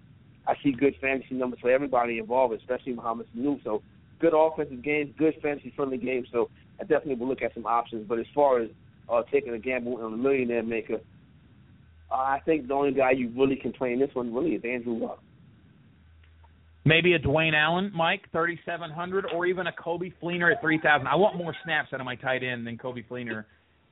I 0.47 0.55
see 0.62 0.72
good 0.72 0.95
fantasy 1.01 1.34
numbers 1.34 1.61
for 1.61 1.70
everybody 1.70 2.18
involved, 2.18 2.55
especially 2.55 2.92
Mohamed 2.92 3.26
Sanu. 3.36 3.62
So 3.64 3.82
good 4.20 4.34
offensive 4.34 4.82
games, 4.82 5.12
good 5.18 5.34
fantasy 5.42 5.72
friendly 5.74 5.99
games. 5.99 6.28
So 6.32 6.51
I 6.80 6.84
definitely 6.84 7.16
will 7.16 7.28
look 7.28 7.42
at 7.42 7.55
some 7.55 7.66
options. 7.66 8.07
But 8.09 8.18
as 8.18 8.26
far 8.34 8.61
as 8.61 8.70
uh, 9.09 9.22
taking 9.32 9.55
a 9.55 9.59
gamble 9.59 9.97
on 9.97 10.12
a 10.12 10.16
millionaire 10.16 10.62
maker, 10.62 11.01
uh, 12.11 12.14
I 12.14 12.40
think 12.45 12.68
the 12.68 12.74
only 12.74 12.92
guy 12.92 13.12
you 13.12 13.32
really 13.36 13.57
can 13.57 13.72
play 13.72 13.92
in 13.92 13.99
this 13.99 14.14
one 14.14 14.32
really 14.34 14.55
is 14.55 14.62
Andrew 14.64 14.95
Luck. 14.95 15.22
Maybe 16.87 17.14
a 17.14 17.18
Dwayne 17.18 17.55
Allen, 17.55 17.91
Mike, 17.95 18.22
3,700, 18.32 19.26
or 19.35 19.47
even 19.47 19.66
a 19.66 19.72
Coby 19.72 20.12
Fleener 20.22 20.53
at 20.55 20.61
3,000. 20.61 21.07
I 21.07 21.14
want 21.16 21.37
more 21.37 21.55
snaps 21.64 21.89
out 21.95 22.01
of 22.01 22.05
my 22.05 22.16
tight 22.16 22.43
end 22.43 22.66
than 22.66 22.76
Coby 22.76 23.05
Fleener 23.09 23.45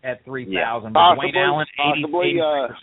at 0.05 0.23
3,000. 0.25 0.93
But 0.93 0.99
Possibly, 1.01 1.33
Dwayne 1.33 1.47
Allen, 1.47 1.67
80, 1.95 2.03
possibly, 2.03 2.35
83%. 2.35 2.71
uh, 2.71 2.75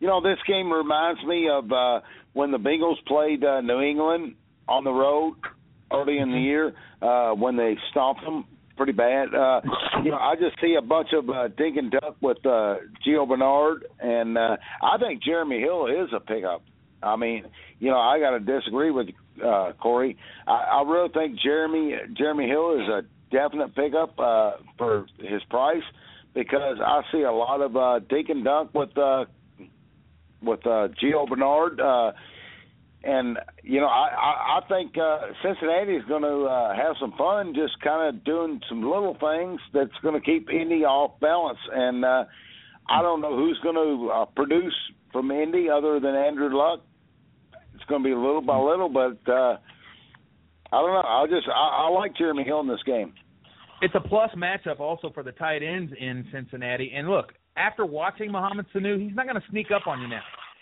You 0.00 0.08
know, 0.08 0.20
this 0.20 0.38
game 0.46 0.72
reminds 0.72 1.22
me 1.24 1.48
of 1.48 1.70
uh, 1.70 2.00
when 2.32 2.50
the 2.50 2.58
Bengals 2.58 2.96
played 3.06 3.44
uh, 3.44 3.60
New 3.60 3.80
England 3.80 4.34
on 4.68 4.82
the 4.84 4.92
road 4.92 5.34
early 5.92 6.18
in 6.18 6.30
the 6.32 6.38
year 6.38 6.74
uh, 7.00 7.32
when 7.34 7.56
they 7.56 7.76
stomped 7.90 8.22
them 8.24 8.44
pretty 8.76 8.92
bad. 8.92 9.34
Uh, 9.34 9.60
you 10.04 10.10
know, 10.10 10.18
I 10.18 10.34
just 10.34 10.60
see 10.60 10.74
a 10.78 10.82
bunch 10.82 11.08
of 11.12 11.28
uh, 11.30 11.48
dink 11.56 11.76
and 11.76 11.90
duck 11.90 12.16
with 12.20 12.38
uh, 12.44 12.76
Gio 13.06 13.26
Bernard, 13.28 13.84
and 14.00 14.36
uh, 14.36 14.56
I 14.82 14.98
think 14.98 15.22
Jeremy 15.22 15.60
Hill 15.60 15.86
is 15.86 16.08
a 16.14 16.20
pickup. 16.20 16.62
I 17.02 17.16
mean, 17.16 17.44
you 17.78 17.90
know, 17.90 17.98
I 17.98 18.18
got 18.18 18.30
to 18.30 18.40
disagree 18.40 18.90
with 18.90 19.08
uh, 19.44 19.72
Corey. 19.80 20.16
I, 20.46 20.80
I 20.80 20.82
really 20.86 21.10
think 21.10 21.38
Jeremy 21.40 21.94
Jeremy 22.16 22.46
Hill 22.48 22.80
is 22.80 22.88
a 22.88 23.02
definite 23.30 23.74
pickup 23.74 24.18
uh, 24.18 24.52
for 24.76 25.06
his 25.18 25.42
price 25.50 25.82
because 26.34 26.78
I 26.84 27.02
see 27.12 27.22
a 27.22 27.32
lot 27.32 27.60
of 27.60 27.76
uh, 27.76 28.00
dink 28.00 28.28
and 28.28 28.44
dunk 28.44 28.74
with 28.74 28.96
uh, 28.96 29.24
with 30.42 30.66
uh, 30.66 30.88
Gio 31.02 31.28
Bernard. 31.28 31.80
Uh, 31.80 32.12
and 33.04 33.38
you 33.62 33.80
know, 33.80 33.86
I 33.86 34.08
I, 34.08 34.58
I 34.58 34.68
think 34.68 34.96
uh, 34.98 35.18
Cincinnati 35.42 35.94
is 35.94 36.04
going 36.06 36.22
to 36.22 36.44
uh, 36.44 36.74
have 36.74 36.96
some 37.00 37.12
fun, 37.16 37.54
just 37.54 37.80
kind 37.80 38.08
of 38.08 38.24
doing 38.24 38.60
some 38.68 38.82
little 38.82 39.16
things 39.20 39.60
that's 39.72 39.96
going 40.02 40.14
to 40.14 40.20
keep 40.20 40.50
Indy 40.50 40.84
off 40.84 41.20
balance. 41.20 41.58
And 41.72 42.04
uh, 42.04 42.24
I 42.88 43.02
don't 43.02 43.20
know 43.20 43.36
who's 43.36 43.58
going 43.62 43.76
to 43.76 44.10
uh, 44.10 44.24
produce 44.26 44.74
from 45.12 45.30
Indy 45.30 45.68
other 45.70 46.00
than 46.00 46.14
Andrew 46.14 46.56
Luck. 46.56 46.80
Going 47.88 48.02
to 48.02 48.08
be 48.08 48.14
little 48.14 48.42
by 48.42 48.56
little, 48.58 48.88
but 48.88 49.16
uh, 49.30 49.56
I 50.72 50.80
don't 50.80 50.92
know. 50.92 51.02
I 51.06 51.26
just 51.28 51.48
I, 51.48 51.86
I 51.86 51.88
like 51.88 52.16
Jeremy 52.16 52.44
Hill 52.44 52.60
in 52.60 52.68
this 52.68 52.82
game. 52.84 53.14
it's 53.80 53.94
a 53.94 54.00
plus 54.00 54.30
matchup 54.36 54.80
also 54.80 55.10
for 55.14 55.22
the 55.22 55.32
tight 55.32 55.62
ends 55.62 55.92
in 55.98 56.26
Cincinnati. 56.32 56.92
And 56.94 57.08
look, 57.08 57.32
after 57.56 57.86
watching 57.86 58.30
Mohamed 58.30 58.66
Sanu, 58.74 59.00
he's 59.02 59.16
not 59.16 59.26
going 59.26 59.40
to 59.40 59.46
sneak 59.50 59.68
up 59.74 59.86
on 59.86 60.00
you 60.02 60.08
now. 60.08 60.20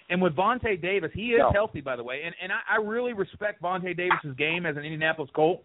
And 0.08 0.22
with 0.22 0.36
Vontae 0.36 0.80
Davis, 0.80 1.10
he 1.14 1.30
is 1.30 1.40
No. 1.40 1.50
healthy, 1.52 1.80
by 1.80 1.96
the 1.96 2.04
way. 2.04 2.20
And 2.24 2.34
and 2.40 2.52
I, 2.52 2.74
I 2.74 2.76
really 2.82 3.12
respect 3.12 3.60
Vontae 3.60 3.96
Davis's 3.96 4.36
game 4.38 4.64
as 4.64 4.76
an 4.76 4.84
Indianapolis 4.84 5.30
Colt. 5.34 5.62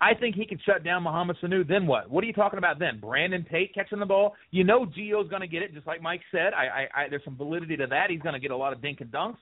I 0.00 0.14
think 0.14 0.36
he 0.36 0.44
can 0.46 0.60
shut 0.64 0.84
down 0.84 1.02
Mohamed 1.04 1.38
Sanu. 1.42 1.66
Then 1.66 1.86
what? 1.86 2.08
What 2.10 2.22
are 2.22 2.26
you 2.26 2.32
talking 2.34 2.58
about 2.58 2.78
then? 2.78 3.00
Brandon 3.00 3.44
Tate 3.50 3.74
catching 3.74 3.98
the 3.98 4.06
ball. 4.06 4.34
You 4.50 4.62
know 4.62 4.84
Gio's 4.86 5.28
going 5.30 5.40
to 5.40 5.48
get 5.48 5.62
it, 5.62 5.72
just 5.74 5.86
like 5.86 6.02
Mike 6.02 6.20
said. 6.30 6.52
I, 6.54 6.86
I, 6.94 7.04
I 7.04 7.08
there's 7.08 7.24
some 7.24 7.36
validity 7.36 7.76
to 7.78 7.86
that. 7.88 8.10
He's 8.10 8.20
going 8.20 8.34
to 8.34 8.38
get 8.38 8.50
a 8.52 8.56
lot 8.56 8.72
of 8.74 8.82
dink 8.82 9.00
and 9.00 9.10
dunks. 9.10 9.38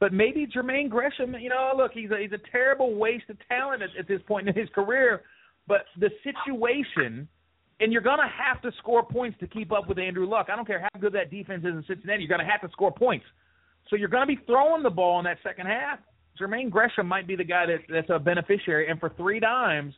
But 0.00 0.12
maybe 0.12 0.46
Jermaine 0.46 0.90
Gresham, 0.90 1.34
you 1.40 1.48
know, 1.48 1.72
look, 1.76 1.92
he's 1.92 2.10
a, 2.10 2.18
he's 2.20 2.32
a 2.32 2.50
terrible 2.50 2.94
waste 2.94 3.30
of 3.30 3.36
talent 3.48 3.82
at, 3.82 3.90
at 3.98 4.08
this 4.08 4.20
point 4.26 4.48
in 4.48 4.54
his 4.54 4.68
career. 4.74 5.22
But 5.66 5.86
the 5.98 6.10
situation, 6.22 7.28
and 7.80 7.92
you're 7.92 8.02
going 8.02 8.18
to 8.18 8.28
have 8.28 8.60
to 8.62 8.72
score 8.78 9.04
points 9.04 9.38
to 9.40 9.46
keep 9.46 9.72
up 9.72 9.88
with 9.88 9.98
Andrew 9.98 10.26
Luck. 10.28 10.48
I 10.52 10.56
don't 10.56 10.66
care 10.66 10.80
how 10.80 11.00
good 11.00 11.12
that 11.14 11.30
defense 11.30 11.64
is 11.64 11.74
in 11.74 11.84
Cincinnati. 11.86 12.22
You're 12.22 12.36
going 12.36 12.44
to 12.44 12.50
have 12.50 12.60
to 12.62 12.70
score 12.70 12.92
points. 12.92 13.24
So 13.88 13.96
you're 13.96 14.08
going 14.08 14.26
to 14.26 14.34
be 14.34 14.40
throwing 14.46 14.82
the 14.82 14.90
ball 14.90 15.18
in 15.18 15.24
that 15.24 15.38
second 15.42 15.66
half. 15.66 15.98
Jermaine 16.40 16.70
Gresham 16.70 17.06
might 17.06 17.26
be 17.26 17.36
the 17.36 17.44
guy 17.44 17.66
that, 17.66 17.78
that's 17.88 18.10
a 18.10 18.18
beneficiary. 18.18 18.88
And 18.88 18.98
for 18.98 19.10
three 19.10 19.40
dimes, 19.40 19.94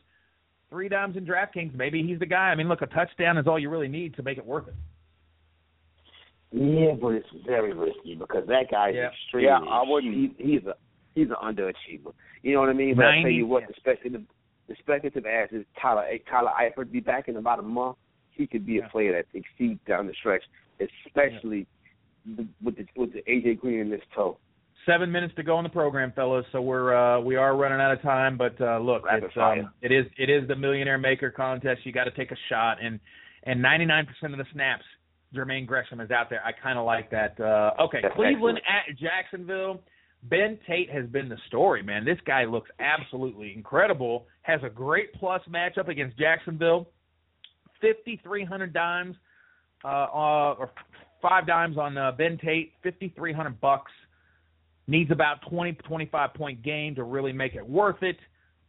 three 0.69 0.89
dimes 0.89 1.17
in 1.17 1.25
DraftKings, 1.25 1.73
maybe 1.73 2.03
he's 2.03 2.19
the 2.19 2.25
guy. 2.25 2.49
I 2.49 2.55
mean, 2.55 2.67
look, 2.67 2.81
a 2.81 2.87
touchdown 2.87 3.37
is 3.37 3.47
all 3.47 3.57
you 3.57 3.69
really 3.69 3.87
need 3.87 4.15
to 4.15 4.23
make 4.23 4.37
it 4.37 4.45
worth 4.45 4.67
it. 4.67 4.75
Yeah, 6.51 6.93
but 6.99 7.09
it's 7.09 7.27
very 7.45 7.73
risky 7.73 8.15
because 8.15 8.47
that 8.47 8.71
guy 8.71 8.89
is 8.89 8.95
Yeah. 8.95 9.09
extremely. 9.09 9.47
Yeah, 9.47 9.59
I 9.69 9.83
wouldn't- 9.87 10.13
He, 10.13 10.31
he's 10.37 10.65
a 10.65 10.75
he's 11.15 11.27
an 11.29 11.35
underachiever. 11.43 12.13
You 12.43 12.53
know 12.53 12.61
what 12.61 12.69
I 12.69 12.73
mean? 12.73 12.95
But 12.95 13.05
I 13.07 13.21
tell 13.21 13.31
you 13.31 13.45
what, 13.47 13.67
the 13.67 13.73
speculative 13.77 14.23
the 14.67 14.75
speculative 14.79 15.25
ass 15.25 15.49
is 15.51 15.65
Tyler 15.81 16.05
Tyler 16.29 16.51
Eifert 16.59 16.91
be 16.91 16.99
back 16.99 17.27
in 17.27 17.37
about 17.37 17.59
a 17.59 17.63
month. 17.63 17.97
He 18.31 18.47
could 18.47 18.65
be 18.65 18.73
Yeah. 18.73 18.85
a 18.85 18.89
player 18.89 19.11
that 19.13 19.25
exceeds 19.33 19.79
down 19.87 20.07
the 20.07 20.13
stretch, 20.13 20.43
especially 20.79 21.65
the, 22.25 22.45
with 22.63 22.77
the 22.77 22.85
with 22.95 23.13
the 23.13 23.21
AJ 23.27 23.59
Green 23.59 23.79
in 23.79 23.89
this 23.89 24.01
toe. 24.15 24.37
Seven 24.85 25.11
minutes 25.11 25.33
to 25.35 25.43
go 25.43 25.57
in 25.59 25.63
the 25.63 25.69
program, 25.69 26.13
fellas. 26.13 26.45
So 26.53 26.61
we're 26.61 26.95
uh, 26.95 27.19
we 27.19 27.35
are 27.35 27.55
running 27.57 27.81
out 27.81 27.91
of 27.91 28.01
time. 28.01 28.37
But 28.37 28.59
uh, 28.61 28.79
look, 28.79 29.05
Rapid 29.05 29.23
it's 29.25 29.33
fire. 29.33 29.61
um, 29.63 29.71
it 29.81 29.91
is 29.91 30.05
it 30.17 30.29
is 30.29 30.47
the 30.47 30.55
Millionaire 30.55 30.97
Maker 30.97 31.29
contest. 31.31 31.81
You 31.85 31.91
got 31.91 32.05
to 32.05 32.11
take 32.11 32.31
a 32.31 32.37
shot, 32.47 32.77
and 32.81 32.99
and 33.43 33.63
99% 33.63 34.07
of 34.31 34.37
the 34.37 34.45
snaps, 34.53 34.83
Jermaine 35.35 35.65
Gresham 35.65 35.99
is 35.99 36.11
out 36.11 36.29
there. 36.29 36.41
I 36.45 36.51
kind 36.51 36.79
of 36.79 36.85
like 36.85 37.11
that. 37.11 37.39
Uh, 37.39 37.83
okay, 37.83 37.99
That's 38.01 38.15
Cleveland 38.15 38.59
at 38.67 38.97
Jacksonville. 38.97 39.81
Ben 40.23 40.57
Tate 40.67 40.89
has 40.89 41.05
been 41.07 41.29
the 41.29 41.37
story, 41.47 41.83
man. 41.83 42.03
This 42.03 42.17
guy 42.25 42.45
looks 42.45 42.69
absolutely 42.79 43.53
incredible. 43.53 44.25
Has 44.41 44.61
a 44.63 44.69
great 44.69 45.13
plus 45.13 45.41
matchup 45.49 45.89
against 45.89 46.17
Jacksonville. 46.17 46.87
Fifty 47.81 48.19
three 48.23 48.43
hundred 48.43 48.73
dimes, 48.73 49.15
uh, 49.83 49.87
uh, 49.87 50.55
or 50.57 50.71
five 51.21 51.45
dimes 51.45 51.77
on 51.77 51.97
uh, 51.97 52.11
Ben 52.11 52.37
Tate. 52.43 52.73
Fifty 52.81 53.13
three 53.15 53.33
hundred 53.33 53.59
bucks. 53.61 53.91
Needs 54.89 55.11
about 55.11 55.41
20, 55.49 55.73
25 55.73 56.33
point 56.33 56.63
game 56.63 56.95
to 56.95 57.03
really 57.03 57.33
make 57.33 57.55
it 57.55 57.67
worth 57.67 58.01
it. 58.03 58.15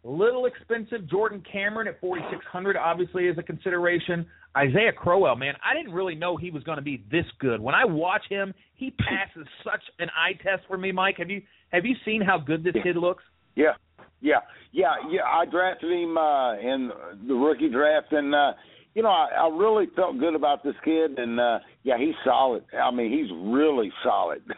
Little 0.08 0.46
expensive. 0.46 1.06
Jordan 1.06 1.42
Cameron 1.52 1.86
at 1.86 2.00
4,600 2.00 2.78
obviously 2.78 3.24
is 3.24 3.36
a 3.36 3.42
consideration. 3.42 4.24
Isaiah 4.56 4.92
Crowell, 4.96 5.36
man, 5.36 5.52
I 5.62 5.76
didn't 5.76 5.92
really 5.92 6.14
know 6.14 6.38
he 6.38 6.50
was 6.50 6.62
going 6.62 6.78
to 6.78 6.82
be 6.82 7.04
this 7.10 7.26
good. 7.38 7.60
When 7.60 7.74
I 7.74 7.84
watch 7.84 8.22
him, 8.30 8.54
he 8.74 8.90
passes 8.98 9.46
such 9.62 9.82
an 9.98 10.08
eye 10.16 10.32
test 10.42 10.62
for 10.66 10.78
me, 10.78 10.92
Mike. 10.92 11.16
Have 11.18 11.28
you 11.28 11.42
have 11.74 11.84
you 11.84 11.94
seen 12.06 12.22
how 12.22 12.38
good 12.38 12.64
this 12.64 12.72
kid 12.82 12.96
looks? 12.96 13.22
Yeah, 13.54 13.74
yeah, 14.22 14.40
yeah, 14.72 14.94
yeah. 15.10 15.24
I 15.24 15.44
drafted 15.44 15.90
him 15.92 16.16
uh, 16.16 16.54
in 16.54 16.90
the 17.28 17.34
rookie 17.34 17.68
draft, 17.68 18.10
and 18.12 18.34
uh, 18.34 18.52
you 18.94 19.02
know, 19.02 19.10
I, 19.10 19.28
I 19.42 19.48
really 19.54 19.88
felt 19.94 20.18
good 20.18 20.34
about 20.34 20.64
this 20.64 20.74
kid, 20.86 21.18
and 21.18 21.38
uh, 21.38 21.58
yeah, 21.82 21.98
he's 21.98 22.14
solid. 22.24 22.64
I 22.72 22.90
mean, 22.90 23.12
he's 23.12 23.30
really 23.30 23.92
solid. 24.02 24.42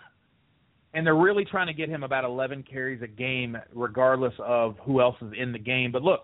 and 0.94 1.06
they're 1.06 1.16
really 1.16 1.44
trying 1.44 1.68
to 1.68 1.72
get 1.72 1.88
him 1.88 2.02
about 2.02 2.24
11 2.24 2.64
carries 2.64 3.02
a 3.02 3.06
game, 3.06 3.56
regardless 3.74 4.34
of 4.40 4.76
who 4.84 5.00
else 5.00 5.16
is 5.22 5.32
in 5.38 5.52
the 5.52 5.58
game. 5.58 5.92
But 5.92 6.02
look, 6.02 6.20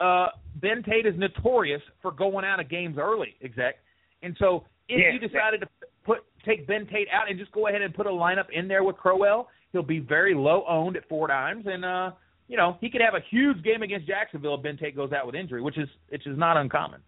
uh, 0.00 0.28
Ben 0.56 0.82
Tate 0.82 1.06
is 1.06 1.14
notorious 1.16 1.82
for 2.02 2.10
going 2.10 2.44
out 2.44 2.60
of 2.60 2.68
games 2.68 2.96
early, 2.98 3.34
exec. 3.42 3.76
And 4.22 4.36
so 4.38 4.64
if 4.88 5.00
Yeah, 5.00 5.12
you 5.12 5.18
decided 5.18 5.60
to 5.60 5.68
put 6.04 6.18
take 6.44 6.66
Ben 6.66 6.86
Tate 6.86 7.08
out 7.12 7.30
and 7.30 7.38
just 7.38 7.52
go 7.52 7.68
ahead 7.68 7.82
and 7.82 7.94
put 7.94 8.06
a 8.06 8.10
lineup 8.10 8.50
in 8.50 8.68
there 8.68 8.84
with 8.84 8.96
Crowell, 8.96 9.48
he'll 9.72 9.82
be 9.82 9.98
very 9.98 10.34
low 10.34 10.64
owned 10.68 10.96
at 10.96 11.08
four 11.08 11.28
times, 11.28 11.66
and 11.66 11.84
uh, 11.84 12.12
you 12.48 12.56
know 12.56 12.76
he 12.80 12.90
could 12.90 13.00
have 13.00 13.14
a 13.14 13.24
huge 13.30 13.62
game 13.62 13.82
against 13.82 14.06
Jacksonville 14.06 14.54
if 14.54 14.62
Ben 14.62 14.76
Tate 14.76 14.96
goes 14.96 15.12
out 15.12 15.26
with 15.26 15.34
injury, 15.34 15.62
which 15.62 15.78
is 15.78 15.88
which 16.08 16.26
is 16.26 16.38
not 16.38 16.56
uncommon. 16.56 17.00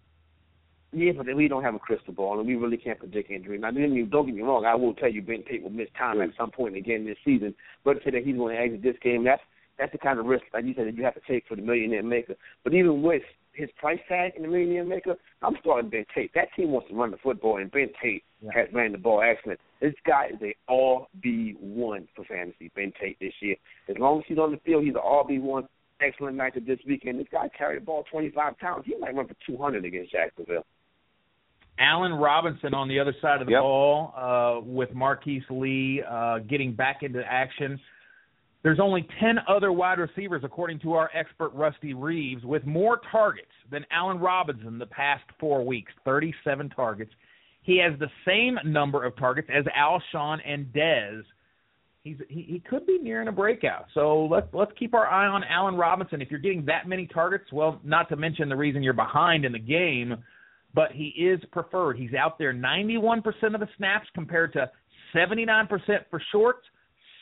Yeah, 0.97 1.13
but 1.15 1.27
we 1.37 1.47
don't 1.47 1.63
have 1.63 1.75
a 1.75 1.79
crystal 1.79 2.15
ball, 2.15 2.39
and 2.39 2.49
we 2.49 2.55
really 2.55 2.79
can't 2.79 2.99
predict 2.99 3.31
injury. 3.31 3.59
Now, 3.59 3.71
don't 3.71 3.83
get 3.83 3.91
me, 3.91 4.03
don't 4.05 4.25
get 4.25 4.35
me 4.35 4.41
wrong. 4.41 4.65
I 4.65 4.75
will 4.75 4.95
tell 4.95 5.11
you, 5.11 5.21
Ben 5.21 5.45
Tate 5.47 5.63
will 5.63 5.69
miss 5.69 5.89
time 5.99 6.23
at 6.23 6.31
some 6.39 6.51
point 6.51 6.75
again 6.75 7.05
this 7.05 7.19
season. 7.23 7.55
But 7.85 7.95
to 7.95 8.01
say 8.03 8.11
that 8.13 8.25
he's 8.25 8.37
going 8.37 8.57
to 8.57 8.63
exit 8.63 8.83
this 8.83 8.97
game, 9.03 9.23
that's 9.23 9.43
that's 9.79 9.93
the 9.93 9.99
kind 9.99 10.19
of 10.19 10.25
risk, 10.25 10.45
like 10.55 10.65
you 10.65 10.73
said, 10.75 10.87
that 10.87 10.97
you 10.97 11.05
have 11.05 11.13
to 11.13 11.21
take 11.29 11.45
for 11.47 11.55
the 11.55 11.61
millionaire 11.61 12.03
maker. 12.03 12.35
But 12.65 12.73
even 12.73 13.03
with 13.03 13.21
his 13.53 13.69
price 13.79 13.99
tag 14.09 14.33
in 14.35 14.43
the 14.45 14.49
millionaire 14.49 14.87
maker, 14.87 15.17
I'm 15.43 15.55
starting 15.61 15.91
Ben 15.91 16.07
Tate. 16.15 16.33
That 16.35 16.49
team 16.57 16.71
wants 16.71 16.89
to 16.89 16.95
run 16.95 17.11
the 17.11 17.19
football, 17.19 17.59
and 17.59 17.71
Ben 17.71 17.91
Tate 18.03 18.25
Yeah. 18.41 18.53
has 18.55 18.73
ran 18.73 18.93
the 18.93 18.99
ball 18.99 19.21
excellent. 19.21 19.61
This 19.81 19.93
guy 20.07 20.29
is 20.33 20.41
a 20.41 20.55
RB 20.67 21.57
one 21.61 22.09
for 22.17 22.25
fantasy. 22.25 22.71
Ben 22.75 22.91
Tate 22.99 23.19
this 23.21 23.35
year. 23.43 23.57
As 23.89 23.99
long 23.99 24.21
as 24.21 24.25
he's 24.27 24.39
on 24.39 24.51
the 24.53 24.59
field, 24.65 24.83
he's 24.85 24.95
an 24.95 25.03
RB 25.05 25.41
one. 25.41 25.69
Excellent 26.01 26.39
night 26.39 26.55
this 26.67 26.79
weekend. 26.87 27.21
This 27.21 27.29
guy 27.31 27.51
carried 27.51 27.83
the 27.83 27.85
ball 27.85 28.05
25 28.11 28.59
times. 28.59 28.85
He 28.87 28.97
might 28.97 29.15
run 29.15 29.29
for 29.29 29.37
200 29.47 29.85
against 29.85 30.13
Jacksonville. 30.13 30.65
Allen 31.79 32.13
Robinson 32.15 32.75
on 32.75 32.89
the 32.89 32.99
other 32.99 33.15
side 33.21 33.41
of 33.41 33.47
the 33.47 33.53
Yep. 33.53 33.61
ball 33.63 34.15
uh, 34.17 34.61
with 34.65 34.93
Marquise 34.95 35.43
Lee 35.51 36.03
uh, 36.09 36.39
getting 36.41 36.75
back 36.75 37.03
into 37.03 37.23
action. 37.25 37.79
There's 38.63 38.81
only 38.81 39.07
10 39.21 39.37
other 39.49 39.71
wide 39.71 39.99
receivers, 39.99 40.43
according 40.45 40.81
to 40.81 40.95
our 40.95 41.11
expert 41.15 41.51
Rusty 41.51 41.95
Reeves, 41.95 42.45
with 42.45 42.65
more 42.67 43.01
targets 43.13 43.53
than 43.71 43.85
Allen 43.93 44.19
Robinson 44.19 44.79
the 44.79 44.87
past 44.87 45.23
four 45.39 45.65
weeks 45.65 45.93
37 46.05 46.71
targets. 46.71 47.13
He 47.63 47.79
has 47.79 47.99
the 47.99 48.09
same 48.27 48.59
number 48.65 49.05
of 49.05 49.17
targets 49.17 49.49
as 49.57 49.65
Alshon 49.67 50.39
and 50.45 50.67
Dez. 50.73 51.23
He's 52.03 52.17
he, 52.29 52.43
he 52.43 52.63
could 52.69 52.87
be 52.87 52.99
nearing 52.99 53.27
a 53.29 53.33
breakout. 53.33 53.87
So 53.93 54.27
let's 54.27 54.47
let's 54.53 54.71
keep 54.79 54.95
our 54.95 55.07
eye 55.09 55.27
on 55.27 55.43
Allen 55.45 55.75
Robinson. 55.75 56.23
If 56.23 56.31
you're 56.31 56.39
getting 56.41 56.65
that 56.67 56.89
many 56.89 57.07
targets, 57.07 57.53
well, 57.53 57.81
not 57.85 58.09
to 58.11 58.17
mention 58.17 58.49
the 58.49 58.57
reason 58.57 58.83
you're 58.85 58.93
behind 58.93 59.45
in 59.45 59.51
the 59.53 59.59
game, 59.59 60.17
but 60.77 60.93
he 60.93 61.07
is 61.07 61.41
preferred. 61.51 61.97
He's 61.97 62.13
out 62.13 62.39
there 62.39 62.53
91% 62.53 63.25
of 63.55 63.61
the 63.61 63.69
snaps 63.79 64.07
compared 64.15 64.53
to 64.53 64.71
79% 65.17 65.69
for 66.11 66.23
shorts, 66.31 66.61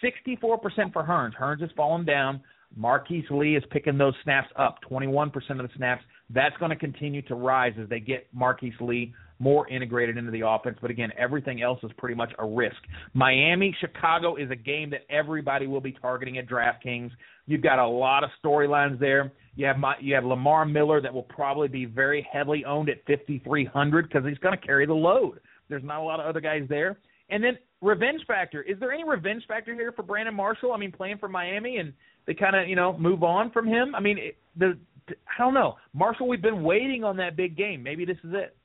64% 0.03 0.93
for 0.93 1.05
Hurns. 1.05 1.35
Hurns 1.41 1.61
has 1.61 1.71
fallen 1.77 2.05
down. 2.05 2.43
Marquise 2.77 3.25
Lee 3.31 3.55
is 3.55 3.63
picking 3.71 3.97
those 3.97 4.15
snaps 4.25 4.49
up, 4.59 4.79
21% 4.91 5.33
of 5.51 5.59
the 5.59 5.69
snaps. 5.77 6.03
That's 6.31 6.57
going 6.57 6.71
to 6.71 6.77
continue 6.77 7.23
to 7.23 7.37
rise 7.37 7.75
as 7.81 7.89
they 7.89 8.01
get 8.01 8.27
Marquise 8.35 8.75
Lee 8.81 9.15
more 9.39 9.69
integrated 9.69 10.17
into 10.17 10.33
the 10.33 10.43
offense. 10.45 10.77
But 10.83 10.91
again, 10.91 11.11
everything 11.17 11.63
else 11.63 11.79
is 11.85 11.93
pretty 11.97 12.17
much 12.17 12.33
a 12.41 12.47
risk. 12.47 12.77
Miami, 13.13 13.77
Chicago 13.81 14.35
is 14.35 14.51
a 14.51 14.57
game 14.57 14.91
that 14.91 15.03
everybody 15.09 15.69
will 15.69 15.81
be 15.81 15.93
targeting 15.93 16.39
at 16.39 16.49
DraftKings. 16.49 17.11
You've 17.47 17.63
got 17.63 17.79
a 17.79 17.87
lot 17.87 18.25
of 18.25 18.31
storylines 18.45 18.99
there. 18.99 19.31
You 19.57 19.67
have 19.67 19.79
my, 19.79 19.95
you 20.01 20.15
have 20.15 20.25
Lamar 20.25 20.65
Miller 20.65 21.01
that 21.01 21.13
will 21.13 21.23
probably 21.23 21.69
be 21.69 21.85
very 21.85 22.27
heavily 22.33 22.65
owned 22.65 22.89
at 22.89 23.05
5300 23.07 24.09
because 24.09 24.27
he's 24.27 24.39
going 24.39 24.59
to 24.59 24.67
carry 24.67 24.87
the 24.87 24.95
load. 24.95 25.41
There's 25.69 25.85
not 25.85 26.01
a 26.01 26.03
lot 26.03 26.21
of 26.21 26.27
other 26.27 26.41
guys 26.41 26.63
there. 26.69 26.99
And 27.31 27.43
then 27.43 27.57
revenge 27.81 28.21
factor. 28.27 28.63
Is 28.63 28.79
there 28.81 28.93
any 28.93 29.09
revenge 29.09 29.45
factor 29.47 29.75
here 29.75 29.93
for 29.93 30.03
Brandon 30.03 30.35
Marshall? 30.35 30.73
I 30.73 30.77
mean, 30.77 30.93
playing 30.93 31.19
for 31.19 31.29
Miami 31.29 31.79
and 31.79 31.93
they 32.27 32.35
kind 32.35 32.57
of 32.57 32.69
you 32.69 32.77
know 32.77 32.97
move 32.99 33.23
on 33.23 33.51
from 33.51 33.67
him. 33.67 33.95
I 33.95 34.01
mean, 34.01 34.19
it, 34.19 34.37
the 34.57 34.79
I 35.09 35.43
don't 35.43 35.55
know. 35.55 35.77
Marshall, 35.93 36.29
we've 36.29 36.43
been 36.43 36.63
waiting 36.63 37.05
on 37.05 37.17
that 37.19 37.37
big 37.37 37.57
game. 37.57 37.83
Maybe 37.83 38.05
this 38.05 38.17
is 38.25 38.33
it. 38.33 38.57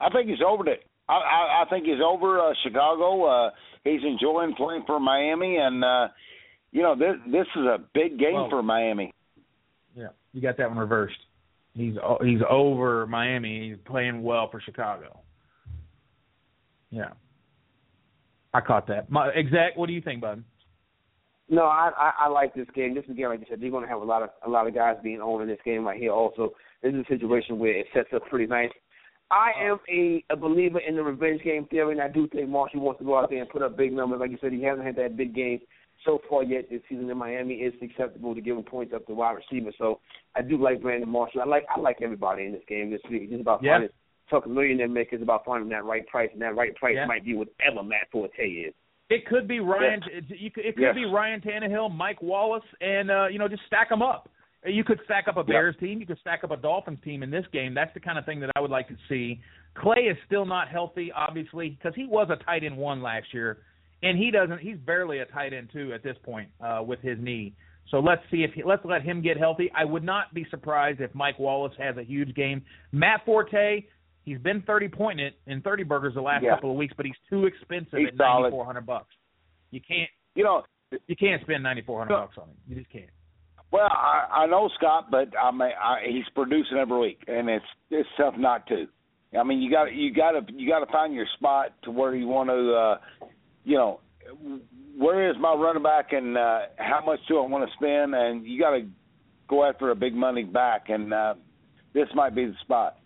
I 0.00 0.10
think 0.10 0.28
he's 0.28 0.42
over 0.46 0.68
it. 0.68 0.84
I, 1.08 1.14
I, 1.14 1.62
I 1.62 1.70
think 1.70 1.86
he's 1.86 2.02
over 2.04 2.40
uh, 2.40 2.52
Chicago. 2.62 3.24
Uh, 3.24 3.50
he's 3.84 4.00
enjoying 4.04 4.54
playing 4.54 4.84
for 4.86 5.00
Miami, 5.00 5.56
and 5.56 5.84
uh, 5.84 6.08
you 6.70 6.82
know 6.82 6.94
this 6.94 7.16
this 7.30 7.46
is 7.56 7.62
a 7.62 7.78
big 7.94 8.18
game 8.18 8.34
Well- 8.34 8.50
for 8.50 8.62
Miami. 8.62 9.12
You 10.32 10.40
got 10.40 10.56
that 10.58 10.68
one 10.68 10.78
reversed. 10.78 11.18
He's 11.74 11.94
he's 12.22 12.40
over 12.48 13.06
Miami. 13.06 13.70
He's 13.70 13.78
playing 13.86 14.22
well 14.22 14.50
for 14.50 14.60
Chicago. 14.60 15.20
Yeah, 16.90 17.10
I 18.52 18.60
caught 18.60 18.86
that. 18.88 19.10
My, 19.10 19.28
exact. 19.28 19.78
What 19.78 19.86
do 19.86 19.92
you 19.94 20.02
think, 20.02 20.20
bud? 20.20 20.44
No, 21.48 21.64
I, 21.64 21.90
I 21.96 22.12
I 22.20 22.28
like 22.28 22.54
this 22.54 22.66
game. 22.74 22.94
This 22.94 23.04
is, 23.04 23.10
again, 23.10 23.28
like 23.28 23.40
you 23.40 23.46
said, 23.48 23.60
they're 23.60 23.70
going 23.70 23.84
to 23.84 23.88
have 23.88 24.00
a 24.00 24.04
lot 24.04 24.22
of 24.22 24.30
a 24.46 24.50
lot 24.50 24.66
of 24.66 24.74
guys 24.74 24.96
being 25.02 25.20
owned 25.20 25.42
in 25.42 25.48
this 25.48 25.58
game 25.64 25.84
right 25.84 25.98
here. 25.98 26.12
Also, 26.12 26.52
this 26.82 26.92
is 26.94 27.00
a 27.00 27.12
situation 27.12 27.58
where 27.58 27.78
it 27.78 27.86
sets 27.94 28.08
up 28.14 28.22
pretty 28.28 28.46
nice. 28.46 28.70
I 29.30 29.52
am 29.62 29.78
a, 29.88 30.22
a 30.30 30.36
believer 30.36 30.78
in 30.78 30.94
the 30.94 31.02
revenge 31.02 31.42
game 31.42 31.66
theory, 31.66 31.92
and 31.92 32.02
I 32.02 32.08
do 32.08 32.28
think 32.28 32.50
Marshall 32.50 32.80
wants 32.80 32.98
to 32.98 33.06
go 33.06 33.18
out 33.18 33.30
there 33.30 33.40
and 33.40 33.48
put 33.48 33.62
up 33.62 33.78
big 33.78 33.92
numbers. 33.94 34.20
Like 34.20 34.30
you 34.30 34.38
said, 34.42 34.52
he 34.52 34.62
hasn't 34.62 34.86
had 34.86 34.96
that 34.96 35.16
big 35.16 35.34
game 35.34 35.60
so 36.04 36.20
far 36.28 36.42
yet 36.42 36.68
this 36.70 36.80
season 36.88 37.08
in 37.10 37.16
Miami. 37.16 37.54
It's 37.54 37.76
acceptable 37.82 38.34
to 38.34 38.40
give 38.40 38.56
him 38.56 38.64
points 38.64 38.92
up 38.94 39.06
to 39.06 39.14
wide 39.14 39.36
receiver. 39.36 39.72
So 39.78 40.00
I 40.34 40.42
do 40.42 40.56
like 40.56 40.82
Brandon 40.82 41.08
Marshall. 41.08 41.42
I 41.42 41.46
like 41.46 41.64
I 41.74 41.80
like 41.80 41.98
everybody 42.02 42.44
in 42.46 42.52
this 42.52 42.62
game 42.68 42.90
this 42.90 43.00
week. 43.10 43.28
It's 43.30 43.40
about 43.40 43.62
Yeah. 43.62 43.74
finding 43.74 43.90
talking 44.30 44.54
millionaire 44.54 44.88
makers 44.88 45.20
about 45.20 45.44
finding 45.44 45.68
that 45.68 45.84
right 45.84 46.06
price, 46.06 46.30
and 46.32 46.40
that 46.40 46.56
right 46.56 46.74
price 46.76 46.94
Yeah. 46.96 47.06
might 47.06 47.24
be 47.24 47.34
whatever 47.34 47.82
Matt 47.82 48.08
Forte 48.10 48.42
is. 48.42 48.72
It 49.10 49.26
could 49.26 49.46
be 49.46 49.60
Ryan. 49.60 50.02
It, 50.10 50.54
could, 50.54 50.64
it 50.64 50.74
could 50.74 50.82
Yes. 50.82 50.94
be 50.94 51.04
Ryan 51.04 51.40
Tannehill, 51.42 51.94
Mike 51.94 52.22
Wallace, 52.22 52.64
and 52.80 53.10
uh, 53.10 53.26
you 53.30 53.38
know 53.38 53.48
just 53.48 53.64
stack 53.66 53.88
them 53.90 54.00
up. 54.00 54.30
You 54.64 54.84
could 54.84 55.00
stack 55.04 55.26
up 55.26 55.36
a 55.36 55.42
Bears 55.44 55.76
team. 55.80 55.98
You 55.98 56.06
could 56.06 56.20
stack 56.20 56.44
up 56.44 56.52
a 56.52 56.56
Dolphins 56.56 57.00
team 57.02 57.22
in 57.24 57.30
this 57.30 57.44
game. 57.52 57.74
That's 57.74 57.92
the 57.94 58.00
kind 58.00 58.16
of 58.16 58.24
thing 58.24 58.38
that 58.40 58.50
I 58.54 58.60
would 58.60 58.70
like 58.70 58.86
to 58.88 58.96
see. 59.08 59.40
Clay 59.74 60.02
is 60.02 60.16
still 60.24 60.46
not 60.46 60.68
healthy, 60.68 61.10
obviously, 61.10 61.70
because 61.70 61.94
he 61.96 62.06
was 62.06 62.30
a 62.30 62.36
tight 62.44 62.62
end 62.62 62.76
one 62.76 63.02
last 63.02 63.34
year, 63.34 63.58
and 64.02 64.18
he 64.18 64.30
doesn't. 64.30 64.58
He's 64.58 64.76
barely 64.78 65.18
a 65.20 65.26
tight 65.26 65.52
end 65.52 65.70
two 65.72 65.92
at 65.92 66.02
this 66.02 66.16
point 66.24 66.48
uh, 66.64 66.82
with 66.84 67.00
his 67.00 67.18
knee. 67.20 67.54
So 67.90 67.98
let's 67.98 68.22
see 68.30 68.42
if 68.44 68.52
he, 68.54 68.62
let's 68.64 68.84
let 68.84 69.02
him 69.02 69.22
get 69.22 69.36
healthy. 69.36 69.70
I 69.76 69.84
would 69.84 70.04
not 70.04 70.32
be 70.32 70.46
surprised 70.50 71.00
if 71.00 71.14
Mike 71.14 71.38
Wallace 71.38 71.74
has 71.78 71.96
a 71.96 72.02
huge 72.02 72.34
game. 72.34 72.62
Matt 72.92 73.24
Forte, 73.26 73.84
he's 74.24 74.38
been 74.38 74.62
thirty 74.62 74.88
point 74.88 75.20
in, 75.20 75.30
in 75.46 75.60
thirty 75.62 75.82
burgers 75.82 76.14
the 76.14 76.22
last 76.22 76.42
Yeah. 76.44 76.54
couple 76.54 76.70
of 76.70 76.76
weeks, 76.76 76.94
but 76.96 77.04
he's 77.06 77.14
too 77.28 77.46
expensive 77.46 77.98
He's 77.98 78.08
at 78.08 78.16
ninety 78.16 78.50
four 78.50 78.64
hundred 78.64 78.86
bucks. 78.86 79.14
You 79.70 79.80
can't 79.86 80.08
You 80.34 80.44
know, 80.44 80.62
you 81.06 81.16
can't 81.16 81.42
spend 81.42 81.62
ninety 81.62 81.82
four 81.82 81.98
hundred 81.98 82.14
bucks 82.18 82.36
on 82.38 82.48
him. 82.48 82.56
You 82.68 82.76
just 82.76 82.90
can't. 82.90 83.10
well, 83.70 83.88
I, 83.90 84.42
I 84.44 84.46
know 84.46 84.70
Scott, 84.76 85.08
but 85.10 85.28
I 85.38 85.50
mean, 85.50 85.70
I, 85.82 85.96
he's 86.08 86.24
producing 86.34 86.78
every 86.78 86.98
week, 86.98 87.20
and 87.26 87.48
it's 87.50 87.64
it's 87.90 88.08
tough 88.16 88.34
not 88.38 88.66
to. 88.68 88.86
I 89.38 89.42
mean, 89.44 89.60
you 89.62 89.70
got 89.70 89.92
you 89.92 90.12
got 90.14 90.32
to 90.32 90.52
you 90.54 90.68
got 90.68 90.80
to 90.84 90.92
find 90.92 91.14
your 91.14 91.26
spot 91.38 91.72
to 91.84 91.90
where 91.90 92.14
you 92.14 92.26
want 92.28 92.50
to, 92.50 92.74
uh, 92.74 93.26
you 93.64 93.76
know, 93.76 94.00
where 94.96 95.30
is 95.30 95.36
my 95.40 95.54
running 95.54 95.82
back, 95.82 96.12
and 96.12 96.36
uh, 96.36 96.60
how 96.76 97.02
much 97.04 97.20
do 97.28 97.38
I 97.38 97.46
want 97.46 97.68
to 97.68 97.74
spend, 97.74 98.14
and 98.14 98.46
you 98.46 98.60
got 98.60 98.70
to 98.70 98.86
go 99.48 99.64
after 99.64 99.90
a 99.90 99.94
big 99.94 100.14
money 100.14 100.44
back, 100.44 100.88
and 100.88 101.12
uh, 101.12 101.34
this 101.94 102.08
might 102.14 102.34
be 102.34 102.46
the 102.46 102.54
spot. 102.62 102.98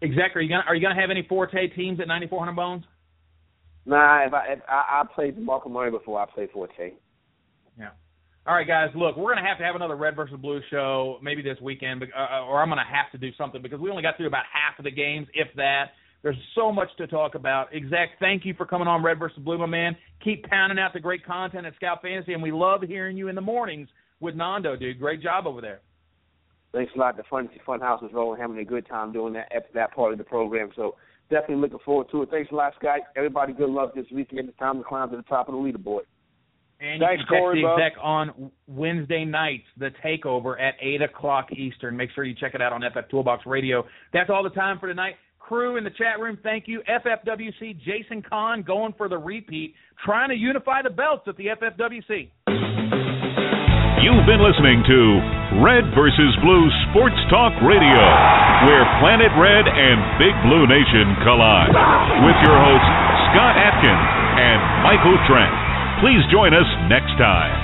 Exactly. 0.00 0.40
Are 0.40 0.42
you 0.42 0.48
gonna 0.48 0.64
are 0.66 0.74
you 0.74 0.82
gonna 0.82 1.00
have 1.00 1.10
any 1.10 1.24
Forte 1.28 1.68
teams 1.68 1.98
at 2.00 2.08
ninety 2.08 2.26
four 2.26 2.38
hundred 2.38 2.56
bones? 2.56 2.84
Nah, 3.86 4.26
if 4.26 4.34
I 4.34 4.52
if 4.52 4.58
I, 4.68 5.02
I 5.02 5.14
played 5.14 5.38
Marco 5.38 5.68
Murray 5.68 5.90
before 5.90 6.20
I 6.20 6.26
played 6.26 6.50
Forte. 6.50 6.92
Yeah. 7.78 7.90
All 8.46 8.54
right, 8.54 8.66
guys. 8.66 8.90
Look, 8.94 9.16
we're 9.16 9.34
gonna 9.34 9.46
have 9.46 9.58
to 9.58 9.64
have 9.64 9.76
another 9.76 9.96
Red 9.96 10.16
versus 10.16 10.36
Blue 10.40 10.60
show 10.70 11.18
maybe 11.22 11.40
this 11.40 11.58
weekend, 11.62 12.02
uh, 12.02 12.44
or 12.44 12.60
I'm 12.60 12.68
gonna 12.68 12.82
have 12.84 13.10
to 13.12 13.18
do 13.18 13.34
something 13.38 13.62
because 13.62 13.80
we 13.80 13.88
only 13.88 14.02
got 14.02 14.16
through 14.16 14.26
about 14.26 14.44
half 14.52 14.78
of 14.78 14.84
the 14.84 14.90
games, 14.90 15.26
if 15.32 15.48
that. 15.56 15.92
There's 16.24 16.36
so 16.54 16.72
much 16.72 16.88
to 16.96 17.06
talk 17.06 17.34
about. 17.34 17.68
Exec, 17.74 18.18
thank 18.18 18.46
you 18.46 18.54
for 18.54 18.64
coming 18.64 18.88
on 18.88 19.04
Red 19.04 19.18
versus 19.18 19.38
Blue, 19.40 19.58
my 19.58 19.66
man. 19.66 19.94
Keep 20.24 20.44
pounding 20.44 20.78
out 20.78 20.94
the 20.94 20.98
great 20.98 21.22
content 21.22 21.66
at 21.66 21.74
Scout 21.76 22.00
Fantasy, 22.00 22.32
and 22.32 22.42
we 22.42 22.50
love 22.50 22.80
hearing 22.80 23.18
you 23.18 23.28
in 23.28 23.34
the 23.34 23.42
mornings 23.42 23.90
with 24.20 24.34
Nando, 24.34 24.74
dude. 24.74 24.98
Great 24.98 25.22
job 25.22 25.46
over 25.46 25.60
there. 25.60 25.82
Thanks 26.72 26.92
a 26.96 26.98
lot. 26.98 27.18
The 27.18 27.24
Fantasy 27.30 27.60
Fun 27.66 27.80
House 27.80 28.02
is 28.02 28.08
rolling, 28.14 28.40
having 28.40 28.56
a 28.58 28.64
good 28.64 28.86
time 28.88 29.12
doing 29.12 29.34
that 29.34 29.52
that 29.74 29.94
part 29.94 30.12
of 30.12 30.18
the 30.18 30.24
program. 30.24 30.70
So 30.74 30.96
definitely 31.28 31.56
looking 31.56 31.78
forward 31.84 32.06
to 32.12 32.22
it. 32.22 32.30
Thanks 32.30 32.50
a 32.50 32.54
lot, 32.54 32.72
Scott. 32.78 33.00
Everybody, 33.16 33.52
good 33.52 33.68
luck 33.68 33.94
this 33.94 34.06
weekend. 34.10 34.48
It's 34.48 34.58
time 34.58 34.78
to 34.78 34.84
climb 34.84 35.10
to 35.10 35.18
the 35.18 35.22
top 35.24 35.50
of 35.50 35.54
the 35.54 35.60
leaderboard. 35.60 36.04
And 36.80 37.00
Thanks, 37.00 37.20
you 37.20 37.26
can 37.28 37.38
Corey, 37.38 37.60
catch 37.60 37.64
bud. 37.64 37.78
the 37.78 37.84
exec 37.84 37.98
on 38.02 38.50
Wednesday 38.66 39.26
nights, 39.26 39.66
the 39.76 39.90
takeover 40.02 40.58
at 40.58 40.74
eight 40.80 41.02
o'clock 41.02 41.52
Eastern. 41.52 41.98
Make 41.98 42.10
sure 42.14 42.24
you 42.24 42.34
check 42.34 42.54
it 42.54 42.62
out 42.62 42.72
on 42.72 42.80
FF 42.80 43.10
Toolbox 43.10 43.44
Radio. 43.44 43.84
That's 44.14 44.30
all 44.30 44.42
the 44.42 44.50
time 44.50 44.78
for 44.78 44.88
tonight. 44.88 45.16
Crew 45.44 45.76
in 45.76 45.84
the 45.84 45.92
chat 45.92 46.16
room, 46.20 46.38
thank 46.42 46.64
you. 46.64 46.80
FFWC, 46.88 47.76
Jason 47.84 48.24
Kahn 48.24 48.62
going 48.62 48.94
for 48.96 49.12
the 49.12 49.18
repeat, 49.18 49.74
trying 50.00 50.30
to 50.30 50.34
unify 50.34 50.80
the 50.80 50.88
belts 50.88 51.28
at 51.28 51.36
the 51.36 51.52
FFWC. 51.52 52.32
You've 54.00 54.24
been 54.24 54.40
listening 54.40 54.80
to 54.88 54.98
Red 55.60 55.84
versus 55.92 56.32
Blue 56.40 56.64
Sports 56.88 57.20
Talk 57.28 57.52
Radio, 57.60 58.00
where 58.72 58.88
Planet 59.04 59.32
Red 59.36 59.68
and 59.68 60.00
Big 60.16 60.32
Blue 60.48 60.64
Nation 60.64 61.12
collide. 61.28 61.76
With 62.24 62.38
your 62.48 62.56
hosts, 62.56 62.88
Scott 63.36 63.60
Atkins 63.60 64.08
and 64.40 64.60
Michael 64.80 65.20
Trent. 65.28 65.52
Please 66.00 66.24
join 66.32 66.56
us 66.56 66.68
next 66.88 67.12
time. 67.20 67.63